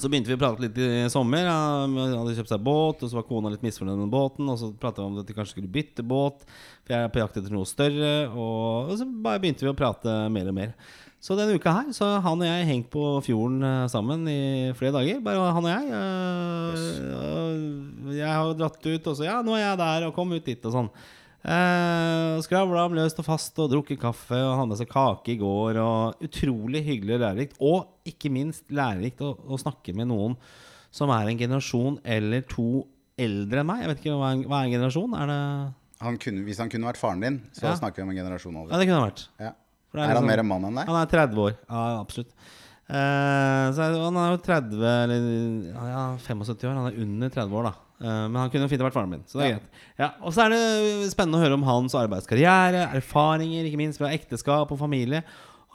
Så 0.00 0.08
begynte 0.08 0.30
vi 0.30 0.38
å 0.38 0.40
prate 0.40 0.62
litt 0.62 0.78
i 0.80 1.04
sommer. 1.12 1.50
Han 1.50 1.98
hadde 1.98 2.32
kjøpt 2.38 2.54
seg 2.54 2.62
båt, 2.64 3.02
og 3.02 3.10
så 3.10 3.18
var 3.18 3.26
kona 3.28 3.50
litt 3.52 3.64
misfornøyd 3.66 4.00
med 4.00 4.12
båten. 4.14 4.48
Og 4.48 4.56
så 4.58 4.70
pratet 4.72 5.02
vi 5.02 5.08
om 5.10 5.18
at 5.20 5.28
de 5.28 5.36
kanskje 5.36 5.58
skulle 5.58 5.72
bytte 5.74 6.06
båt, 6.06 6.46
for 6.80 6.94
jeg 6.94 7.06
er 7.08 7.12
på 7.12 7.20
jakt 7.20 7.36
etter 7.36 7.52
noe 7.52 7.68
større. 7.68 8.12
Og 8.32 8.94
så 8.96 9.04
bare 9.04 9.42
begynte 9.42 9.66
vi 9.66 9.70
å 9.70 9.76
prate 9.76 10.14
mer 10.32 10.48
og 10.48 10.56
mer. 10.56 10.72
Så 11.22 11.36
denne 11.38 11.54
uka 11.54 11.70
her 11.76 11.90
så 11.94 12.06
han 12.24 12.40
og 12.42 12.48
jeg 12.48 12.66
hengt 12.66 12.88
på 12.90 13.02
fjorden 13.22 13.62
eh, 13.62 13.86
sammen 13.92 14.24
i 14.26 14.72
flere 14.74 14.96
dager. 14.96 15.20
Bare 15.22 15.52
han 15.54 15.68
og 15.68 15.70
jeg. 15.70 15.84
Øh, 16.82 18.14
jeg 18.18 18.28
har 18.32 18.54
dratt 18.58 18.86
ut, 18.86 19.06
og 19.06 19.16
så 19.18 19.26
Ja, 19.28 19.36
nå 19.46 19.54
er 19.56 19.62
jeg 19.68 19.78
der, 19.78 20.06
og 20.08 20.16
kom 20.16 20.32
ut 20.34 20.44
dit, 20.48 20.64
og 20.66 20.74
sånn. 20.74 20.90
Eh, 21.42 22.40
skravla 22.46 22.84
om 22.86 22.94
løst 22.94 23.18
og 23.18 23.26
fast 23.26 23.56
og 23.62 23.70
drukket 23.72 23.98
kaffe 24.02 24.38
og 24.38 24.56
hadde 24.60 24.70
med 24.72 24.78
seg 24.82 24.90
kake 24.90 25.34
i 25.34 25.38
går. 25.40 25.78
Og 25.82 26.26
Utrolig 26.26 26.82
hyggelig 26.86 27.16
og 27.18 27.22
lærerikt. 27.24 27.56
Og 27.62 27.86
ikke 28.06 28.30
minst 28.34 28.66
lærerikt 28.70 29.22
å, 29.22 29.32
å 29.46 29.58
snakke 29.62 29.94
med 29.94 30.10
noen 30.10 30.36
som 30.92 31.10
er 31.14 31.30
en 31.30 31.38
generasjon 31.40 32.00
eller 32.04 32.42
to 32.50 32.84
eldre 33.18 33.62
enn 33.62 33.70
meg. 33.70 33.82
Jeg 33.84 33.90
vet 33.92 34.02
ikke 34.04 34.18
Hva 34.18 34.34
er, 34.34 34.44
hva 34.50 34.60
er 34.60 34.68
en 34.68 34.76
generasjon? 34.76 35.16
Er 35.22 35.30
det 35.32 35.40
Han 36.02 36.18
kunne, 36.18 36.42
hvis 36.46 36.58
han 36.58 36.70
kunne 36.70 36.88
vært 36.90 36.98
faren 37.00 37.22
din, 37.22 37.40
så 37.54 37.68
Ja. 37.70 37.74
snakker 37.78 38.02
vi 38.02 38.08
om 38.08 38.10
en 38.10 38.16
generasjon 38.24 38.56
over. 38.56 38.70
Ja, 38.72 38.78
det 38.78 38.86
kunne 38.88 39.00
han 39.00 39.10
vært. 39.10 39.28
Ja. 39.38 39.52
Det 39.92 40.00
Er 40.00 40.06
han 40.06 40.16
liksom- 40.16 40.26
mer 40.26 40.38
en 40.40 40.46
mann 40.48 40.64
enn 40.64 40.74
deg? 40.80 40.86
Han 40.86 40.96
er 41.02 41.06
30 41.06 41.36
år. 41.38 41.56
Ja, 41.68 42.00
absolutt. 42.00 42.30
Eh, 42.88 43.66
så 43.72 43.80
er- 43.80 44.02
han 44.04 44.16
er 44.16 44.30
jo 44.32 44.42
30 44.42 44.82
eller 45.04 45.72
ja, 45.72 46.16
75 46.18 46.64
år. 46.68 46.74
Han 46.74 46.92
er 46.92 47.00
under 47.02 47.28
30 47.30 47.52
år, 47.52 47.62
da. 47.64 47.74
Eh, 48.02 48.28
men 48.28 48.34
han 48.36 48.50
kunne 48.50 48.62
jo 48.66 48.68
fint 48.68 48.82
vært 48.82 48.92
faren 48.96 49.08
min. 49.10 49.22
Så 49.26 49.38
det 49.38 49.44
er 49.44 49.48
Ja. 49.48 49.54
greit. 49.54 49.68
Ja, 49.98 50.10
og 50.22 50.32
så 50.32 50.44
er 50.46 50.48
det 50.50 51.12
spennende 51.12 51.38
å 51.38 51.42
høre 51.44 51.54
om 51.54 51.62
hans 51.62 51.94
arbeidskarriere, 51.94 52.92
erfaringer, 52.92 53.64
ikke 53.64 53.76
minst 53.78 53.98
fra 53.98 54.08
ekteskap 54.10 54.70
og 54.72 54.78
familie. 54.78 55.22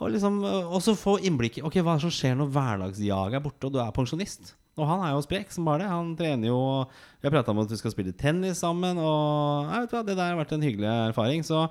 Og 0.00 0.12
liksom 0.12 0.44
eh, 0.44 0.68
også 0.68 0.94
få 0.94 1.18
innblikk 1.20 1.58
i 1.58 1.62
Ok, 1.62 1.74
hva 1.82 1.96
er 1.96 2.00
som 2.00 2.10
skjer 2.10 2.36
når 2.36 2.52
hverdagsjaget 2.52 3.34
er 3.34 3.40
borte 3.40 3.64
og 3.66 3.72
du 3.72 3.78
er 3.80 3.90
pensjonist. 3.90 4.52
Og 4.76 4.86
han 4.86 5.00
er 5.00 5.10
jo 5.16 5.22
sprek 5.26 5.50
som 5.50 5.64
bare 5.64 5.78
det. 5.80 5.88
Han 5.88 6.14
trener 6.14 6.46
jo 6.46 6.86
Vi 7.20 7.28
har 7.28 7.30
prata 7.32 7.50
om 7.50 7.58
at 7.58 7.68
vi 7.68 7.76
skal 7.76 7.90
spille 7.90 8.12
tennis 8.16 8.60
sammen. 8.60 8.96
Og 8.96 9.66
jeg 9.72 9.80
vet 9.80 9.90
hva, 9.90 10.06
det 10.06 10.16
der 10.16 10.36
har 10.36 10.44
vært 10.44 10.52
en 10.52 10.62
hyggelig 10.62 11.10
erfaring. 11.10 11.40
Så 11.42 11.68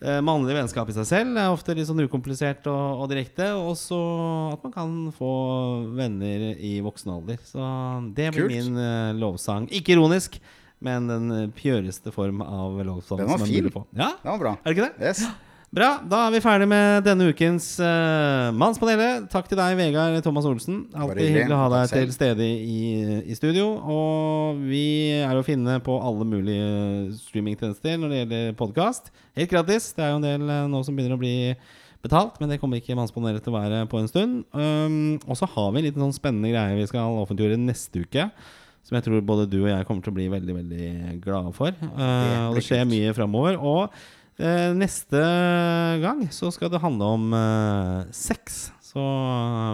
Mannlig 0.00 0.54
vennskap 0.56 0.88
i 0.88 0.94
seg 0.96 1.04
selv 1.04 1.36
er 1.36 1.50
ofte 1.52 1.74
litt 1.76 1.84
sånn 1.84 2.00
ukomplisert 2.06 2.64
og, 2.72 3.02
og 3.02 3.10
direkte. 3.12 3.50
Og 3.60 3.74
så 3.76 3.98
at 4.54 4.62
man 4.64 4.72
kan 4.72 4.94
få 5.12 5.32
venner 5.98 6.46
i 6.56 6.78
voksen 6.84 7.12
alder. 7.18 7.36
Så 7.44 7.60
det 8.16 8.30
blir 8.32 8.46
Kult. 8.48 8.54
min 8.54 8.80
uh, 8.80 9.12
lovsang. 9.20 9.68
Ikke 9.76 9.92
ironisk, 9.98 10.38
men 10.80 11.10
den 11.10 11.28
eh, 11.36 11.46
pjøreste 11.52 12.08
form 12.14 12.40
av 12.40 12.80
lovsang. 12.88 13.20
Den 13.20 13.28
var 13.28 13.42
som 13.42 13.50
fin. 13.52 13.68
Ja, 13.92 14.14
Det 14.22 14.30
var 14.30 14.40
bra. 14.40 14.56
er 14.64 14.72
det 14.72 14.78
ikke 14.78 14.88
det? 14.88 15.10
Yes. 15.10 15.49
Bra. 15.70 16.00
Da 16.02 16.24
er 16.26 16.32
vi 16.34 16.40
ferdig 16.42 16.66
med 16.66 17.04
denne 17.06 17.28
ukens 17.30 17.76
uh, 17.78 18.50
Mannspanelet. 18.58 19.28
Takk 19.30 19.46
til 19.46 19.58
deg, 19.60 19.76
Vegard 19.78 20.16
Thomas 20.24 20.48
Olsen. 20.50 20.80
Alltid 20.98 21.28
hyggelig. 21.28 21.54
å 21.54 21.60
ha 21.60 21.68
deg 21.76 21.92
til 21.92 22.10
stede 22.10 22.42
i, 22.42 22.80
i 23.22 23.36
studio. 23.38 23.68
Og 23.78 24.64
vi 24.66 24.82
er 25.20 25.38
å 25.38 25.44
finne 25.46 25.76
på 25.86 25.94
alle 26.02 26.26
mulige 26.26 27.14
streamingtjenester 27.20 28.02
når 28.02 28.10
det 28.10 28.18
gjelder 28.18 28.58
podkast. 28.58 29.12
Helt 29.38 29.54
gratis. 29.54 29.92
Det 29.94 30.02
er 30.02 30.10
jo 30.10 30.18
en 30.18 30.26
del 30.26 30.50
uh, 30.50 30.66
nå 30.72 30.82
som 30.82 30.98
begynner 30.98 31.14
å 31.14 31.22
bli 31.22 31.36
betalt, 32.02 32.42
men 32.42 32.50
det 32.50 32.58
kommer 32.58 32.82
ikke 32.82 32.96
Mannspanelet 32.98 33.46
til 33.46 33.54
å 33.54 33.60
være 33.60 33.84
på 33.92 34.02
en 34.02 34.10
stund. 34.10 34.40
Um, 34.50 35.20
og 35.22 35.38
så 35.38 35.46
har 35.54 35.70
vi 35.70 35.84
en 35.84 35.86
liten 35.86 36.02
sånn 36.02 36.18
spennende 36.18 36.50
greie 36.50 36.80
vi 36.80 36.90
skal 36.90 37.22
offentliggjøre 37.22 37.62
neste 37.62 38.02
uke. 38.08 38.26
Som 38.90 38.96
jeg 38.96 39.06
tror 39.06 39.22
både 39.22 39.46
du 39.46 39.60
og 39.60 39.70
jeg 39.70 39.86
kommer 39.86 40.02
til 40.02 40.10
å 40.10 40.16
bli 40.16 40.30
veldig 40.32 40.54
veldig 40.56 40.86
glade 41.22 41.52
for. 41.54 41.76
Uh, 41.94 42.48
og 42.48 42.58
det 42.58 42.64
skjer 42.66 42.88
mye 42.88 43.12
framover. 43.14 43.60
Og 43.60 43.84
eh, 43.86 44.08
neste 44.76 45.20
gang 46.02 46.24
så 46.32 46.50
skal 46.54 46.70
det 46.72 46.80
handle 46.82 47.04
om 47.16 47.32
eh, 47.36 48.12
sex. 48.16 48.70
Så 48.90 48.98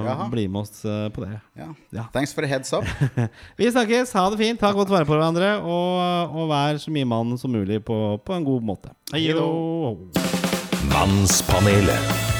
Jaha. 0.04 0.28
bli 0.28 0.44
med 0.48 0.60
oss 0.60 0.84
eh, 0.84 1.08
på 1.08 1.24
det. 1.24 1.40
Ja. 1.56 1.70
Ja. 1.90 2.04
Thanks 2.12 2.34
for 2.34 2.44
a 2.44 2.46
heads 2.46 2.72
up. 2.76 2.84
Vi 3.56 3.70
snakkes. 3.72 4.12
Ha 4.12 4.28
det 4.30 4.36
fint. 4.42 4.60
Ta 4.60 4.72
godt 4.76 4.92
vare 4.92 5.08
på 5.08 5.16
hverandre. 5.16 5.54
Og, 5.64 6.36
og 6.36 6.50
vær 6.52 6.76
så 6.82 6.92
mye 6.92 7.08
mann 7.08 7.38
som 7.40 7.54
mulig 7.56 7.80
på, 7.84 7.96
på 8.20 8.36
en 8.36 8.44
god 8.44 8.62
måte. 8.74 8.92
Hei 9.14 9.32
då. 9.32 9.48
Mannspanelet. 10.92 12.35